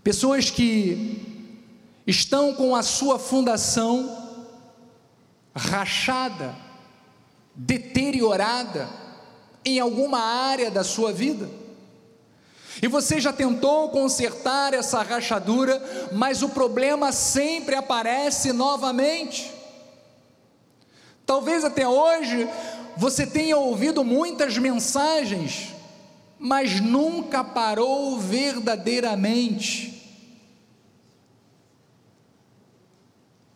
pessoas 0.03 0.51
que 0.51 1.33
estão 2.05 2.53
com 2.53 2.75
a 2.75 2.83
sua 2.83 3.17
fundação 3.17 4.21
rachada, 5.55 6.55
deteriorada, 7.55 8.89
em 9.65 9.79
alguma 9.79 10.19
área 10.19 10.69
da 10.69 10.83
sua 10.83 11.13
vida. 11.13 11.62
E 12.81 12.87
você 12.87 13.19
já 13.19 13.31
tentou 13.31 13.89
consertar 13.89 14.73
essa 14.73 15.01
rachadura, 15.01 16.09
mas 16.11 16.41
o 16.41 16.49
problema 16.49 17.11
sempre 17.11 17.75
aparece 17.75 18.51
novamente. 18.51 19.51
Talvez 21.25 21.63
até 21.63 21.87
hoje 21.87 22.49
você 22.97 23.25
tenha 23.25 23.57
ouvido 23.57 24.03
muitas 24.03 24.57
mensagens, 24.57 25.73
mas 26.37 26.79
nunca 26.81 27.43
parou 27.43 28.19
verdadeiramente 28.19 29.93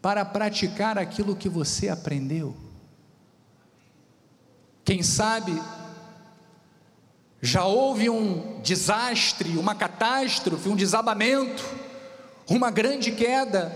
para 0.01 0.24
praticar 0.24 0.97
aquilo 0.97 1.36
que 1.36 1.49
você 1.49 1.89
aprendeu. 1.89 2.55
Quem 4.86 5.03
sabe 5.03 5.51
já 7.41 7.65
houve 7.65 8.09
um 8.09 8.59
desastre, 8.61 9.57
uma 9.57 9.75
catástrofe, 9.75 10.69
um 10.69 10.75
desabamento, 10.75 11.63
uma 12.49 12.71
grande 12.71 13.11
queda 13.11 13.71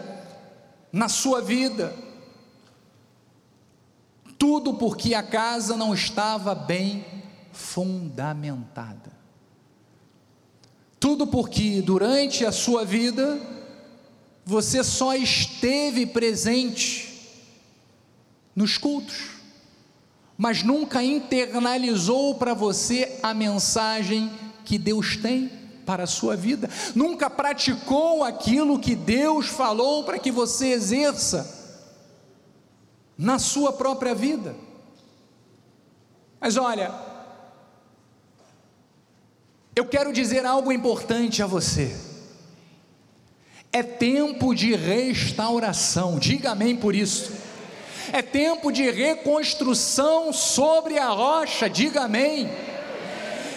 na 0.91 1.07
sua 1.07 1.41
vida. 1.41 1.95
Tudo 4.37 4.73
porque 4.73 5.13
a 5.13 5.21
casa 5.21 5.77
não 5.77 5.93
estava 5.93 6.55
bem 6.55 7.05
fundamentada. 7.51 9.11
Tudo 10.99 11.27
porque 11.27 11.81
durante 11.81 12.45
a 12.45 12.51
sua 12.51 12.83
vida 12.83 13.39
você 14.43 14.83
só 14.83 15.15
esteve 15.15 16.05
presente 16.07 17.09
nos 18.55 18.77
cultos 18.77 19.30
mas 20.41 20.63
nunca 20.63 21.03
internalizou 21.03 22.33
para 22.33 22.55
você 22.55 23.19
a 23.21 23.31
mensagem 23.31 24.31
que 24.65 24.79
Deus 24.79 25.15
tem 25.15 25.51
para 25.85 26.05
a 26.05 26.07
sua 26.07 26.35
vida, 26.35 26.67
nunca 26.95 27.29
praticou 27.29 28.23
aquilo 28.23 28.79
que 28.79 28.95
Deus 28.95 29.45
falou 29.45 30.03
para 30.03 30.17
que 30.17 30.31
você 30.31 30.69
exerça 30.69 31.85
na 33.15 33.37
sua 33.37 33.71
própria 33.71 34.15
vida. 34.15 34.55
Mas 36.39 36.57
olha, 36.57 36.91
eu 39.75 39.85
quero 39.85 40.11
dizer 40.11 40.43
algo 40.43 40.71
importante 40.71 41.43
a 41.43 41.45
você. 41.45 41.95
É 43.71 43.83
tempo 43.83 44.55
de 44.55 44.73
restauração, 44.73 46.17
diga 46.17 46.49
amém 46.49 46.75
por 46.75 46.95
isso 46.95 47.40
é 48.11 48.21
tempo 48.21 48.71
de 48.71 48.89
reconstrução 48.89 50.33
sobre 50.33 50.97
a 50.97 51.09
rocha, 51.09 51.69
diga 51.69 52.01
amém. 52.01 52.49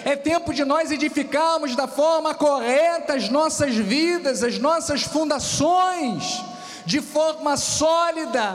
É 0.05 0.15
tempo 0.15 0.53
de 0.53 0.65
nós 0.65 0.91
edificarmos 0.91 1.75
da 1.75 1.89
forma 1.89 2.35
correta 2.35 3.15
as 3.15 3.31
nossas 3.31 3.75
vidas, 3.75 4.43
as 4.43 4.59
nossas 4.59 5.03
fundações, 5.03 6.43
de 6.85 7.01
forma 7.01 7.57
sólida, 7.57 8.55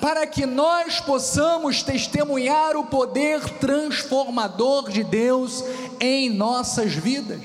para 0.00 0.26
que 0.26 0.44
nós 0.46 0.98
possamos 0.98 1.82
testemunhar 1.82 2.76
o 2.76 2.86
poder 2.86 3.40
transformador 3.60 4.90
de 4.90 5.04
Deus 5.04 5.62
em 6.00 6.28
nossas 6.28 6.92
vidas. 6.92 7.40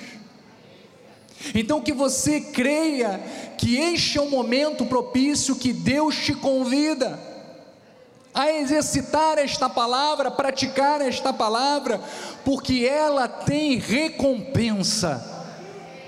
Então, 1.53 1.81
que 1.81 1.93
você 1.93 2.41
creia 2.41 3.21
que 3.59 3.77
este 3.77 4.17
é 4.17 4.21
o 4.21 4.31
momento 4.31 4.85
propício 4.85 5.55
que 5.55 5.71
Deus 5.71 6.15
te 6.15 6.33
convida 6.33 7.34
a 8.35 8.51
exercitar 8.51 9.37
esta 9.37 9.69
palavra, 9.69 10.29
praticar 10.29 10.99
esta 10.99 11.31
palavra, 11.31 12.01
porque 12.43 12.85
ela 12.85 13.29
tem 13.29 13.77
recompensa 13.77 15.23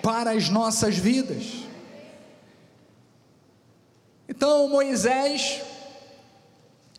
para 0.03 0.31
as 0.31 0.49
nossas 0.49 0.97
vidas. 0.97 1.45
Então, 4.27 4.67
Moisés, 4.67 5.61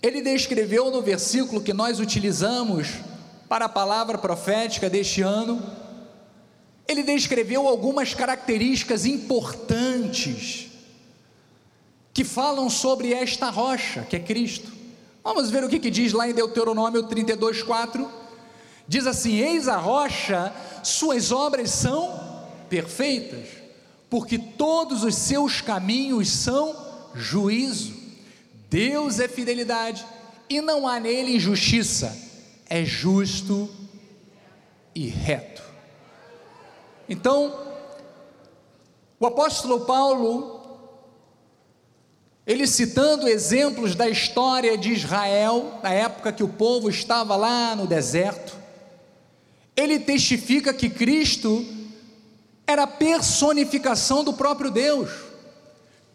ele 0.02 0.22
descreveu 0.22 0.90
no 0.90 1.02
versículo 1.02 1.60
que 1.60 1.74
nós 1.74 2.00
utilizamos 2.00 2.94
para 3.50 3.66
a 3.66 3.68
palavra 3.68 4.16
profética 4.16 4.88
deste 4.88 5.20
ano, 5.20 5.62
ele 6.86 7.02
descreveu 7.02 7.68
algumas 7.68 8.14
características 8.14 9.04
importantes 9.04 10.68
que 12.14 12.24
falam 12.24 12.70
sobre 12.70 13.12
esta 13.12 13.50
rocha, 13.50 14.06
que 14.08 14.16
é 14.16 14.20
Cristo. 14.20 14.77
Vamos 15.28 15.50
ver 15.50 15.62
o 15.62 15.68
que, 15.68 15.78
que 15.78 15.90
diz 15.90 16.14
lá 16.14 16.26
em 16.26 16.32
Deuteronômio 16.32 17.02
32, 17.02 17.62
4. 17.62 18.10
Diz 18.88 19.06
assim: 19.06 19.34
Eis 19.34 19.68
a 19.68 19.76
rocha, 19.76 20.50
suas 20.82 21.30
obras 21.30 21.68
são 21.68 22.46
perfeitas, 22.70 23.46
porque 24.08 24.38
todos 24.38 25.04
os 25.04 25.14
seus 25.14 25.60
caminhos 25.60 26.30
são 26.30 26.74
juízo. 27.14 27.92
Deus 28.70 29.20
é 29.20 29.28
fidelidade 29.28 30.06
e 30.48 30.62
não 30.62 30.88
há 30.88 30.98
nele 30.98 31.36
injustiça, 31.36 32.16
é 32.66 32.82
justo 32.82 33.68
e 34.94 35.08
reto. 35.08 35.62
Então, 37.06 37.66
o 39.20 39.26
apóstolo 39.26 39.80
Paulo 39.80 40.57
ele 42.48 42.66
citando 42.66 43.28
exemplos 43.28 43.94
da 43.94 44.08
história 44.08 44.78
de 44.78 44.90
Israel, 44.90 45.78
na 45.82 45.92
época 45.92 46.32
que 46.32 46.42
o 46.42 46.48
povo 46.48 46.88
estava 46.88 47.36
lá 47.36 47.76
no 47.76 47.86
deserto, 47.86 48.56
ele 49.76 49.98
testifica 49.98 50.72
que 50.72 50.88
Cristo 50.88 51.62
era 52.66 52.84
a 52.84 52.86
personificação 52.86 54.24
do 54.24 54.32
próprio 54.32 54.70
Deus. 54.70 55.10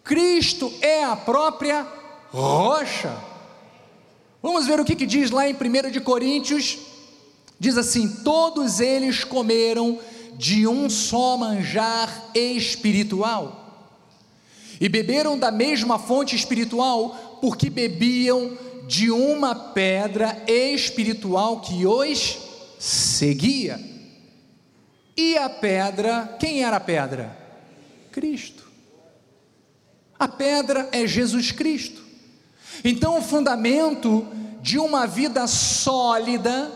Cristo 0.03 0.73
é 0.81 1.03
a 1.03 1.15
própria 1.15 1.87
rocha. 2.31 3.15
Vamos 4.41 4.65
ver 4.65 4.79
o 4.79 4.85
que, 4.85 4.95
que 4.95 5.05
diz 5.05 5.29
lá 5.29 5.47
em 5.47 5.53
1 5.53 5.91
de 5.91 6.01
Coríntios, 6.01 6.79
diz 7.59 7.77
assim: 7.77 8.09
todos 8.23 8.79
eles 8.79 9.23
comeram 9.23 9.99
de 10.33 10.67
um 10.67 10.89
só 10.89 11.37
manjar 11.37 12.31
espiritual 12.33 13.62
e 14.83 14.89
beberam 14.89 15.39
da 15.39 15.49
mesma 15.49 15.97
fonte 15.97 16.35
espiritual, 16.35 17.37
porque 17.39 17.69
bebiam 17.69 18.57
de 18.85 19.09
uma 19.09 19.55
pedra 19.55 20.43
espiritual 20.45 21.61
que 21.61 21.85
os 21.85 22.37
seguia. 22.77 23.79
E 25.15 25.37
a 25.37 25.49
pedra, 25.49 26.35
quem 26.37 26.65
era 26.65 26.75
a 26.75 26.81
pedra? 26.81 27.33
Cristo. 28.11 28.69
A 30.19 30.27
pedra 30.27 30.89
é 30.91 31.07
Jesus 31.07 31.49
Cristo. 31.53 32.03
Então, 32.83 33.17
o 33.17 33.21
fundamento 33.21 34.27
de 34.61 34.77
uma 34.77 35.07
vida 35.07 35.47
sólida 35.47 36.69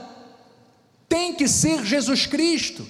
tem 1.10 1.34
que 1.34 1.46
ser 1.46 1.84
Jesus 1.84 2.26
Cristo. 2.26 2.88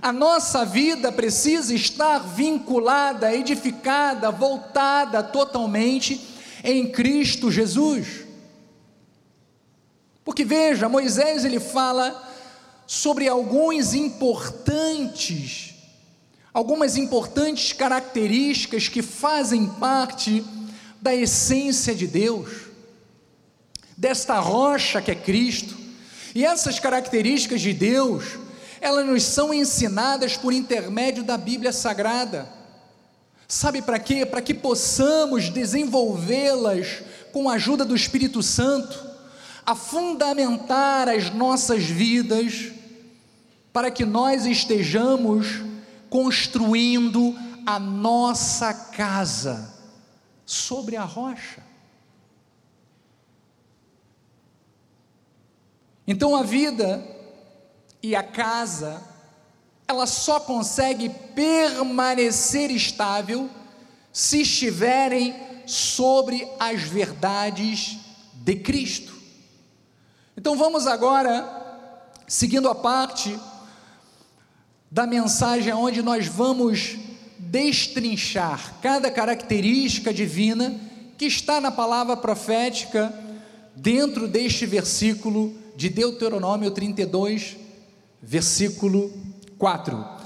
A 0.00 0.12
nossa 0.12 0.64
vida 0.64 1.12
precisa 1.12 1.74
estar 1.74 2.18
vinculada, 2.18 3.34
edificada, 3.34 4.30
voltada 4.30 5.22
totalmente 5.22 6.20
em 6.64 6.90
Cristo 6.90 7.50
Jesus. 7.50 8.22
Porque 10.24 10.44
veja, 10.44 10.88
Moisés 10.88 11.44
ele 11.44 11.60
fala 11.60 12.30
sobre 12.86 13.28
alguns 13.28 13.94
importantes, 13.94 15.74
algumas 16.54 16.96
importantes 16.96 17.72
características 17.72 18.88
que 18.88 19.02
fazem 19.02 19.66
parte 19.66 20.44
da 21.00 21.14
essência 21.14 21.94
de 21.94 22.06
Deus, 22.06 22.48
desta 23.96 24.38
rocha 24.38 25.02
que 25.02 25.10
é 25.10 25.14
Cristo. 25.14 25.76
E 26.34 26.46
essas 26.46 26.78
características 26.78 27.60
de 27.60 27.72
Deus, 27.72 28.24
elas 28.82 29.06
nos 29.06 29.22
são 29.22 29.54
ensinadas 29.54 30.36
por 30.36 30.52
intermédio 30.52 31.22
da 31.22 31.38
Bíblia 31.38 31.72
Sagrada. 31.72 32.52
Sabe 33.46 33.80
para 33.80 34.00
quê? 34.00 34.26
Para 34.26 34.42
que 34.42 34.52
possamos 34.52 35.48
desenvolvê-las 35.48 37.04
com 37.32 37.48
a 37.48 37.54
ajuda 37.54 37.84
do 37.84 37.94
Espírito 37.94 38.42
Santo, 38.42 39.00
a 39.64 39.76
fundamentar 39.76 41.08
as 41.08 41.30
nossas 41.32 41.84
vidas, 41.84 42.72
para 43.72 43.88
que 43.88 44.04
nós 44.04 44.46
estejamos 44.46 45.62
construindo 46.10 47.38
a 47.64 47.78
nossa 47.78 48.74
casa 48.74 49.72
sobre 50.44 50.96
a 50.96 51.04
rocha. 51.04 51.62
Então 56.04 56.34
a 56.34 56.42
vida 56.42 57.11
e 58.02 58.16
a 58.16 58.22
casa, 58.22 59.02
ela 59.86 60.06
só 60.06 60.40
consegue 60.40 61.08
permanecer 61.34 62.70
estável 62.70 63.48
se 64.12 64.42
estiverem 64.42 65.34
sobre 65.66 66.46
as 66.58 66.82
verdades 66.82 67.98
de 68.34 68.56
Cristo. 68.56 69.12
Então 70.36 70.56
vamos 70.56 70.86
agora, 70.86 71.96
seguindo 72.26 72.68
a 72.68 72.74
parte 72.74 73.38
da 74.90 75.06
mensagem 75.06 75.72
onde 75.72 76.02
nós 76.02 76.26
vamos 76.26 76.96
destrinchar 77.38 78.74
cada 78.82 79.10
característica 79.10 80.12
divina 80.12 80.78
que 81.16 81.26
está 81.26 81.60
na 81.60 81.70
palavra 81.70 82.16
profética 82.16 83.12
dentro 83.76 84.26
deste 84.26 84.66
versículo 84.66 85.54
de 85.76 85.88
Deuteronômio 85.88 86.70
32, 86.70 87.56
versículo 88.22 89.12
4. 89.58 90.22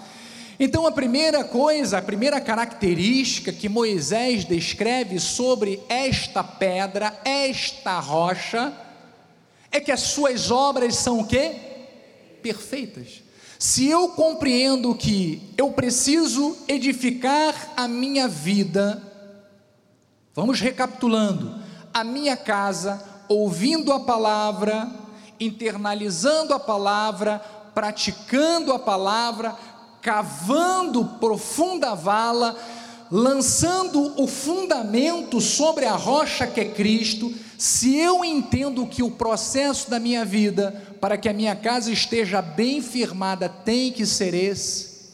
Então, 0.58 0.86
a 0.86 0.92
primeira 0.92 1.44
coisa, 1.44 1.98
a 1.98 2.02
primeira 2.02 2.40
característica 2.40 3.52
que 3.52 3.68
Moisés 3.68 4.44
descreve 4.44 5.20
sobre 5.20 5.80
esta 5.88 6.42
pedra, 6.42 7.18
esta 7.24 7.98
rocha, 7.98 8.72
é 9.70 9.80
que 9.80 9.92
as 9.92 10.00
suas 10.00 10.50
obras 10.50 10.96
são 10.96 11.20
o 11.20 11.26
quê? 11.26 11.52
Perfeitas. 12.42 13.22
Se 13.58 13.86
eu 13.86 14.10
compreendo 14.10 14.94
que 14.94 15.52
eu 15.56 15.70
preciso 15.72 16.56
edificar 16.68 17.72
a 17.76 17.88
minha 17.88 18.28
vida, 18.28 19.02
vamos 20.34 20.60
recapitulando, 20.60 21.60
a 21.92 22.04
minha 22.04 22.36
casa, 22.36 23.02
ouvindo 23.28 23.92
a 23.92 24.00
palavra, 24.00 24.90
internalizando 25.40 26.54
a 26.54 26.60
palavra, 26.60 27.42
praticando 27.76 28.72
a 28.72 28.78
palavra, 28.78 29.54
cavando 30.00 31.04
profunda 31.20 31.94
vala, 31.94 32.56
lançando 33.10 34.18
o 34.18 34.26
fundamento 34.26 35.42
sobre 35.42 35.84
a 35.84 35.94
rocha 35.94 36.46
que 36.46 36.58
é 36.58 36.64
Cristo, 36.64 37.34
se 37.58 37.94
eu 37.94 38.24
entendo 38.24 38.86
que 38.86 39.02
o 39.02 39.10
processo 39.10 39.90
da 39.90 40.00
minha 40.00 40.24
vida, 40.24 40.96
para 41.02 41.18
que 41.18 41.28
a 41.28 41.34
minha 41.34 41.54
casa 41.54 41.92
esteja 41.92 42.40
bem 42.40 42.80
firmada, 42.80 43.46
tem 43.46 43.92
que 43.92 44.06
ser 44.06 44.32
esse, 44.32 45.10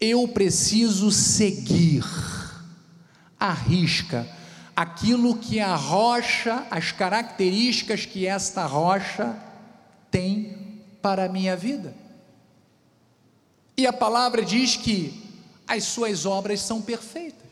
eu 0.00 0.28
preciso 0.28 1.10
seguir. 1.10 2.04
A 3.40 3.52
risca 3.52 4.24
aquilo 4.76 5.36
que 5.36 5.58
a 5.58 5.74
rocha, 5.74 6.64
as 6.70 6.92
características 6.92 8.06
que 8.06 8.24
esta 8.24 8.66
rocha 8.66 9.34
tem 10.12 10.67
para 11.00 11.24
a 11.24 11.28
minha 11.28 11.56
vida. 11.56 11.94
E 13.76 13.86
a 13.86 13.92
palavra 13.92 14.44
diz 14.44 14.76
que 14.76 15.22
as 15.66 15.84
suas 15.84 16.26
obras 16.26 16.60
são 16.60 16.82
perfeitas. 16.82 17.46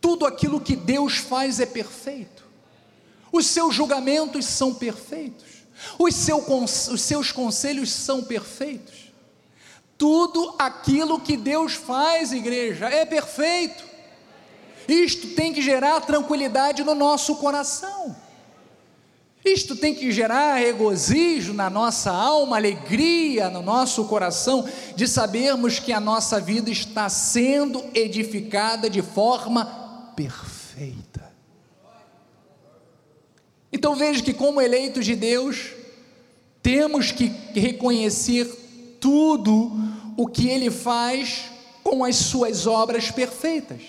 Tudo 0.00 0.24
aquilo 0.24 0.60
que 0.60 0.76
Deus 0.76 1.16
faz 1.16 1.60
é 1.60 1.66
perfeito. 1.66 2.44
Os 3.32 3.46
seus 3.46 3.74
julgamentos 3.74 4.44
são 4.46 4.74
perfeitos. 4.74 5.60
Os, 5.98 6.14
seu, 6.14 6.38
os 6.38 7.00
seus 7.00 7.32
conselhos 7.32 7.90
são 7.90 8.22
perfeitos. 8.22 9.10
Tudo 9.96 10.54
aquilo 10.58 11.20
que 11.20 11.36
Deus 11.36 11.74
faz, 11.74 12.32
igreja, 12.32 12.88
é 12.88 13.04
perfeito. 13.04 13.84
Isto 14.88 15.28
tem 15.34 15.52
que 15.52 15.60
gerar 15.62 16.00
tranquilidade 16.00 16.82
no 16.82 16.94
nosso 16.94 17.36
coração. 17.36 18.16
Isto 19.44 19.74
tem 19.74 19.94
que 19.94 20.12
gerar 20.12 20.56
regozijo 20.56 21.54
na 21.54 21.70
nossa 21.70 22.10
alma, 22.10 22.56
alegria 22.56 23.48
no 23.48 23.62
nosso 23.62 24.04
coração, 24.04 24.68
de 24.94 25.08
sabermos 25.08 25.78
que 25.78 25.92
a 25.92 26.00
nossa 26.00 26.38
vida 26.38 26.70
está 26.70 27.08
sendo 27.08 27.82
edificada 27.94 28.90
de 28.90 29.00
forma 29.00 29.64
perfeita. 30.14 31.30
Então 33.72 33.96
veja 33.96 34.22
que, 34.22 34.34
como 34.34 34.60
eleitos 34.60 35.06
de 35.06 35.16
Deus, 35.16 35.70
temos 36.62 37.10
que 37.10 37.32
reconhecer 37.54 38.44
tudo 39.00 39.72
o 40.16 40.26
que 40.26 40.48
Ele 40.48 40.70
faz 40.70 41.44
com 41.82 42.04
as 42.04 42.16
Suas 42.16 42.66
obras 42.66 43.10
perfeitas. 43.10 43.80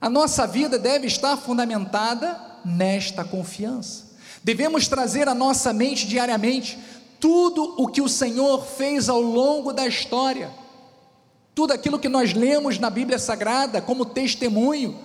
A 0.00 0.10
nossa 0.10 0.44
vida 0.44 0.76
deve 0.76 1.06
estar 1.06 1.36
fundamentada 1.36 2.45
nesta 2.66 3.24
confiança. 3.24 4.04
Devemos 4.42 4.88
trazer 4.88 5.28
à 5.28 5.34
nossa 5.34 5.72
mente 5.72 6.06
diariamente 6.06 6.78
tudo 7.20 7.74
o 7.78 7.86
que 7.88 8.02
o 8.02 8.08
Senhor 8.08 8.64
fez 8.64 9.08
ao 9.08 9.20
longo 9.20 9.72
da 9.72 9.86
história, 9.86 10.50
tudo 11.54 11.72
aquilo 11.72 11.98
que 11.98 12.08
nós 12.08 12.34
lemos 12.34 12.78
na 12.78 12.90
Bíblia 12.90 13.18
Sagrada 13.18 13.80
como 13.80 14.04
testemunho 14.04 14.98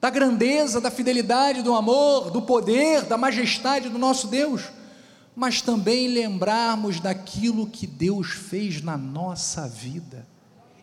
da 0.00 0.10
grandeza, 0.10 0.80
da 0.80 0.90
fidelidade, 0.90 1.62
do 1.62 1.74
amor, 1.74 2.30
do 2.30 2.42
poder, 2.42 3.02
da 3.04 3.16
majestade 3.16 3.88
do 3.88 3.98
nosso 3.98 4.28
Deus, 4.28 4.64
mas 5.34 5.60
também 5.62 6.08
lembrarmos 6.08 7.00
daquilo 7.00 7.66
que 7.66 7.86
Deus 7.86 8.28
fez 8.28 8.82
na 8.82 8.96
nossa 8.96 9.66
vida 9.66 10.26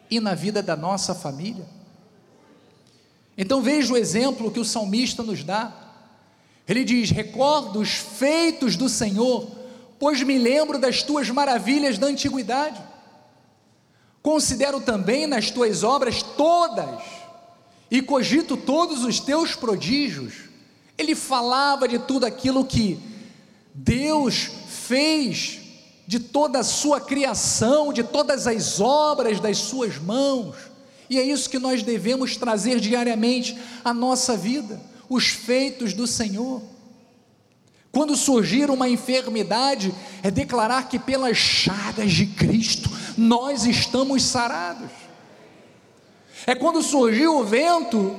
e 0.09 0.19
na 0.19 0.35
vida 0.35 0.61
da 0.61 0.75
nossa 0.75 1.15
família. 1.15 1.65
Então 3.37 3.61
veja 3.61 3.93
o 3.93 3.97
exemplo 3.97 4.51
que 4.51 4.59
o 4.59 4.65
salmista 4.65 5.23
nos 5.23 5.43
dá. 5.43 5.90
Ele 6.67 6.83
diz: 6.83 7.09
Recordo 7.11 7.79
os 7.79 7.89
feitos 7.89 8.75
do 8.75 8.87
Senhor, 8.87 9.49
pois 9.99 10.21
me 10.21 10.37
lembro 10.37 10.79
das 10.79 11.03
tuas 11.03 11.29
maravilhas 11.29 11.97
da 11.97 12.07
antiguidade. 12.07 12.81
Considero 14.21 14.79
também 14.79 15.25
nas 15.25 15.49
tuas 15.49 15.83
obras 15.83 16.21
todas, 16.21 17.01
e 17.89 18.01
cogito 18.01 18.55
todos 18.55 19.03
os 19.03 19.19
teus 19.19 19.55
prodígios. 19.55 20.33
Ele 20.97 21.15
falava 21.15 21.87
de 21.87 21.97
tudo 21.97 22.25
aquilo 22.25 22.63
que 22.63 22.99
Deus 23.73 24.49
fez, 24.67 25.59
de 26.05 26.19
toda 26.19 26.59
a 26.59 26.63
sua 26.63 27.01
criação, 27.01 27.91
de 27.91 28.03
todas 28.03 28.45
as 28.45 28.79
obras 28.79 29.39
das 29.39 29.57
suas 29.57 29.97
mãos, 29.97 30.55
e 31.09 31.17
é 31.17 31.23
isso 31.23 31.49
que 31.49 31.59
nós 31.59 31.83
devemos 31.83 32.37
trazer 32.37 32.79
diariamente 32.79 33.57
à 33.83 33.93
nossa 33.93 34.37
vida 34.37 34.90
os 35.11 35.27
feitos 35.27 35.91
do 35.93 36.07
Senhor. 36.07 36.61
Quando 37.91 38.15
surgir 38.15 38.69
uma 38.69 38.87
enfermidade, 38.87 39.93
é 40.23 40.31
declarar 40.31 40.87
que 40.87 40.97
pelas 40.97 41.35
chagas 41.35 42.13
de 42.13 42.27
Cristo 42.27 42.89
nós 43.17 43.65
estamos 43.65 44.23
sarados. 44.23 44.89
É 46.47 46.55
quando 46.55 46.81
surgir 46.81 47.27
o 47.27 47.43
vento 47.43 48.17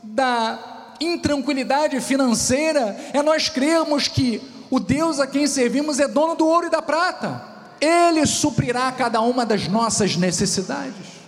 da 0.00 0.94
intranquilidade 1.00 2.00
financeira, 2.00 2.96
é 3.12 3.20
nós 3.20 3.48
crermos 3.48 4.06
que 4.06 4.40
o 4.70 4.78
Deus 4.78 5.18
a 5.18 5.26
quem 5.26 5.44
servimos 5.44 5.98
é 5.98 6.06
dono 6.06 6.36
do 6.36 6.46
ouro 6.46 6.68
e 6.68 6.70
da 6.70 6.80
prata, 6.80 7.42
Ele 7.80 8.24
suprirá 8.24 8.92
cada 8.92 9.20
uma 9.20 9.44
das 9.44 9.66
nossas 9.66 10.14
necessidades. 10.14 11.18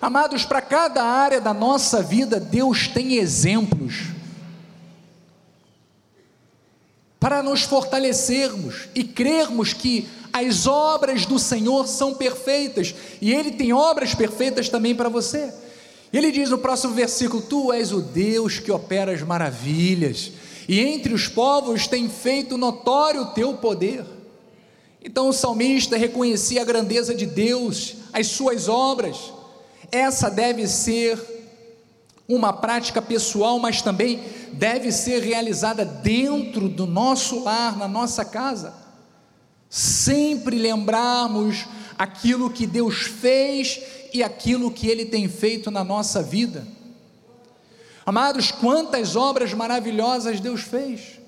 Amados, 0.00 0.46
para 0.46 0.62
cada 0.62 1.04
área 1.04 1.38
da 1.38 1.52
nossa 1.52 2.02
vida, 2.02 2.40
Deus 2.40 2.88
tem 2.88 3.16
exemplos 3.16 4.21
para 7.22 7.40
nos 7.40 7.62
fortalecermos 7.62 8.88
e 8.96 9.04
crermos 9.04 9.72
que 9.72 10.08
as 10.32 10.66
obras 10.66 11.24
do 11.24 11.38
Senhor 11.38 11.86
são 11.86 12.14
perfeitas 12.14 12.92
e 13.20 13.32
Ele 13.32 13.52
tem 13.52 13.72
obras 13.72 14.12
perfeitas 14.12 14.68
também 14.68 14.92
para 14.92 15.08
você. 15.08 15.54
Ele 16.12 16.32
diz 16.32 16.50
no 16.50 16.58
próximo 16.58 16.94
versículo: 16.94 17.40
Tu 17.40 17.72
és 17.72 17.92
o 17.92 18.00
Deus 18.00 18.58
que 18.58 18.72
opera 18.72 19.12
as 19.12 19.22
maravilhas, 19.22 20.32
e 20.68 20.80
entre 20.80 21.14
os 21.14 21.28
povos 21.28 21.86
tem 21.86 22.08
feito 22.08 22.58
notório 22.58 23.22
o 23.22 23.26
teu 23.26 23.54
poder. 23.54 24.04
Então 25.00 25.28
o 25.28 25.32
salmista 25.32 25.96
reconhecia 25.96 26.62
a 26.62 26.64
grandeza 26.64 27.14
de 27.14 27.24
Deus, 27.24 27.94
as 28.12 28.26
suas 28.26 28.68
obras. 28.68 29.16
Essa 29.92 30.28
deve 30.28 30.66
ser 30.66 31.16
uma 32.28 32.52
prática 32.52 33.02
pessoal, 33.02 33.58
mas 33.58 33.82
também 33.82 34.22
deve 34.52 34.92
ser 34.92 35.22
realizada 35.22 35.84
dentro 35.84 36.68
do 36.68 36.86
nosso 36.86 37.42
lar, 37.42 37.76
na 37.76 37.88
nossa 37.88 38.24
casa. 38.24 38.74
Sempre 39.68 40.56
lembrarmos 40.56 41.66
aquilo 41.98 42.50
que 42.50 42.66
Deus 42.66 43.02
fez 43.02 43.80
e 44.12 44.22
aquilo 44.22 44.70
que 44.70 44.86
Ele 44.86 45.06
tem 45.06 45.28
feito 45.28 45.70
na 45.70 45.82
nossa 45.82 46.22
vida. 46.22 46.66
Amados, 48.04 48.50
quantas 48.50 49.16
obras 49.16 49.54
maravilhosas 49.54 50.40
Deus 50.40 50.62
fez. 50.62 51.20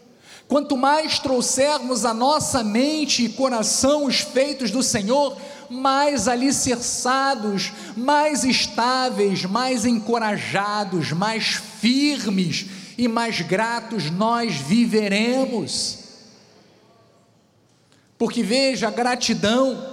Quanto 0.47 0.77
mais 0.77 1.19
trouxermos 1.19 2.05
à 2.05 2.13
nossa 2.13 2.63
mente 2.63 3.25
e 3.25 3.29
coração 3.31 4.05
os 4.05 4.21
feitos 4.21 4.71
do 4.71 4.83
Senhor, 4.83 5.37
mais 5.71 6.29
alicerçados, 6.29 7.73
mais 7.97 8.45
estáveis, 8.45 9.45
mais 9.45 9.85
encorajados, 9.85 11.13
mais 11.13 11.55
firmes 11.81 12.67
e 12.97 13.09
mais 13.09 13.41
gratos 13.41 14.11
nós 14.11 14.55
viveremos. 14.55 15.99
Porque 18.17 18.43
veja, 18.43 18.91
gratidão 18.91 19.93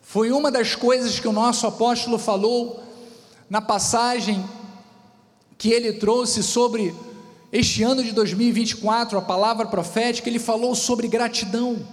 foi 0.00 0.32
uma 0.32 0.50
das 0.50 0.74
coisas 0.74 1.20
que 1.20 1.28
o 1.28 1.32
nosso 1.32 1.66
apóstolo 1.66 2.18
falou 2.18 2.82
na 3.48 3.60
passagem 3.60 4.44
que 5.58 5.70
ele 5.70 5.92
trouxe 5.92 6.42
sobre 6.42 6.94
Este 7.52 7.82
ano 7.82 8.04
de 8.04 8.12
2024, 8.12 9.18
a 9.18 9.22
palavra 9.22 9.66
profética, 9.66 10.28
ele 10.28 10.38
falou 10.38 10.72
sobre 10.74 11.08
gratidão. 11.08 11.84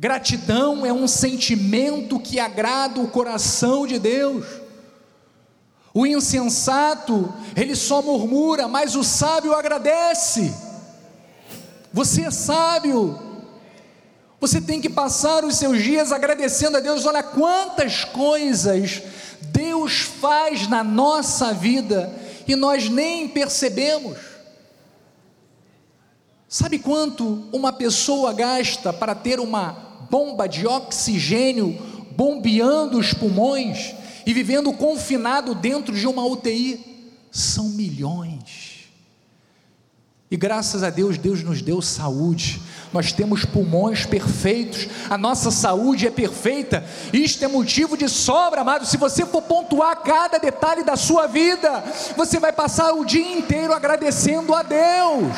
Gratidão 0.00 0.86
é 0.86 0.92
um 0.92 1.08
sentimento 1.08 2.20
que 2.20 2.38
agrada 2.38 3.00
o 3.00 3.08
coração 3.08 3.84
de 3.84 3.98
Deus. 3.98 4.46
O 5.92 6.06
insensato, 6.06 7.34
ele 7.56 7.74
só 7.74 8.00
murmura, 8.00 8.68
mas 8.68 8.94
o 8.94 9.02
sábio 9.02 9.52
agradece. 9.52 10.54
Você 11.92 12.22
é 12.22 12.30
sábio. 12.30 13.18
Você 14.38 14.60
tem 14.60 14.80
que 14.80 14.88
passar 14.88 15.44
os 15.44 15.56
seus 15.56 15.82
dias 15.82 16.12
agradecendo 16.12 16.76
a 16.76 16.80
Deus. 16.80 17.04
Olha 17.04 17.24
quantas 17.24 18.04
coisas 18.04 19.02
Deus 19.50 20.02
faz 20.02 20.68
na 20.68 20.84
nossa 20.84 21.52
vida 21.52 22.14
e 22.46 22.54
nós 22.54 22.88
nem 22.88 23.26
percebemos. 23.26 24.16
Sabe 26.48 26.78
quanto 26.78 27.48
uma 27.52 27.72
pessoa 27.72 28.32
gasta 28.32 28.92
para 28.92 29.12
ter 29.16 29.40
uma 29.40 29.87
bomba 30.10 30.46
de 30.48 30.66
oxigênio 30.66 31.78
bombeando 32.16 32.98
os 32.98 33.12
pulmões 33.12 33.94
e 34.26 34.32
vivendo 34.32 34.72
confinado 34.72 35.54
dentro 35.54 35.94
de 35.94 36.06
uma 36.06 36.24
UTI? 36.24 37.08
São 37.30 37.68
milhões. 37.70 38.88
E 40.30 40.36
graças 40.36 40.82
a 40.82 40.90
Deus, 40.90 41.16
Deus 41.16 41.42
nos 41.42 41.62
deu 41.62 41.80
saúde 41.80 42.60
nós 42.92 43.12
temos 43.12 43.44
pulmões 43.44 44.06
perfeitos, 44.06 44.88
a 45.10 45.18
nossa 45.18 45.50
saúde 45.50 46.06
é 46.06 46.10
perfeita, 46.10 46.84
isto 47.12 47.44
é 47.44 47.48
motivo 47.48 47.96
de 47.96 48.08
sobra, 48.08 48.62
amado. 48.62 48.86
Se 48.86 48.96
você 48.96 49.26
for 49.26 49.42
pontuar 49.42 49.96
cada 50.02 50.38
detalhe 50.38 50.82
da 50.82 50.96
sua 50.96 51.26
vida, 51.26 51.84
você 52.16 52.38
vai 52.38 52.52
passar 52.52 52.92
o 52.92 53.04
dia 53.04 53.36
inteiro 53.36 53.72
agradecendo 53.72 54.54
a 54.54 54.62
Deus. 54.62 55.36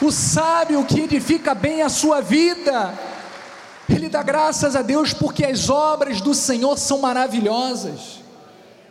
O 0.00 0.12
sábio 0.12 0.84
que 0.84 1.00
edifica 1.00 1.54
bem 1.54 1.80
a 1.80 1.88
sua 1.88 2.20
vida, 2.20 2.92
ele 3.88 4.10
dá 4.10 4.22
graças 4.22 4.76
a 4.76 4.82
Deus 4.82 5.14
porque 5.14 5.44
as 5.44 5.70
obras 5.70 6.20
do 6.20 6.34
Senhor 6.34 6.78
são 6.78 6.98
maravilhosas, 6.98 8.20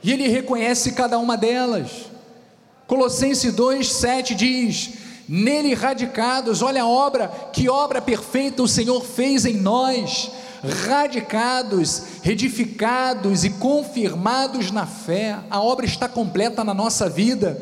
e 0.02 0.12
ele 0.12 0.28
reconhece 0.28 0.94
cada 0.94 1.20
uma 1.20 1.38
delas. 1.38 1.90
Colossenses 2.88 3.54
2:7 3.54 4.34
diz: 4.34 4.94
Nele 5.30 5.76
radicados, 5.76 6.64
olha 6.64 6.82
a 6.82 6.88
obra, 6.88 7.28
que 7.54 7.70
obra 7.70 8.02
perfeita 8.02 8.64
o 8.64 8.68
Senhor 8.68 9.04
fez 9.04 9.46
em 9.46 9.58
nós, 9.58 10.32
radicados, 10.88 12.02
edificados 12.24 13.44
e 13.44 13.52
confirmados 13.52 14.72
na 14.72 14.88
fé. 14.88 15.38
A 15.52 15.62
obra 15.62 15.86
está 15.86 16.08
completa 16.08 16.64
na 16.64 16.74
nossa 16.74 17.08
vida, 17.08 17.62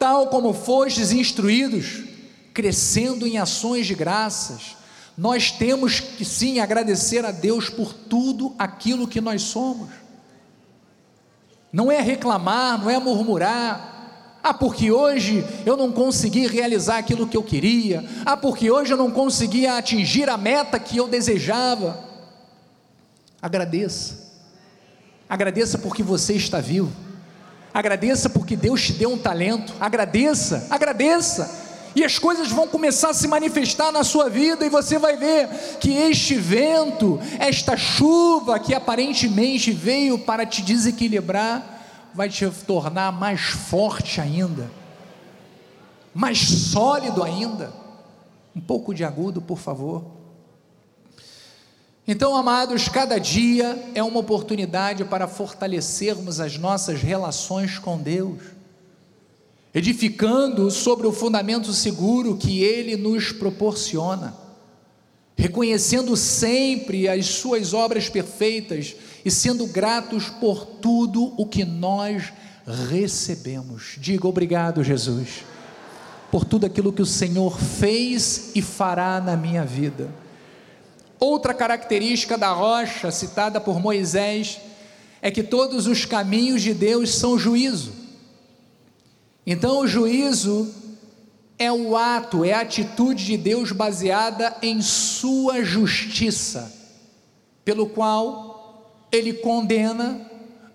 tal 0.00 0.26
como 0.28 0.52
fostes 0.52 1.12
instruídos, 1.12 2.11
crescendo 2.52 3.26
em 3.26 3.38
ações 3.38 3.86
de 3.86 3.94
graças. 3.94 4.76
Nós 5.16 5.50
temos 5.50 6.00
que 6.00 6.24
sim 6.24 6.58
agradecer 6.60 7.24
a 7.24 7.30
Deus 7.30 7.68
por 7.68 7.92
tudo 7.92 8.54
aquilo 8.58 9.06
que 9.06 9.20
nós 9.20 9.42
somos. 9.42 9.90
Não 11.72 11.90
é 11.90 12.00
reclamar, 12.00 12.78
não 12.78 12.90
é 12.90 12.98
murmurar, 12.98 13.92
ah, 14.42 14.52
porque 14.52 14.90
hoje 14.90 15.46
eu 15.64 15.76
não 15.76 15.92
consegui 15.92 16.48
realizar 16.48 16.98
aquilo 16.98 17.28
que 17.28 17.36
eu 17.36 17.44
queria. 17.44 18.04
Ah, 18.26 18.36
porque 18.36 18.70
hoje 18.70 18.92
eu 18.92 18.96
não 18.96 19.10
consegui 19.10 19.66
atingir 19.68 20.28
a 20.28 20.36
meta 20.36 20.80
que 20.80 20.96
eu 20.96 21.06
desejava. 21.06 22.02
Agradeça. 23.40 24.32
Agradeça 25.28 25.78
porque 25.78 26.02
você 26.02 26.34
está 26.34 26.60
vivo. 26.60 26.92
Agradeça 27.72 28.28
porque 28.28 28.56
Deus 28.56 28.82
te 28.82 28.92
deu 28.94 29.12
um 29.12 29.18
talento. 29.18 29.72
Agradeça, 29.80 30.66
agradeça. 30.68 31.61
E 31.94 32.04
as 32.04 32.18
coisas 32.18 32.48
vão 32.48 32.66
começar 32.66 33.10
a 33.10 33.14
se 33.14 33.28
manifestar 33.28 33.92
na 33.92 34.02
sua 34.02 34.30
vida, 34.30 34.64
e 34.64 34.70
você 34.70 34.98
vai 34.98 35.16
ver 35.16 35.48
que 35.78 35.90
este 35.92 36.34
vento, 36.34 37.20
esta 37.38 37.76
chuva 37.76 38.58
que 38.58 38.74
aparentemente 38.74 39.70
veio 39.70 40.18
para 40.18 40.46
te 40.46 40.62
desequilibrar, 40.62 42.10
vai 42.14 42.28
te 42.28 42.48
tornar 42.66 43.12
mais 43.12 43.40
forte 43.40 44.20
ainda, 44.20 44.70
mais 46.14 46.38
sólido 46.38 47.22
ainda. 47.22 47.72
Um 48.54 48.60
pouco 48.60 48.94
de 48.94 49.02
agudo, 49.02 49.40
por 49.40 49.58
favor. 49.58 50.04
Então, 52.06 52.36
amados, 52.36 52.88
cada 52.88 53.18
dia 53.18 53.90
é 53.94 54.02
uma 54.02 54.18
oportunidade 54.18 55.04
para 55.04 55.28
fortalecermos 55.28 56.40
as 56.40 56.58
nossas 56.58 57.00
relações 57.00 57.78
com 57.78 57.96
Deus, 57.96 58.40
edificando 59.74 60.70
sobre 60.70 61.06
o 61.06 61.12
fundamento 61.12 61.72
seguro 61.72 62.36
que 62.36 62.62
Ele 62.62 62.96
nos 62.96 63.32
proporciona, 63.32 64.34
reconhecendo 65.36 66.16
sempre 66.16 67.08
as 67.08 67.26
Suas 67.26 67.72
obras 67.72 68.08
perfeitas 68.08 68.94
e 69.24 69.30
sendo 69.30 69.66
gratos 69.66 70.28
por 70.28 70.66
tudo 70.66 71.32
o 71.38 71.46
que 71.46 71.64
nós 71.64 72.32
recebemos. 72.90 73.96
Diga 73.98 74.28
obrigado, 74.28 74.84
Jesus, 74.84 75.44
por 76.30 76.44
tudo 76.44 76.66
aquilo 76.66 76.92
que 76.92 77.02
o 77.02 77.06
Senhor 77.06 77.58
fez 77.58 78.50
e 78.54 78.60
fará 78.60 79.20
na 79.20 79.36
minha 79.36 79.64
vida. 79.64 80.08
Outra 81.18 81.54
característica 81.54 82.36
da 82.36 82.52
rocha 82.52 83.10
citada 83.10 83.60
por 83.60 83.80
Moisés 83.80 84.60
é 85.22 85.30
que 85.30 85.42
todos 85.42 85.86
os 85.86 86.04
caminhos 86.04 86.62
de 86.62 86.74
Deus 86.74 87.14
são 87.14 87.38
juízo. 87.38 88.01
Então, 89.46 89.80
o 89.80 89.86
juízo 89.86 90.72
é 91.58 91.70
o 91.70 91.96
ato, 91.96 92.44
é 92.44 92.52
a 92.52 92.60
atitude 92.60 93.24
de 93.24 93.36
Deus 93.36 93.72
baseada 93.72 94.56
em 94.62 94.80
Sua 94.82 95.62
justiça, 95.64 96.72
pelo 97.64 97.86
qual 97.88 99.08
ele 99.12 99.34
condena 99.34 100.30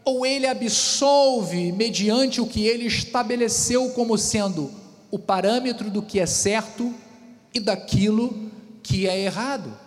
ou 0.06 0.26
ele 0.26 0.48
absolve 0.48 1.72
mediante 1.74 2.40
o 2.40 2.48
que 2.48 2.66
ele 2.66 2.86
estabeleceu 2.86 3.90
como 3.90 4.18
sendo 4.18 4.72
o 5.12 5.20
parâmetro 5.20 5.90
do 5.90 6.02
que 6.02 6.20
é 6.20 6.26
certo 6.26 6.94
e 7.54 7.60
daquilo 7.60 8.50
que 8.82 9.08
é 9.08 9.20
errado. 9.20 9.78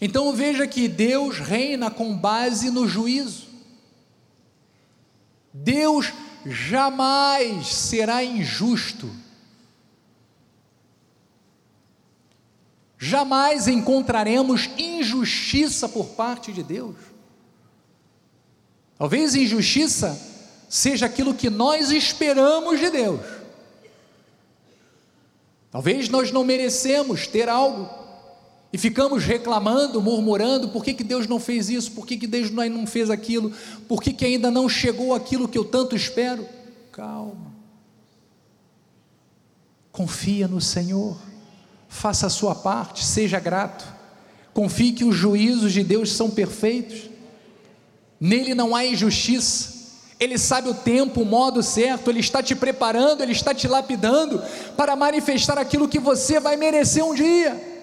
Então 0.00 0.32
veja 0.32 0.66
que 0.66 0.88
Deus 0.88 1.38
reina 1.38 1.90
com 1.90 2.16
base 2.16 2.70
no 2.70 2.88
juízo. 2.88 3.46
Deus 5.52 6.12
jamais 6.50 7.68
será 7.68 8.22
injusto. 8.22 9.10
Jamais 12.98 13.68
encontraremos 13.68 14.68
injustiça 14.76 15.88
por 15.88 16.08
parte 16.08 16.52
de 16.52 16.62
Deus. 16.62 16.96
Talvez 18.98 19.34
injustiça 19.36 20.18
seja 20.68 21.06
aquilo 21.06 21.32
que 21.34 21.48
nós 21.48 21.90
esperamos 21.92 22.80
de 22.80 22.90
Deus. 22.90 23.20
Talvez 25.70 26.08
nós 26.08 26.32
não 26.32 26.42
merecemos 26.44 27.26
ter 27.26 27.48
algo 27.48 28.07
e 28.72 28.78
ficamos 28.78 29.24
reclamando, 29.24 30.00
murmurando: 30.00 30.68
por 30.68 30.84
que, 30.84 30.94
que 30.94 31.04
Deus 31.04 31.26
não 31.26 31.40
fez 31.40 31.68
isso? 31.68 31.92
Por 31.92 32.06
que, 32.06 32.16
que 32.16 32.26
Deus 32.26 32.50
não 32.50 32.86
fez 32.86 33.10
aquilo? 33.10 33.52
Por 33.86 34.02
que, 34.02 34.12
que 34.12 34.24
ainda 34.24 34.50
não 34.50 34.68
chegou 34.68 35.14
aquilo 35.14 35.48
que 35.48 35.58
eu 35.58 35.64
tanto 35.64 35.96
espero? 35.96 36.46
Calma. 36.92 37.52
Confia 39.92 40.46
no 40.46 40.60
Senhor, 40.60 41.16
faça 41.88 42.26
a 42.26 42.30
sua 42.30 42.54
parte, 42.54 43.04
seja 43.04 43.40
grato. 43.40 43.84
Confie 44.54 44.92
que 44.92 45.04
os 45.04 45.14
juízos 45.14 45.72
de 45.72 45.84
Deus 45.84 46.12
são 46.12 46.30
perfeitos 46.30 47.08
Nele 48.20 48.54
não 48.54 48.74
há 48.74 48.84
injustiça. 48.84 49.78
Ele 50.18 50.36
sabe 50.36 50.68
o 50.68 50.74
tempo, 50.74 51.22
o 51.22 51.24
modo 51.24 51.62
certo, 51.62 52.10
Ele 52.10 52.18
está 52.18 52.42
te 52.42 52.54
preparando, 52.56 53.22
Ele 53.22 53.32
está 53.32 53.54
te 53.54 53.68
lapidando 53.68 54.42
para 54.76 54.96
manifestar 54.96 55.58
aquilo 55.58 55.88
que 55.88 56.00
você 56.00 56.40
vai 56.40 56.56
merecer 56.56 57.04
um 57.04 57.14
dia. 57.14 57.77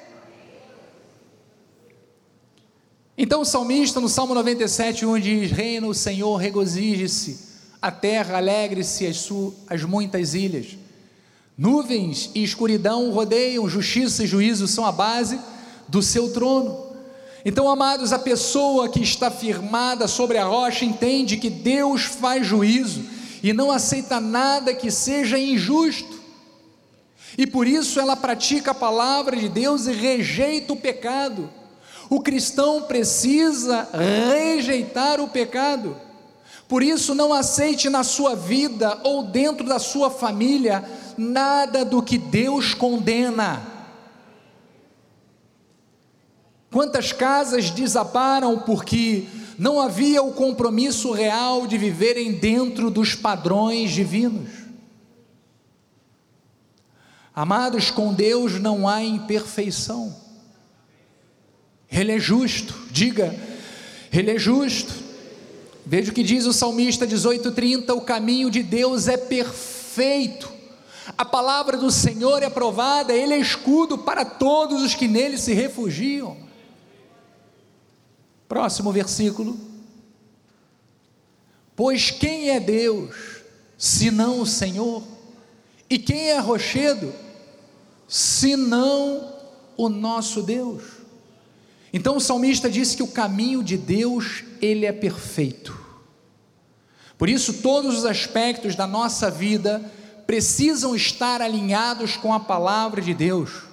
Então 3.18 3.42
o 3.42 3.46
salmista, 3.46 4.00
no 4.00 4.10
Salmo 4.10 4.34
97, 4.34 5.06
onde 5.06 5.40
diz: 5.40 5.52
Reina 5.52 5.88
o 5.88 5.94
Senhor, 5.94 6.36
regozije-se, 6.36 7.40
a 7.82 7.92
terra 7.92 8.38
alegre-se, 8.38 9.08
as, 9.08 9.30
as 9.70 9.84
muitas 9.84 10.34
ilhas. 10.34 10.78
Nuvens 11.58 12.30
e 12.36 12.44
escuridão 12.44 13.12
rodeiam, 13.12 13.70
justiça 13.70 14.24
e 14.24 14.28
juízo 14.28 14.68
são 14.68 14.86
a 14.86 14.92
base 14.92 15.40
do 15.88 16.02
seu 16.02 16.34
trono. 16.34 16.86
Então, 17.46 17.70
amados, 17.70 18.12
a 18.12 18.20
pessoa 18.20 18.90
que 18.90 19.02
está 19.02 19.32
firmada 19.32 20.08
sobre 20.08 20.38
a 20.38 20.46
rocha 20.46 20.84
entende 20.84 21.38
que 21.38 21.50
Deus 21.50 22.04
faz 22.04 22.46
juízo 22.46 23.04
e 23.42 23.54
não 23.54 23.72
aceita 23.72 24.20
nada 24.20 24.74
que 24.74 24.90
seja 24.90 25.38
injusto. 25.38 26.20
E 27.38 27.46
por 27.46 27.68
isso 27.68 28.00
ela 28.00 28.16
pratica 28.16 28.72
a 28.72 28.76
palavra 28.76 29.36
de 29.38 29.48
Deus 29.48 29.86
e 29.86 29.92
rejeita 29.92 30.74
o 30.74 30.78
pecado. 30.78 31.50
O 32.10 32.22
cristão 32.22 32.84
precisa 32.84 33.88
rejeitar 33.94 35.20
o 35.20 35.28
pecado, 35.28 35.96
Por 36.68 36.82
isso, 36.82 37.14
não 37.14 37.32
aceite 37.32 37.90
na 37.90 38.04
sua 38.04 38.36
vida 38.36 39.00
ou 39.04 39.24
dentro 39.24 39.68
da 39.68 39.78
sua 39.78 40.10
família 40.10 40.84
nada 41.16 41.86
do 41.86 42.02
que 42.02 42.18
Deus 42.18 42.74
condena. 42.74 43.62
Quantas 46.72 47.12
casas 47.12 47.70
desabaram 47.70 48.60
porque 48.60 49.28
não 49.58 49.80
havia 49.80 50.24
o 50.24 50.34
compromisso 50.34 51.12
real 51.12 51.68
de 51.68 51.78
viverem 51.78 52.34
dentro 52.34 52.90
dos 52.90 53.14
padrões 53.14 53.92
divinos? 53.92 54.50
Amados, 57.34 57.92
com 57.92 58.14
Deus 58.14 58.60
não 58.60 58.88
há 58.88 59.04
imperfeição. 59.04 60.25
Ele 61.92 62.12
é 62.12 62.20
justo, 62.20 62.74
diga, 62.92 63.36
Ele 64.12 64.32
é 64.32 64.38
justo. 64.38 64.94
Veja 65.86 66.12
o 66.12 66.14
que 66.14 66.24
diz 66.24 66.46
o 66.46 66.54
salmista 66.54 67.06
18:30, 67.06 67.94
o 67.94 68.02
caminho 68.02 68.50
de 68.50 68.64
Deus 68.64 69.08
é 69.08 69.18
perfeito. 69.18 70.56
A 71.18 71.24
palavra 71.24 71.78
do 71.78 71.92
Senhor 71.92 72.42
é 72.42 72.48
aprovada, 72.48 73.14
ele 73.14 73.34
é 73.34 73.40
escudo 73.40 74.00
para 74.00 74.26
todos 74.26 74.82
os 74.82 74.96
que 74.96 75.08
nele 75.08 75.38
se 75.38 75.54
refugiam. 75.54 76.36
Próximo 78.48 78.92
versículo. 78.92 79.58
Pois 81.76 82.10
quem 82.10 82.50
é 82.50 82.60
Deus, 82.60 83.16
senão 83.78 84.40
o 84.42 84.46
Senhor? 84.46 85.04
E 85.90 86.00
quem 86.00 86.30
é 86.30 86.40
rochedo, 86.40 87.14
senão 88.08 89.36
o 89.78 89.90
nosso 89.90 90.42
Deus? 90.42 90.82
Então 91.96 92.18
o 92.18 92.20
salmista 92.20 92.70
disse 92.70 92.98
que 92.98 93.04
o 93.04 93.08
caminho 93.08 93.64
de 93.64 93.78
Deus, 93.78 94.44
ele 94.62 94.86
é 94.86 94.92
perfeito. 94.92 95.80
Por 97.18 97.30
isso 97.30 97.62
todos 97.62 98.00
os 98.00 98.06
aspectos 98.06 98.76
da 98.76 98.86
nossa 98.86 99.32
vida 99.32 99.80
precisam 100.28 100.94
estar 100.94 101.42
alinhados 101.42 102.18
com 102.18 102.34
a 102.34 102.40
palavra 102.42 103.02
de 103.02 103.14
Deus. 103.14 103.64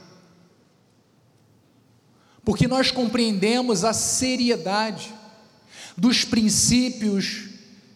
Porque 2.45 2.69
nós 2.69 2.93
compreendemos 2.93 3.85
a 3.85 3.93
seriedade 3.93 5.13
dos 5.97 6.25
princípios 6.25 7.49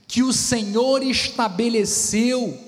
que 0.08 0.24
o 0.24 0.32
Senhor 0.32 1.04
estabeleceu 1.04 2.58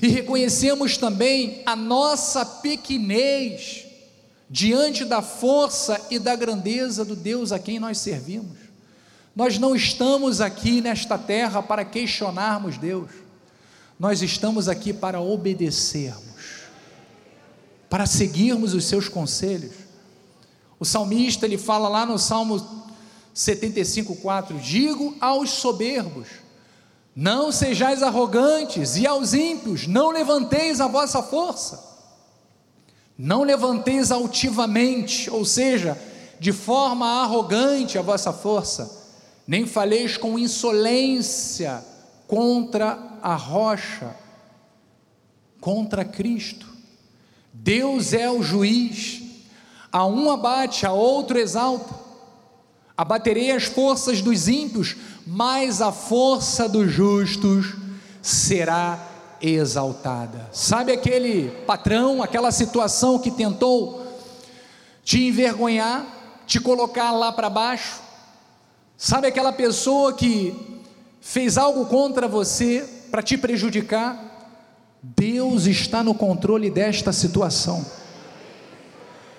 e 0.00 0.08
reconhecemos 0.08 0.96
também 0.96 1.62
a 1.66 1.76
nossa 1.76 2.46
pequenez 2.46 3.89
diante 4.50 5.04
da 5.04 5.22
força 5.22 6.00
e 6.10 6.18
da 6.18 6.34
grandeza 6.34 7.04
do 7.04 7.14
Deus 7.14 7.52
a 7.52 7.58
quem 7.58 7.78
nós 7.78 7.98
servimos. 7.98 8.58
Nós 9.34 9.58
não 9.58 9.76
estamos 9.76 10.40
aqui 10.40 10.80
nesta 10.80 11.16
terra 11.16 11.62
para 11.62 11.84
questionarmos 11.84 12.76
Deus, 12.76 13.10
nós 13.98 14.22
estamos 14.22 14.68
aqui 14.68 14.92
para 14.92 15.20
obedecermos, 15.20 16.64
para 17.88 18.06
seguirmos 18.06 18.74
os 18.74 18.86
seus 18.86 19.08
conselhos. 19.08 19.72
O 20.80 20.84
salmista 20.84 21.46
ele 21.46 21.58
fala 21.58 21.88
lá 21.88 22.04
no 22.04 22.18
Salmo 22.18 22.88
75:4, 23.32 24.58
digo 24.58 25.16
aos 25.20 25.50
soberbos: 25.50 26.26
não 27.14 27.52
sejais 27.52 28.02
arrogantes, 28.02 28.96
e 28.96 29.06
aos 29.06 29.32
ímpios, 29.32 29.86
não 29.86 30.10
levanteis 30.10 30.80
a 30.80 30.88
vossa 30.88 31.22
força. 31.22 31.89
Não 33.22 33.42
levanteis 33.42 34.10
altivamente, 34.10 35.28
ou 35.28 35.44
seja, 35.44 36.00
de 36.38 36.54
forma 36.54 37.22
arrogante 37.22 37.98
a 37.98 38.02
vossa 38.02 38.32
força, 38.32 39.12
nem 39.46 39.66
faleis 39.66 40.16
com 40.16 40.38
insolência 40.38 41.84
contra 42.26 43.18
a 43.20 43.34
rocha, 43.34 44.16
contra 45.60 46.02
Cristo. 46.02 46.66
Deus 47.52 48.14
é 48.14 48.30
o 48.30 48.42
juiz, 48.42 49.20
a 49.92 50.06
um 50.06 50.30
abate, 50.30 50.86
a 50.86 50.92
outro 50.92 51.38
exalta. 51.38 51.94
Abaterei 52.96 53.50
as 53.50 53.64
forças 53.64 54.22
dos 54.22 54.48
ímpios, 54.48 54.96
mas 55.26 55.82
a 55.82 55.92
força 55.92 56.66
dos 56.66 56.90
justos 56.90 57.74
será 58.22 59.09
exaltada. 59.40 60.48
Sabe 60.52 60.92
aquele 60.92 61.50
patrão, 61.66 62.22
aquela 62.22 62.50
situação 62.50 63.18
que 63.18 63.30
tentou 63.30 64.06
te 65.02 65.28
envergonhar, 65.28 66.06
te 66.46 66.60
colocar 66.60 67.10
lá 67.12 67.32
para 67.32 67.50
baixo? 67.50 68.00
Sabe 68.96 69.28
aquela 69.28 69.52
pessoa 69.52 70.12
que 70.12 70.80
fez 71.20 71.56
algo 71.56 71.86
contra 71.86 72.28
você 72.28 72.86
para 73.10 73.22
te 73.22 73.38
prejudicar? 73.38 74.28
Deus 75.02 75.66
está 75.66 76.02
no 76.02 76.14
controle 76.14 76.70
desta 76.70 77.12
situação. 77.12 77.84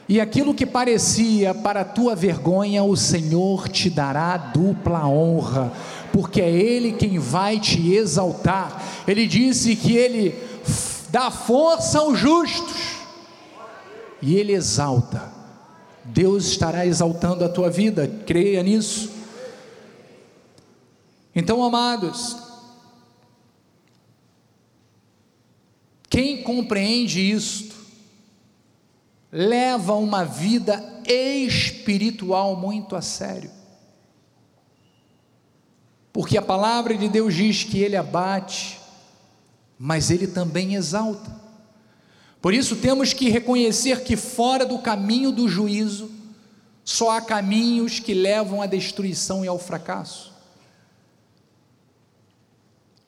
E 0.09 0.19
aquilo 0.19 0.53
que 0.53 0.65
parecia 0.65 1.53
para 1.53 1.81
a 1.81 1.85
tua 1.85 2.15
vergonha, 2.15 2.83
o 2.83 2.97
Senhor 2.97 3.69
te 3.69 3.89
dará 3.89 4.35
dupla 4.35 5.07
honra 5.07 5.71
porque 6.11 6.41
é 6.41 6.49
Ele 6.49 6.93
quem 6.93 7.17
vai 7.19 7.59
te 7.59 7.93
exaltar. 7.93 9.03
Ele 9.07 9.27
disse 9.27 9.75
que 9.75 9.95
Ele 9.95 10.35
dá 11.09 11.31
força 11.31 11.99
aos 11.99 12.17
justos 12.17 12.97
e 14.21 14.35
Ele 14.35 14.53
exalta. 14.53 15.31
Deus 16.03 16.45
estará 16.47 16.85
exaltando 16.85 17.45
a 17.45 17.49
tua 17.49 17.69
vida, 17.69 18.07
creia 18.25 18.63
nisso. 18.63 19.11
Então, 21.33 21.63
amados, 21.63 22.35
quem 26.09 26.43
compreende 26.43 27.21
isto, 27.31 27.75
leva 29.31 29.93
uma 29.93 30.25
vida 30.25 30.83
espiritual 31.07 32.55
muito 32.57 32.95
a 32.95 33.01
sério. 33.01 33.60
Porque 36.13 36.37
a 36.37 36.41
palavra 36.41 36.97
de 36.97 37.07
Deus 37.07 37.33
diz 37.33 37.63
que 37.63 37.79
ele 37.79 37.95
abate, 37.95 38.79
mas 39.79 40.11
ele 40.11 40.27
também 40.27 40.75
exalta. 40.75 41.39
Por 42.41 42.53
isso 42.53 42.75
temos 42.75 43.13
que 43.13 43.29
reconhecer 43.29 44.03
que 44.03 44.17
fora 44.17 44.65
do 44.65 44.79
caminho 44.79 45.31
do 45.31 45.47
juízo, 45.47 46.09
só 46.83 47.11
há 47.11 47.21
caminhos 47.21 47.99
que 47.99 48.13
levam 48.13 48.61
à 48.61 48.65
destruição 48.65 49.45
e 49.45 49.47
ao 49.47 49.59
fracasso. 49.59 50.31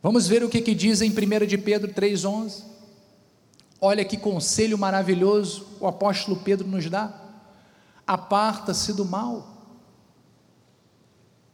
Vamos 0.01 0.27
ver 0.27 0.43
o 0.43 0.49
que, 0.49 0.61
que 0.61 0.75
diz 0.75 1.01
em 1.01 1.09
1 1.09 1.45
de 1.47 1.57
Pedro 1.57 1.91
3,11. 1.91 2.63
Olha 3.79 4.05
que 4.05 4.17
conselho 4.17 4.77
maravilhoso 4.77 5.65
o 5.79 5.87
apóstolo 5.87 6.37
Pedro 6.37 6.67
nos 6.67 6.89
dá. 6.89 7.13
Aparta-se 8.05 8.93
do 8.93 9.05
mal. 9.05 9.52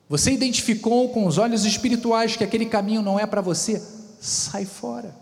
Você 0.10 0.32
identificou 0.32 1.10
com 1.10 1.28
os 1.28 1.38
olhos 1.38 1.66
espirituais 1.66 2.36
que 2.36 2.43
aquele 2.43 2.66
caminho 2.66 3.03
não 3.03 3.20
é 3.20 3.28
para 3.28 3.41
você? 3.41 3.80
Sai 4.20 4.66
fora. 4.66 5.16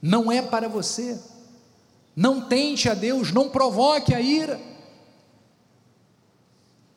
Não 0.00 0.32
é 0.32 0.40
para 0.40 0.66
você. 0.66 1.20
Não 2.16 2.40
tente 2.40 2.88
a 2.88 2.94
Deus, 2.94 3.30
não 3.32 3.50
provoque 3.50 4.14
a 4.14 4.20
ira. 4.20 4.58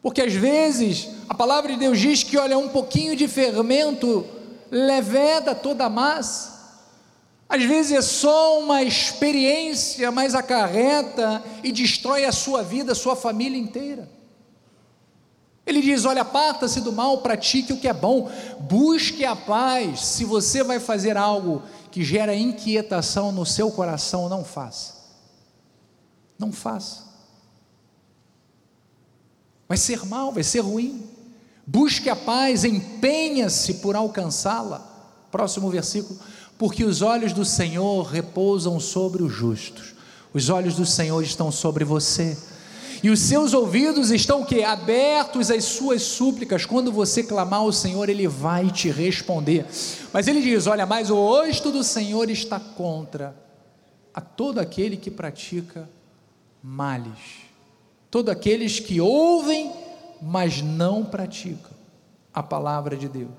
Porque 0.02 0.22
às 0.22 0.34
vezes 0.34 1.10
a 1.28 1.34
palavra 1.34 1.74
de 1.74 1.78
Deus 1.78 2.00
diz 2.00 2.24
que, 2.24 2.38
olha, 2.38 2.58
um 2.58 2.70
pouquinho 2.70 3.14
de 3.14 3.28
fermento 3.28 4.26
leveda 4.72 5.54
toda 5.54 5.84
a 5.84 5.90
massa. 5.90 6.58
Às 7.50 7.64
vezes 7.64 7.92
é 7.92 8.02
só 8.02 8.58
uma 8.58 8.82
experiência, 8.84 10.10
mas 10.12 10.34
acarreta 10.34 11.44
e 11.62 11.74
destrói 11.74 12.24
a 12.24 12.32
sua 12.32 12.64
vida, 12.64 12.94
a 12.94 12.96
sua 12.96 13.18
família 13.18 13.60
inteira. 13.60 14.18
Ele 15.70 15.84
diz: 15.84 16.03
Olha, 16.03 16.24
aparta-se 16.24 16.82
do 16.82 16.91
mal, 16.91 17.20
pratique 17.20 17.72
o 17.72 17.78
que 17.78 17.88
é 17.88 17.93
bom, 17.93 18.28
busque 18.61 19.24
a 19.24 19.36
paz. 19.36 20.03
Se 20.03 20.26
você 20.26 20.63
vai 20.63 20.80
fazer 20.80 21.15
algo 21.15 21.61
que 21.91 22.03
gera 22.03 22.36
inquietação 22.36 23.32
no 23.32 23.45
seu 23.45 23.70
coração, 23.70 24.28
não 24.28 24.43
faça. 24.43 24.95
Não 26.39 26.51
faça. 26.51 27.07
Vai 29.67 29.78
ser 29.78 30.03
mal, 30.07 30.32
vai 30.32 30.41
ser 30.43 30.61
ruim. 30.61 31.07
Busque 31.67 32.09
a 32.09 32.15
paz, 32.15 32.63
empenha-se 32.63 33.76
por 33.76 33.95
alcançá-la. 33.95 34.80
Próximo 35.30 35.70
versículo. 35.70 36.20
Porque 36.57 36.84
os 36.84 37.03
olhos 37.03 37.32
do 37.32 37.45
Senhor 37.45 38.07
repousam 38.07 38.80
sobre 38.80 39.22
os 39.22 39.32
justos, 39.32 39.93
os 40.34 40.49
olhos 40.49 40.76
do 40.76 40.86
Senhor 40.86 41.22
estão 41.22 41.51
sobre 41.51 41.86
você 41.86 42.36
e 43.02 43.10
os 43.10 43.20
seus 43.20 43.54
ouvidos 43.54 44.12
estão 44.12 44.43
que 44.43 44.64
abertos 44.64 45.50
às 45.50 45.64
suas 45.64 46.02
súplicas. 46.02 46.66
Quando 46.66 46.91
você 46.91 47.24
clamar 47.24 47.62
ao 47.62 47.72
Senhor, 47.72 48.10
ele 48.10 48.28
vai 48.28 48.70
te 48.70 48.89
responder. 48.89 49.66
Mas 50.12 50.28
ele 50.28 50.41
diz: 50.41 50.68
"Olha, 50.68 50.86
mas 50.86 51.10
o 51.10 51.16
rosto 51.16 51.72
do 51.72 51.84
Senhor 51.84 52.30
está 52.30 52.60
contra 52.60 53.36
a 54.14 54.20
todo 54.20 54.60
aquele 54.60 54.97
que 54.97 55.10
pratica 55.10 55.89
males. 56.62 57.47
Todos 58.12 58.32
aqueles 58.32 58.80
que 58.80 59.00
ouvem, 59.00 59.72
mas 60.22 60.62
não 60.62 61.06
praticam 61.06 61.72
a 62.34 62.43
palavra 62.43 62.97
de 62.97 63.08
Deus." 63.08 63.30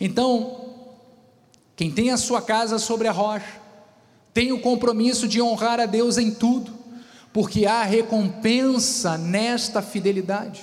Então, 0.00 0.74
quem 1.76 1.90
tem 1.90 2.10
a 2.10 2.16
sua 2.16 2.40
casa 2.40 2.78
sobre 2.78 3.08
a 3.08 3.12
rocha, 3.12 3.60
tem 4.32 4.50
o 4.52 4.60
compromisso 4.60 5.28
de 5.28 5.40
honrar 5.40 5.78
a 5.78 5.86
Deus 5.86 6.18
em 6.18 6.30
tudo, 6.32 6.83
porque 7.34 7.66
há 7.66 7.82
recompensa 7.82 9.18
nesta 9.18 9.82
fidelidade. 9.82 10.62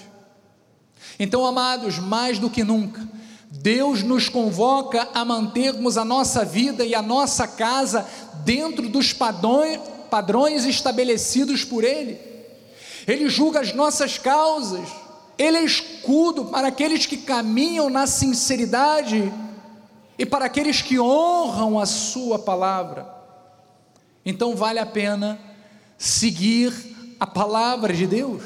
Então, 1.19 1.45
amados, 1.45 1.99
mais 1.99 2.39
do 2.39 2.49
que 2.49 2.63
nunca, 2.63 3.05
Deus 3.51 4.01
nos 4.03 4.29
convoca 4.29 5.09
a 5.13 5.25
mantermos 5.25 5.97
a 5.97 6.05
nossa 6.05 6.45
vida 6.45 6.85
e 6.85 6.95
a 6.95 7.01
nossa 7.01 7.45
casa 7.45 8.07
dentro 8.45 8.87
dos 8.87 9.11
padrões, 9.11 9.81
padrões 10.09 10.63
estabelecidos 10.63 11.65
por 11.65 11.83
Ele. 11.83 12.17
Ele 13.05 13.27
julga 13.27 13.59
as 13.59 13.73
nossas 13.73 14.17
causas, 14.17 14.87
Ele 15.37 15.57
é 15.57 15.65
escudo 15.65 16.45
para 16.45 16.69
aqueles 16.69 17.05
que 17.05 17.17
caminham 17.17 17.89
na 17.89 18.07
sinceridade 18.07 19.31
e 20.17 20.25
para 20.25 20.45
aqueles 20.45 20.81
que 20.81 20.97
honram 20.97 21.77
a 21.77 21.85
Sua 21.85 22.39
palavra. 22.39 23.13
Então 24.25 24.55
vale 24.55 24.79
a 24.79 24.85
pena 24.85 25.50
seguir 26.01 26.73
a 27.19 27.27
palavra 27.27 27.93
de 27.93 28.07
Deus. 28.07 28.41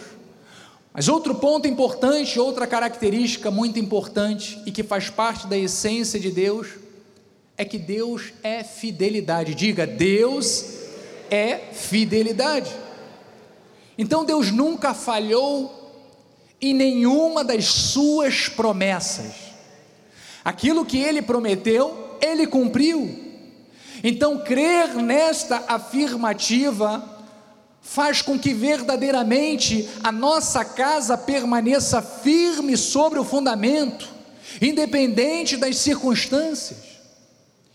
Mas 0.93 1.08
outro 1.08 1.36
ponto 1.36 1.66
importante, 1.66 2.38
outra 2.38 2.68
característica 2.68 3.49
muito 3.49 3.80
importante 3.80 4.62
e 4.66 4.74
que 4.74 4.84
faz 4.84 5.10
parte 5.10 5.47
da 5.47 5.58
essência 5.58 6.20
de 6.20 6.32
Deus, 6.32 6.68
é 7.58 7.64
que 7.64 7.78
Deus 7.78 8.34
é 8.43 8.62
fidelidade. 8.62 9.56
Diga, 9.56 9.88
Deus 9.88 10.66
é 11.32 11.70
fidelidade. 11.72 12.76
Então 13.97 14.26
Deus 14.26 14.51
nunca 14.51 14.93
falhou 14.93 15.93
em 16.60 16.74
nenhuma 16.74 17.41
das 17.41 17.64
suas 17.64 18.49
promessas. 18.49 19.34
Aquilo 20.43 20.86
que 20.86 20.97
ele 20.97 21.22
prometeu, 21.22 22.18
ele 22.22 22.45
cumpriu. 22.47 23.24
Então, 24.03 24.39
crer 24.39 24.93
nesta 24.95 25.64
afirmativa 25.70 27.14
faz 27.86 28.22
com 28.22 28.38
que 28.38 28.52
verdadeiramente 28.52 29.88
a 30.04 30.12
nossa 30.12 30.66
casa 30.66 31.16
permaneça 31.16 32.02
firme 32.02 32.76
sobre 32.76 33.20
o 33.20 33.24
fundamento, 33.24 34.10
independente 34.60 35.56
das 35.56 35.78
circunstâncias, 35.78 36.80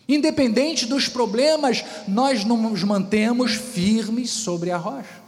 independente 0.09 0.85
dos 0.85 1.09
problemas, 1.09 1.85
nós 2.09 2.45
nos 2.45 2.83
mantemos 2.83 3.53
firmes 3.53 4.31
sobre 4.31 4.73
a 4.73 4.77
rocha. 4.77 5.21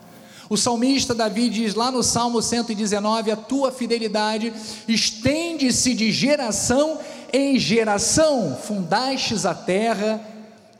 O 0.51 0.57
salmista 0.57 1.15
Davi 1.15 1.49
diz 1.49 1.75
lá 1.75 1.91
no 1.91 2.03
Salmo 2.03 2.43
119: 2.43 3.31
A 3.31 3.37
tua 3.37 3.71
fidelidade 3.71 4.53
estende-se 4.89 5.95
de 5.95 6.11
geração 6.11 6.99
em 7.33 7.59
geração, 7.59 8.59
fundastes 8.61 9.47
a 9.47 9.55
terra 9.55 10.21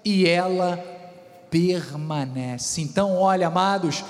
e 0.05 0.29
ela 0.29 0.92
permanece. 1.53 2.81
Então, 2.81 3.15
olha, 3.19 3.49
amados, 3.49 4.03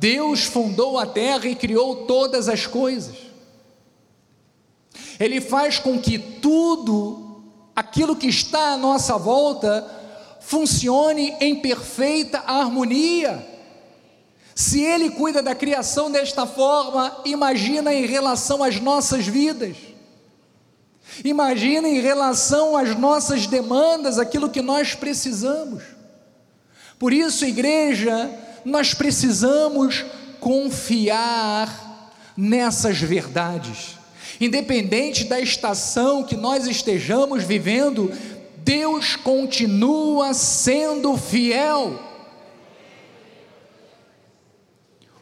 Deus 0.00 0.42
fundou 0.42 0.98
a 0.98 1.06
terra 1.06 1.46
e 1.46 1.54
criou 1.54 2.04
todas 2.06 2.48
as 2.48 2.66
coisas. 2.66 3.16
Ele 5.18 5.40
faz 5.40 5.78
com 5.78 5.98
que 5.98 6.18
tudo 6.18 7.44
aquilo 7.74 8.16
que 8.16 8.26
está 8.26 8.72
à 8.72 8.76
nossa 8.76 9.16
volta 9.16 9.88
funcione 10.40 11.36
em 11.40 11.60
perfeita 11.60 12.40
harmonia. 12.40 13.46
Se 14.54 14.82
Ele 14.82 15.10
cuida 15.10 15.40
da 15.40 15.54
criação 15.54 16.10
desta 16.10 16.46
forma, 16.46 17.20
imagina 17.24 17.94
em 17.94 18.06
relação 18.06 18.64
às 18.64 18.80
nossas 18.80 19.24
vidas. 19.24 19.76
Imagina 21.24 21.88
em 21.88 22.00
relação 22.00 22.76
às 22.76 22.96
nossas 22.96 23.46
demandas, 23.46 24.18
aquilo 24.18 24.50
que 24.50 24.60
nós 24.60 24.94
precisamos. 24.94 25.97
Por 26.98 27.12
isso, 27.12 27.44
igreja, 27.44 28.30
nós 28.64 28.92
precisamos 28.92 30.04
confiar 30.40 32.12
nessas 32.36 32.98
verdades. 32.98 33.96
Independente 34.40 35.24
da 35.24 35.40
estação 35.40 36.22
que 36.22 36.36
nós 36.36 36.66
estejamos 36.66 37.42
vivendo, 37.44 38.12
Deus 38.58 39.16
continua 39.16 40.34
sendo 40.34 41.16
fiel. 41.16 41.98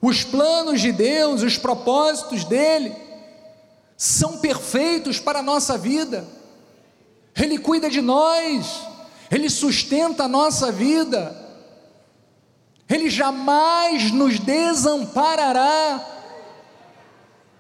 Os 0.00 0.24
planos 0.24 0.80
de 0.80 0.92
Deus, 0.92 1.42
os 1.42 1.56
propósitos 1.56 2.44
dele, 2.44 2.94
são 3.96 4.38
perfeitos 4.38 5.18
para 5.18 5.38
a 5.38 5.42
nossa 5.42 5.78
vida. 5.78 6.26
Ele 7.34 7.58
cuida 7.58 7.88
de 7.88 8.00
nós, 8.00 8.80
ele 9.30 9.48
sustenta 9.48 10.24
a 10.24 10.28
nossa 10.28 10.70
vida. 10.70 11.45
Ele 12.88 13.10
jamais 13.10 14.12
nos 14.12 14.38
desamparará. 14.38 16.04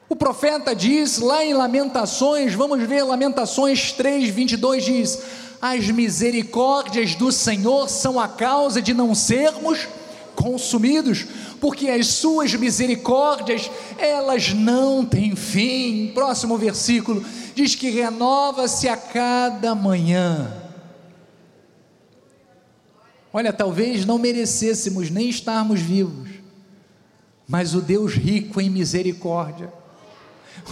O 0.08 0.14
profeta 0.14 0.74
diz 0.74 1.18
lá 1.18 1.44
em 1.44 1.52
Lamentações, 1.52 2.54
vamos 2.54 2.80
ver 2.84 3.02
Lamentações 3.02 3.90
3, 3.92 4.28
22 4.28 4.84
diz: 4.84 5.22
As 5.60 5.90
misericórdias 5.90 7.16
do 7.16 7.32
Senhor 7.32 7.88
são 7.88 8.20
a 8.20 8.28
causa 8.28 8.80
de 8.80 8.94
não 8.94 9.14
sermos 9.14 9.88
consumidos, 10.36 11.26
porque 11.60 11.88
as 11.88 12.06
suas 12.06 12.54
misericórdias, 12.54 13.68
elas 13.98 14.52
não 14.52 15.04
têm 15.04 15.34
fim. 15.34 16.12
Próximo 16.14 16.56
versículo 16.56 17.24
diz 17.54 17.74
que 17.74 17.90
renova-se 17.90 18.88
a 18.88 18.96
cada 18.96 19.74
manhã. 19.74 20.65
Olha, 23.36 23.52
talvez 23.52 24.06
não 24.06 24.16
merecêssemos 24.16 25.10
nem 25.10 25.28
estarmos 25.28 25.78
vivos, 25.78 26.30
mas 27.46 27.74
o 27.74 27.82
Deus 27.82 28.14
rico 28.14 28.62
em 28.62 28.70
misericórdia, 28.70 29.70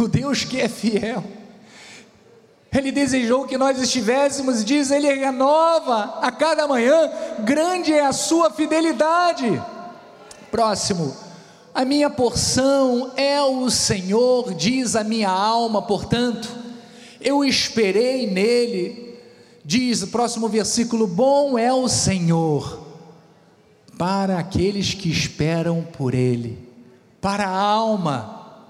o 0.01 0.09
Deus 0.09 0.45
que 0.45 0.63
é 0.63 0.67
fiel, 0.67 1.23
Ele 2.75 2.91
desejou 2.91 3.47
que 3.47 3.59
nós 3.59 3.79
estivéssemos, 3.79 4.65
diz, 4.65 4.91
Ele 4.91 5.13
renova 5.13 6.21
a 6.23 6.33
cada 6.33 6.67
manhã, 6.67 7.11
grande 7.41 7.93
é 7.93 8.07
a 8.07 8.15
sua 8.15 8.51
fidelidade. 8.51 9.63
Próximo, 10.51 11.15
a 11.75 11.85
minha 11.85 12.09
porção 12.09 13.13
é 13.15 13.43
o 13.43 13.69
Senhor, 13.69 14.55
diz 14.55 14.97
a 14.97 15.05
minha 15.05 15.29
alma, 15.29 15.83
portanto, 15.83 16.49
eu 17.21 17.45
esperei 17.45 18.27
nele, 18.27 19.14
Diz 19.65 20.03
o 20.03 20.09
próximo 20.09 20.49
versículo: 20.49 21.07
Bom 21.07 21.59
é 21.59 21.73
o 21.73 21.89
Senhor 21.89 22.85
para 23.97 24.39
aqueles 24.39 24.93
que 24.93 25.09
esperam 25.09 25.83
por 25.83 26.15
Ele, 26.15 26.59
para 27.21 27.47
a 27.47 27.57
alma 27.57 28.61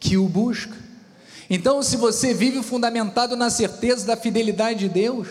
que 0.00 0.16
o 0.16 0.28
busca. 0.28 0.76
Então, 1.48 1.82
se 1.82 1.96
você 1.96 2.34
vive 2.34 2.62
fundamentado 2.62 3.36
na 3.36 3.50
certeza 3.50 4.04
da 4.04 4.16
fidelidade 4.16 4.80
de 4.80 4.88
Deus, 4.88 5.28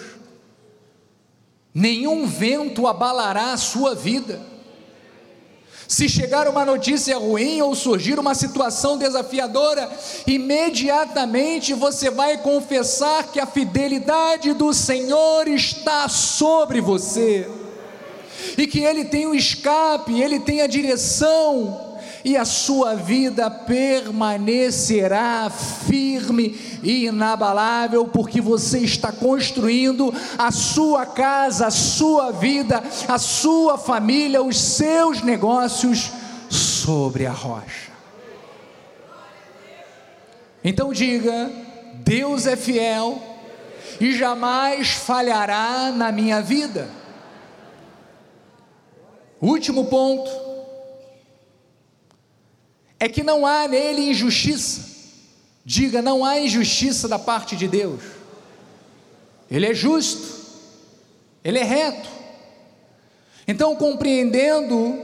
nenhum 1.73 2.25
vento 2.25 2.87
abalará 2.87 3.51
a 3.51 3.57
sua 3.57 3.93
vida 3.93 4.54
se 5.87 6.09
chegar 6.09 6.47
uma 6.47 6.65
notícia 6.65 7.17
ruim 7.17 7.61
ou 7.61 7.75
surgir 7.75 8.19
uma 8.19 8.33
situação 8.33 8.97
desafiadora, 8.97 9.89
imediatamente 10.25 11.73
você 11.73 12.09
vai 12.09 12.37
confessar 12.37 13.31
que 13.31 13.39
a 13.39 13.45
fidelidade 13.45 14.53
do 14.53 14.73
Senhor 14.73 15.47
está 15.47 16.09
sobre 16.09 16.81
você, 16.81 17.47
e 18.57 18.67
que 18.67 18.79
Ele 18.79 19.05
tem 19.05 19.27
o 19.27 19.35
escape, 19.35 20.21
Ele 20.21 20.39
tem 20.39 20.61
a 20.61 20.67
direção, 20.67 21.84
e 22.25 22.35
a 22.35 22.43
sua 22.43 22.95
vida 22.95 23.51
permanecerá 23.51 25.47
firme 25.47 26.59
e 26.81 27.05
inabalável, 27.05 28.07
porque 28.07 28.41
você 28.41 28.79
está 28.79 29.11
construindo 29.11 30.11
a 30.35 30.51
sua 30.51 31.05
casa, 31.05 31.67
a 31.67 31.71
sua 31.71 32.31
vida, 32.31 32.81
a 33.07 33.19
sua 33.19 33.77
família, 33.77 34.41
os 34.41 34.59
seus 34.59 35.21
negócios 35.21 36.11
sobre 36.49 37.27
a 37.27 37.31
rocha. 37.31 37.91
Então 40.63 40.91
diga: 40.91 41.51
Deus 42.03 42.47
é 42.47 42.55
fiel 42.55 43.21
e 44.01 44.11
jamais 44.17 44.89
falhará 44.89 45.91
na 45.95 46.11
minha 46.11 46.41
vida. 46.41 46.89
Último 49.39 49.85
ponto 49.85 50.44
é 52.99 53.09
que 53.09 53.23
não 53.23 53.45
há 53.45 53.67
nele 53.67 54.09
injustiça. 54.09 54.95
Diga, 55.63 56.01
não 56.01 56.23
há 56.23 56.39
injustiça 56.39 57.07
da 57.07 57.17
parte 57.17 57.55
de 57.55 57.67
Deus. 57.67 58.01
Ele 59.49 59.65
é 59.65 59.73
justo, 59.73 60.27
ele 61.43 61.59
é 61.59 61.63
reto. 61.63 62.09
Então, 63.47 63.75
compreendendo 63.75 64.99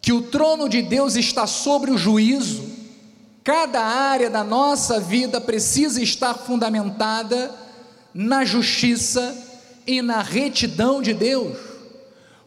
que 0.00 0.12
o 0.12 0.22
trono 0.22 0.68
de 0.68 0.82
Deus 0.82 1.16
está 1.16 1.46
sobre 1.46 1.90
o 1.90 1.98
juízo, 1.98 2.64
cada 3.42 3.82
área 3.82 4.30
da 4.30 4.44
nossa 4.44 5.00
vida 5.00 5.40
precisa 5.40 6.02
estar 6.02 6.34
fundamentada 6.34 7.52
na 8.14 8.44
justiça 8.44 9.36
e 9.86 10.00
na 10.02 10.22
retidão 10.22 11.02
de 11.02 11.12
Deus. 11.12 11.56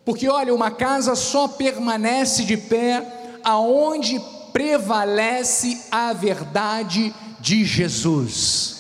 Porque 0.06 0.28
olha, 0.28 0.54
uma 0.54 0.72
casa 0.72 1.16
só 1.16 1.48
permanece 1.48 2.44
de 2.44 2.58
pé 2.58 3.19
aonde 3.44 4.22
prevalece 4.52 5.86
a 5.92 6.14
verdade 6.14 7.14
de 7.40 7.64
Jesus. 7.64 8.76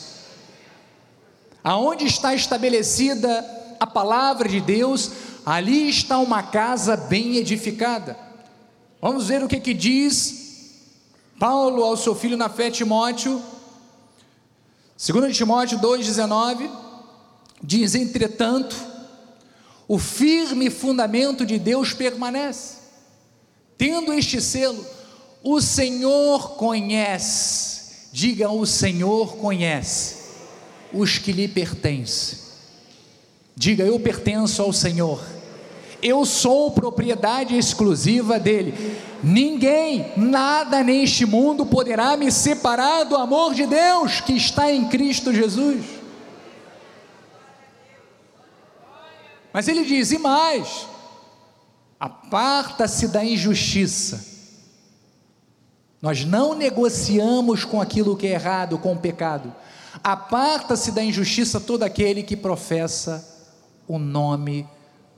Aonde 1.64 2.06
está 2.06 2.34
estabelecida 2.34 3.46
a 3.80 3.88
palavra 3.88 4.48
de 4.50 4.60
Deus, 4.60 5.12
ali 5.46 5.90
está 5.90 6.20
uma 6.20 6.44
casa 6.44 6.96
bem 6.96 7.36
edificada. 7.36 8.18
Vamos 9.02 9.28
ver 9.28 9.44
o 9.44 9.48
que, 9.48 9.60
que 9.60 9.74
diz 9.74 10.40
Paulo 11.40 11.84
ao 11.84 11.96
seu 11.96 12.14
filho 12.14 12.36
na 12.36 12.50
fé, 12.50 12.70
Timóteo, 12.70 13.42
2 14.98 15.36
Timóteo 15.36 15.80
2,19, 15.80 16.70
diz: 17.64 17.96
Entretanto, 17.96 18.76
o 19.88 19.98
firme 19.98 20.70
fundamento 20.70 21.46
de 21.46 21.58
Deus 21.58 21.94
permanece, 21.94 22.79
tendo 23.80 24.14
este 24.14 24.40
selo, 24.40 24.86
o 25.44 25.60
Senhor 25.60 26.52
conhece, 26.52 28.10
diga 28.14 28.52
o 28.52 28.64
Senhor 28.64 29.38
conhece 29.38 30.20
os 30.94 31.18
que 31.18 31.32
lhe 31.32 31.48
pertencem. 31.48 32.38
Diga, 33.56 33.84
eu 33.84 34.00
pertenço 34.00 34.62
ao 34.62 34.72
Senhor 34.72 35.20
eu 36.02 36.26
sou 36.26 36.72
propriedade 36.72 37.58
exclusiva 37.58 38.40
dele. 38.40 38.98
Ninguém, 39.22 40.14
nada 40.16 40.84
neste 40.84 41.26
mundo 41.26 41.66
poderá 41.66 42.16
me 42.16 42.32
separar 42.32 43.04
do 43.04 43.16
amor 43.16 43.54
de 43.54 43.66
Deus 43.66 44.22
que 44.22 44.34
está 44.34 44.72
em 44.72 44.88
Cristo 44.88 45.34
Jesus. 45.34 45.84
Mas 49.52 49.68
ele 49.68 49.84
diz: 49.84 50.12
e 50.12 50.20
mais, 50.20 50.88
aparta-se 52.00 53.10
da 53.10 53.24
injustiça. 53.24 54.26
Nós 56.02 56.24
não 56.24 56.56
negociamos 56.56 57.66
com 57.66 57.82
aquilo 57.82 58.16
que 58.16 58.28
é 58.28 58.32
errado, 58.32 58.78
com 58.78 58.94
o 58.94 59.00
pecado. 59.00 59.54
Aparta-se 60.02 60.92
da 60.92 61.04
injustiça 61.04 61.60
todo 61.60 61.84
aquele 61.84 62.24
que 62.24 62.38
professa 62.38 63.52
o 63.88 64.00
nome 64.00 64.66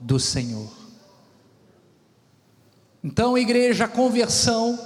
do 0.00 0.18
Senhor. 0.18 0.70
Então, 3.04 3.38
igreja, 3.38 3.84
a 3.84 3.88
conversão 3.88 4.78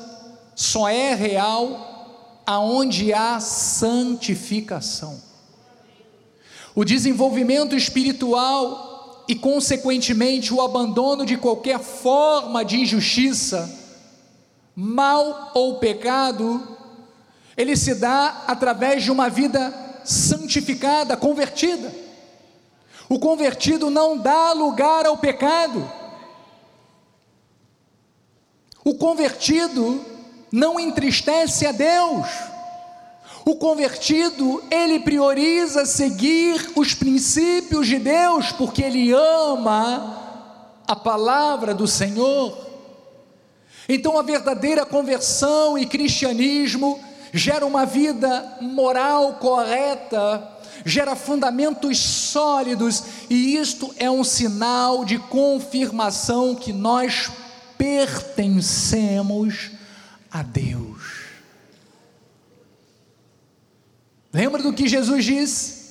só 0.55 0.88
é 0.88 1.14
real 1.14 2.42
aonde 2.47 3.12
há 3.12 3.40
santificação. 3.40 5.22
O 6.74 6.84
desenvolvimento 6.84 7.74
espiritual 7.74 8.86
e, 9.29 9.35
consequentemente, 9.35 10.53
o 10.55 10.61
abandono 10.61 11.27
de 11.27 11.37
qualquer 11.37 11.79
forma 11.79 12.64
de 12.64 12.81
injustiça, 12.81 13.68
mal 14.74 15.51
ou 15.55 15.79
pecado, 15.79 16.77
ele 17.57 17.77
se 17.77 17.95
dá 17.95 18.45
através 18.47 19.03
de 19.03 19.11
uma 19.11 19.29
vida 19.29 19.74
santificada, 20.05 21.16
convertida. 21.16 21.93
O 23.09 23.18
convertido 23.18 23.91
não 23.91 24.18
dá 24.18 24.53
lugar 24.53 25.07
ao 25.07 25.16
pecado. 25.18 25.91
O 28.85 28.95
convertido 28.95 30.05
não 30.53 30.79
entristece 30.79 31.66
a 31.66 31.72
Deus. 31.72 32.27
O 33.49 33.55
convertido, 33.55 34.61
ele 34.68 34.99
prioriza 34.99 35.86
seguir 35.86 36.72
os 36.74 36.94
princípios 36.94 37.86
de 37.86 37.97
Deus, 37.97 38.51
porque 38.51 38.82
ele 38.82 39.12
ama 39.12 40.82
a 40.84 40.97
palavra 40.97 41.72
do 41.72 41.86
Senhor. 41.86 42.59
Então, 43.88 44.18
a 44.18 44.22
verdadeira 44.22 44.84
conversão 44.84 45.78
e 45.78 45.86
cristianismo 45.86 46.99
gera 47.32 47.64
uma 47.64 47.86
vida 47.86 48.59
moral 48.61 49.34
correta, 49.34 50.42
gera 50.84 51.14
fundamentos 51.14 51.99
sólidos, 51.99 53.05
e 53.30 53.57
isto 53.57 53.94
é 53.97 54.11
um 54.11 54.24
sinal 54.24 55.05
de 55.05 55.20
confirmação 55.20 56.53
que 56.53 56.72
nós 56.72 57.30
pertencemos 57.78 59.70
a 60.32 60.42
Deus. 60.42 61.16
Lembra 64.37 64.62
do 64.62 64.70
que 64.70 64.87
Jesus 64.87 65.24
disse? 65.24 65.87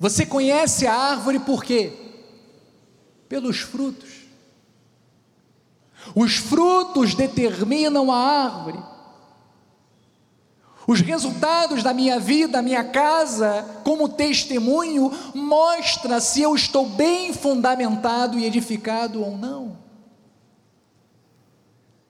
Você 0.00 0.26
conhece 0.26 0.88
a 0.88 0.92
árvore 0.92 1.38
por 1.38 1.62
quê? 1.62 1.92
Pelos 3.28 3.58
frutos. 3.60 4.10
Os 6.12 6.34
frutos 6.34 7.14
determinam 7.14 8.10
a 8.10 8.18
árvore. 8.18 8.82
Os 10.84 11.00
resultados 11.00 11.84
da 11.84 11.94
minha 11.94 12.18
vida, 12.18 12.54
da 12.54 12.62
minha 12.62 12.82
casa, 12.82 13.64
como 13.84 14.08
testemunho, 14.08 15.12
mostra 15.32 16.20
se 16.20 16.42
eu 16.42 16.56
estou 16.56 16.86
bem 16.86 17.32
fundamentado 17.32 18.36
e 18.36 18.44
edificado 18.44 19.22
ou 19.22 19.38
não. 19.38 19.78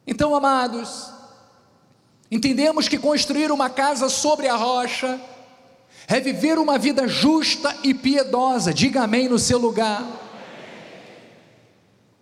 Então, 0.06 0.34
amados, 0.34 1.10
entendemos 2.30 2.88
que 2.88 2.96
construir 2.96 3.52
uma 3.52 3.68
casa 3.68 4.08
sobre 4.08 4.48
a 4.48 4.56
rocha 4.56 5.20
é 6.08 6.20
viver 6.20 6.58
uma 6.58 6.78
vida 6.78 7.08
justa 7.08 7.74
e 7.82 7.92
piedosa. 7.92 8.72
Diga 8.72 9.02
amém 9.02 9.28
no 9.28 9.38
seu 9.38 9.58
lugar. 9.58 10.04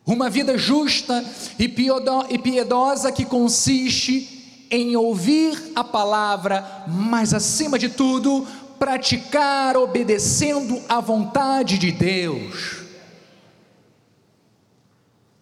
Uma 0.06 0.28
vida 0.28 0.56
justa 0.58 1.24
e 1.58 1.68
piedosa 1.68 3.10
que 3.10 3.24
consiste 3.24 4.66
em 4.70 4.96
ouvir 4.96 5.72
a 5.74 5.84
palavra, 5.84 6.84
mas 6.88 7.32
acima 7.32 7.78
de 7.78 7.88
tudo, 7.88 8.46
praticar 8.78 9.76
obedecendo 9.76 10.82
à 10.88 11.00
vontade 11.00 11.78
de 11.78 11.92
Deus. 11.92 12.82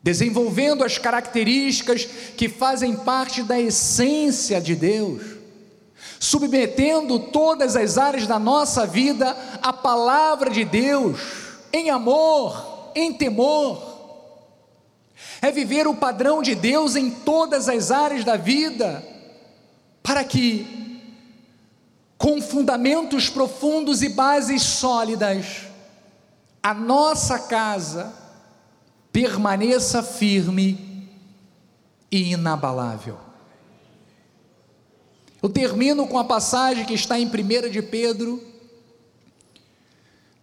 Desenvolvendo 0.02 0.84
as 0.84 0.98
características 0.98 2.04
que 2.36 2.48
fazem 2.48 2.96
parte 2.96 3.42
da 3.42 3.60
essência 3.60 4.60
de 4.60 4.74
Deus, 4.74 5.31
submetendo 6.22 7.18
todas 7.18 7.74
as 7.74 7.98
áreas 7.98 8.28
da 8.28 8.38
nossa 8.38 8.86
vida 8.86 9.36
à 9.60 9.72
palavra 9.72 10.50
de 10.50 10.64
Deus, 10.64 11.18
em 11.72 11.90
amor, 11.90 12.92
em 12.94 13.12
temor. 13.12 13.82
É 15.40 15.50
viver 15.50 15.88
o 15.88 15.96
padrão 15.96 16.40
de 16.40 16.54
Deus 16.54 16.94
em 16.94 17.10
todas 17.10 17.68
as 17.68 17.90
áreas 17.90 18.24
da 18.24 18.36
vida 18.36 19.04
para 20.00 20.22
que, 20.22 21.02
com 22.16 22.40
fundamentos 22.40 23.28
profundos 23.28 24.00
e 24.00 24.08
bases 24.08 24.62
sólidas, 24.62 25.62
a 26.62 26.72
nossa 26.72 27.36
casa 27.36 28.14
permaneça 29.10 30.04
firme 30.04 31.10
e 32.12 32.30
inabalável. 32.30 33.31
Eu 35.42 35.48
termino 35.48 36.06
com 36.06 36.18
a 36.18 36.24
passagem 36.24 36.84
que 36.84 36.94
está 36.94 37.18
em 37.18 37.26
1 37.26 37.70
de 37.70 37.82
Pedro. 37.82 38.40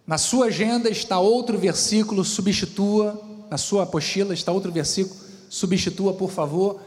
Na 0.06 0.18
sua 0.18 0.46
agenda 0.46 0.90
está 0.90 1.18
outro 1.18 1.58
versículo, 1.58 2.24
substitua, 2.24 3.20
na 3.50 3.56
sua 3.56 3.84
apostila 3.84 4.34
está 4.34 4.52
outro 4.52 4.70
versículo, 4.70 5.18
substitua, 5.48 6.12
por 6.12 6.30
favor 6.30 6.80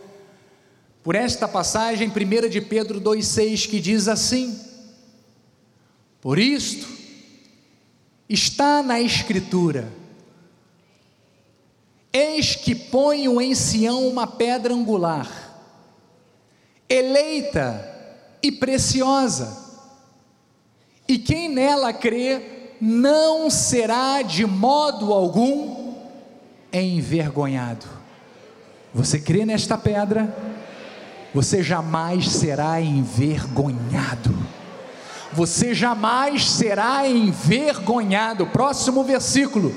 por 1.03 1.16
esta 1.16 1.49
passagem, 1.49 2.09
1 2.09 2.49
de 2.49 2.61
Pedro 2.61 3.01
2,6, 3.01 3.70
que 3.70 3.82
diz 3.82 4.07
assim: 4.07 4.57
Por 6.22 6.39
isto, 6.39 6.88
está 8.30 8.82
na 8.82 9.01
Escritura, 9.01 9.91
eis 12.11 12.55
que 12.55 12.74
ponho 12.74 13.41
em 13.41 13.53
Sião 13.53 14.07
uma 14.07 14.26
pedra 14.26 14.74
angular, 14.74 15.30
eleita 16.88 17.92
e 18.43 18.51
preciosa, 18.51 19.57
e 21.07 21.17
quem 21.17 21.49
nela 21.49 21.93
crê 21.93 22.75
não 22.79 23.49
será 23.49 24.21
de 24.21 24.45
modo 24.45 25.13
algum 25.13 25.95
envergonhado. 26.71 27.85
Você 28.93 29.19
crê 29.19 29.45
nesta 29.45 29.77
pedra? 29.77 30.53
você 31.33 31.63
jamais 31.63 32.29
será 32.29 32.79
envergonhado. 32.79 34.37
Você 35.31 35.73
jamais 35.73 36.51
será 36.51 37.07
envergonhado. 37.07 38.45
Próximo 38.47 39.03
versículo. 39.03 39.75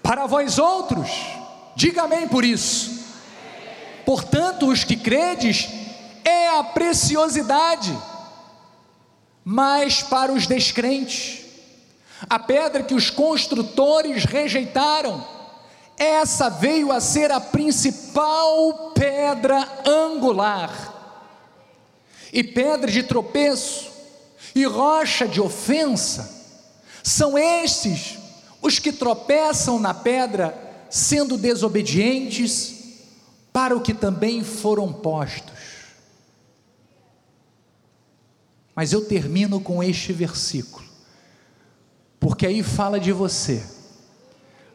Para 0.00 0.26
vós 0.26 0.56
outros, 0.56 1.10
diga 1.74 2.02
amém 2.02 2.28
por 2.28 2.44
isso. 2.44 3.04
Portanto, 4.04 4.68
os 4.68 4.84
que 4.84 4.94
credes 4.94 5.68
é 6.26 6.48
a 6.58 6.64
preciosidade, 6.64 7.96
mas 9.44 10.02
para 10.02 10.32
os 10.32 10.44
descrentes, 10.48 11.44
a 12.28 12.36
pedra 12.36 12.82
que 12.82 12.94
os 12.94 13.10
construtores 13.10 14.24
rejeitaram, 14.24 15.24
essa 15.96 16.50
veio 16.50 16.90
a 16.90 17.00
ser 17.00 17.30
a 17.30 17.40
principal 17.40 18.90
pedra 18.92 19.66
angular. 19.86 20.94
E 22.32 22.42
pedra 22.42 22.90
de 22.90 23.04
tropeço 23.04 23.92
e 24.52 24.64
rocha 24.64 25.28
de 25.28 25.40
ofensa 25.40 26.34
são 27.04 27.38
estes 27.38 28.18
os 28.60 28.80
que 28.80 28.90
tropeçam 28.90 29.78
na 29.78 29.94
pedra, 29.94 30.58
sendo 30.90 31.38
desobedientes 31.38 32.74
para 33.52 33.76
o 33.76 33.80
que 33.80 33.94
também 33.94 34.42
foram 34.42 34.92
postos. 34.92 35.55
Mas 38.76 38.92
eu 38.92 39.06
termino 39.06 39.58
com 39.58 39.82
este 39.82 40.12
versículo, 40.12 40.84
porque 42.20 42.46
aí 42.46 42.62
fala 42.62 43.00
de 43.00 43.10
você, 43.10 43.64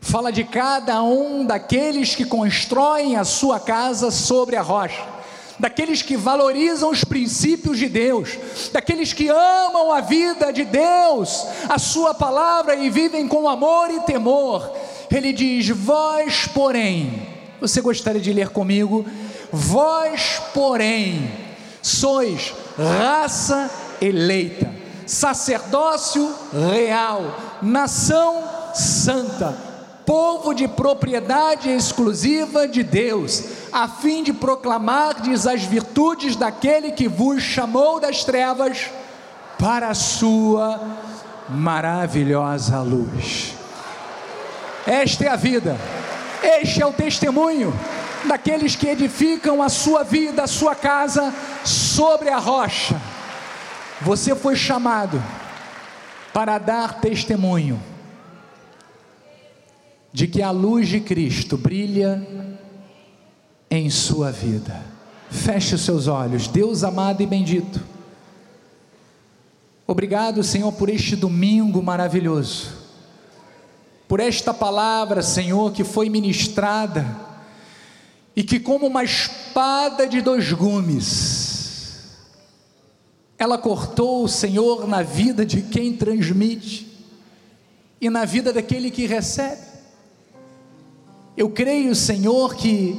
fala 0.01 0.31
de 0.31 0.43
cada 0.43 1.03
um 1.03 1.45
daqueles 1.45 2.15
que 2.15 2.25
constroem 2.25 3.15
a 3.15 3.23
sua 3.23 3.59
casa 3.59 4.09
sobre 4.09 4.55
a 4.55 4.61
rocha 4.61 5.21
daqueles 5.61 6.01
que 6.01 6.17
valorizam 6.17 6.89
os 6.89 7.03
princípios 7.03 7.77
de 7.77 7.87
Deus, 7.87 8.39
daqueles 8.73 9.13
que 9.13 9.29
amam 9.29 9.91
a 9.91 10.01
vida 10.01 10.51
de 10.51 10.65
Deus, 10.65 11.45
a 11.69 11.77
Sua 11.77 12.15
palavra 12.15 12.75
e 12.75 12.89
vivem 12.89 13.27
com 13.27 13.47
amor 13.47 13.91
e 13.91 13.99
temor. 14.01 14.75
Ele 15.11 15.31
diz: 15.31 15.69
Vós, 15.69 16.47
porém, 16.47 17.27
você 17.61 17.79
gostaria 17.79 18.19
de 18.19 18.33
ler 18.33 18.49
comigo? 18.49 19.05
Vós, 19.51 20.41
porém, 20.51 21.31
sois 21.79 22.55
raça 22.75 23.69
eleita, 24.01 24.69
sacerdócio 25.05 26.33
real, 26.51 27.23
nação 27.61 28.43
santa 28.73 29.71
povo 30.05 30.53
de 30.53 30.67
propriedade 30.67 31.69
exclusiva 31.69 32.67
de 32.67 32.83
Deus, 32.83 33.43
a 33.71 33.87
fim 33.87 34.23
de 34.23 34.33
proclamardes 34.33 35.47
as 35.47 35.63
virtudes 35.63 36.35
daquele 36.35 36.91
que 36.91 37.07
vos 37.07 37.41
chamou 37.41 37.97
das 37.97 38.23
trevas 38.25 38.89
para 39.57 39.87
a 39.87 39.93
sua 39.93 40.81
maravilhosa 41.47 42.81
luz. 42.81 43.53
Esta 44.85 45.25
é 45.25 45.27
a 45.29 45.35
vida, 45.35 45.77
este 46.43 46.81
é 46.81 46.85
o 46.85 46.91
testemunho 46.91 47.73
daqueles 48.25 48.75
que 48.75 48.87
edificam 48.87 49.61
a 49.61 49.69
sua 49.69 50.03
vida, 50.03 50.43
a 50.43 50.47
sua 50.47 50.75
casa 50.75 51.33
sobre 51.63 52.29
a 52.29 52.37
rocha. 52.37 52.99
Você 54.03 54.35
foi 54.35 54.55
chamado 54.55 55.21
para 56.33 56.57
dar 56.57 56.99
testemunho 56.99 57.79
de 60.11 60.27
que 60.27 60.41
a 60.41 60.49
luz 60.51 60.87
de 60.87 60.99
Cristo 60.99 61.55
brilha 61.55 62.25
em 63.69 63.89
sua 63.89 64.31
vida. 64.31 64.83
Feche 65.29 65.75
os 65.75 65.81
seus 65.81 66.07
olhos, 66.07 66.47
Deus 66.47 66.83
amado 66.83 67.21
e 67.21 67.25
bendito. 67.25 67.79
Obrigado, 69.85 70.43
Senhor, 70.43 70.71
por 70.73 70.89
este 70.89 71.15
domingo 71.15 71.81
maravilhoso, 71.81 72.69
por 74.07 74.19
esta 74.19 74.53
palavra, 74.53 75.21
Senhor, 75.21 75.71
que 75.71 75.83
foi 75.83 76.09
ministrada 76.09 77.05
e 78.35 78.43
que, 78.43 78.59
como 78.59 78.87
uma 78.87 79.03
espada 79.03 80.07
de 80.07 80.21
dois 80.21 80.51
gumes, 80.51 81.30
ela 83.41 83.57
cortou, 83.57 84.27
Senhor, 84.27 84.87
na 84.87 85.01
vida 85.01 85.43
de 85.43 85.63
quem 85.63 85.97
transmite 85.97 86.87
e 87.99 88.07
na 88.07 88.23
vida 88.23 88.53
daquele 88.53 88.91
que 88.91 89.07
recebe. 89.07 89.63
Eu 91.35 91.49
creio, 91.49 91.95
Senhor, 91.95 92.53
que 92.53 92.95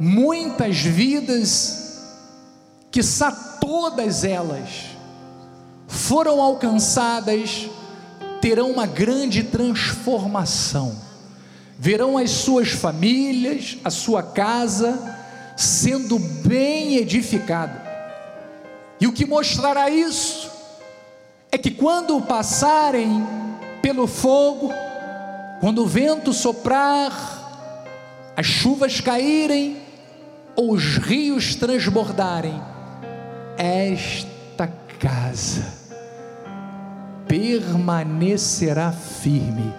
muitas 0.00 0.78
vidas, 0.78 2.02
que 2.90 3.02
todas 3.60 4.24
elas, 4.24 4.86
foram 5.86 6.40
alcançadas, 6.40 7.68
terão 8.40 8.70
uma 8.70 8.86
grande 8.86 9.42
transformação, 9.42 10.96
verão 11.78 12.16
as 12.16 12.30
suas 12.30 12.70
famílias, 12.70 13.76
a 13.84 13.90
sua 13.90 14.22
casa 14.22 15.14
sendo 15.58 16.18
bem 16.18 16.96
edificada. 16.96 17.85
E 19.00 19.06
o 19.06 19.12
que 19.12 19.26
mostrará 19.26 19.90
isso 19.90 20.50
é 21.52 21.58
que 21.58 21.70
quando 21.70 22.20
passarem 22.22 23.26
pelo 23.82 24.06
fogo, 24.06 24.72
quando 25.60 25.82
o 25.82 25.86
vento 25.86 26.32
soprar, 26.32 27.12
as 28.36 28.46
chuvas 28.46 29.00
caírem 29.00 29.78
ou 30.54 30.72
os 30.72 30.96
rios 30.96 31.54
transbordarem, 31.54 32.60
esta 33.56 34.66
casa 34.98 35.64
permanecerá 37.26 38.92
firme, 38.92 39.72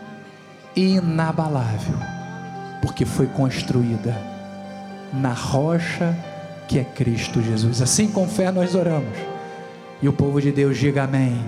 inabalável, 0.75 1.97
porque 2.81 3.05
foi 3.05 3.27
construída 3.27 4.15
na 5.13 5.33
rocha 5.33 6.15
que 6.67 6.79
é 6.79 6.83
Cristo 6.83 7.41
Jesus. 7.41 7.81
Assim 7.81 8.07
com 8.07 8.27
fé 8.27 8.51
nós 8.51 8.75
oramos. 8.75 9.17
E 10.01 10.07
o 10.07 10.13
povo 10.13 10.41
de 10.41 10.51
Deus 10.51 10.77
diga 10.77 11.03
amém. 11.03 11.43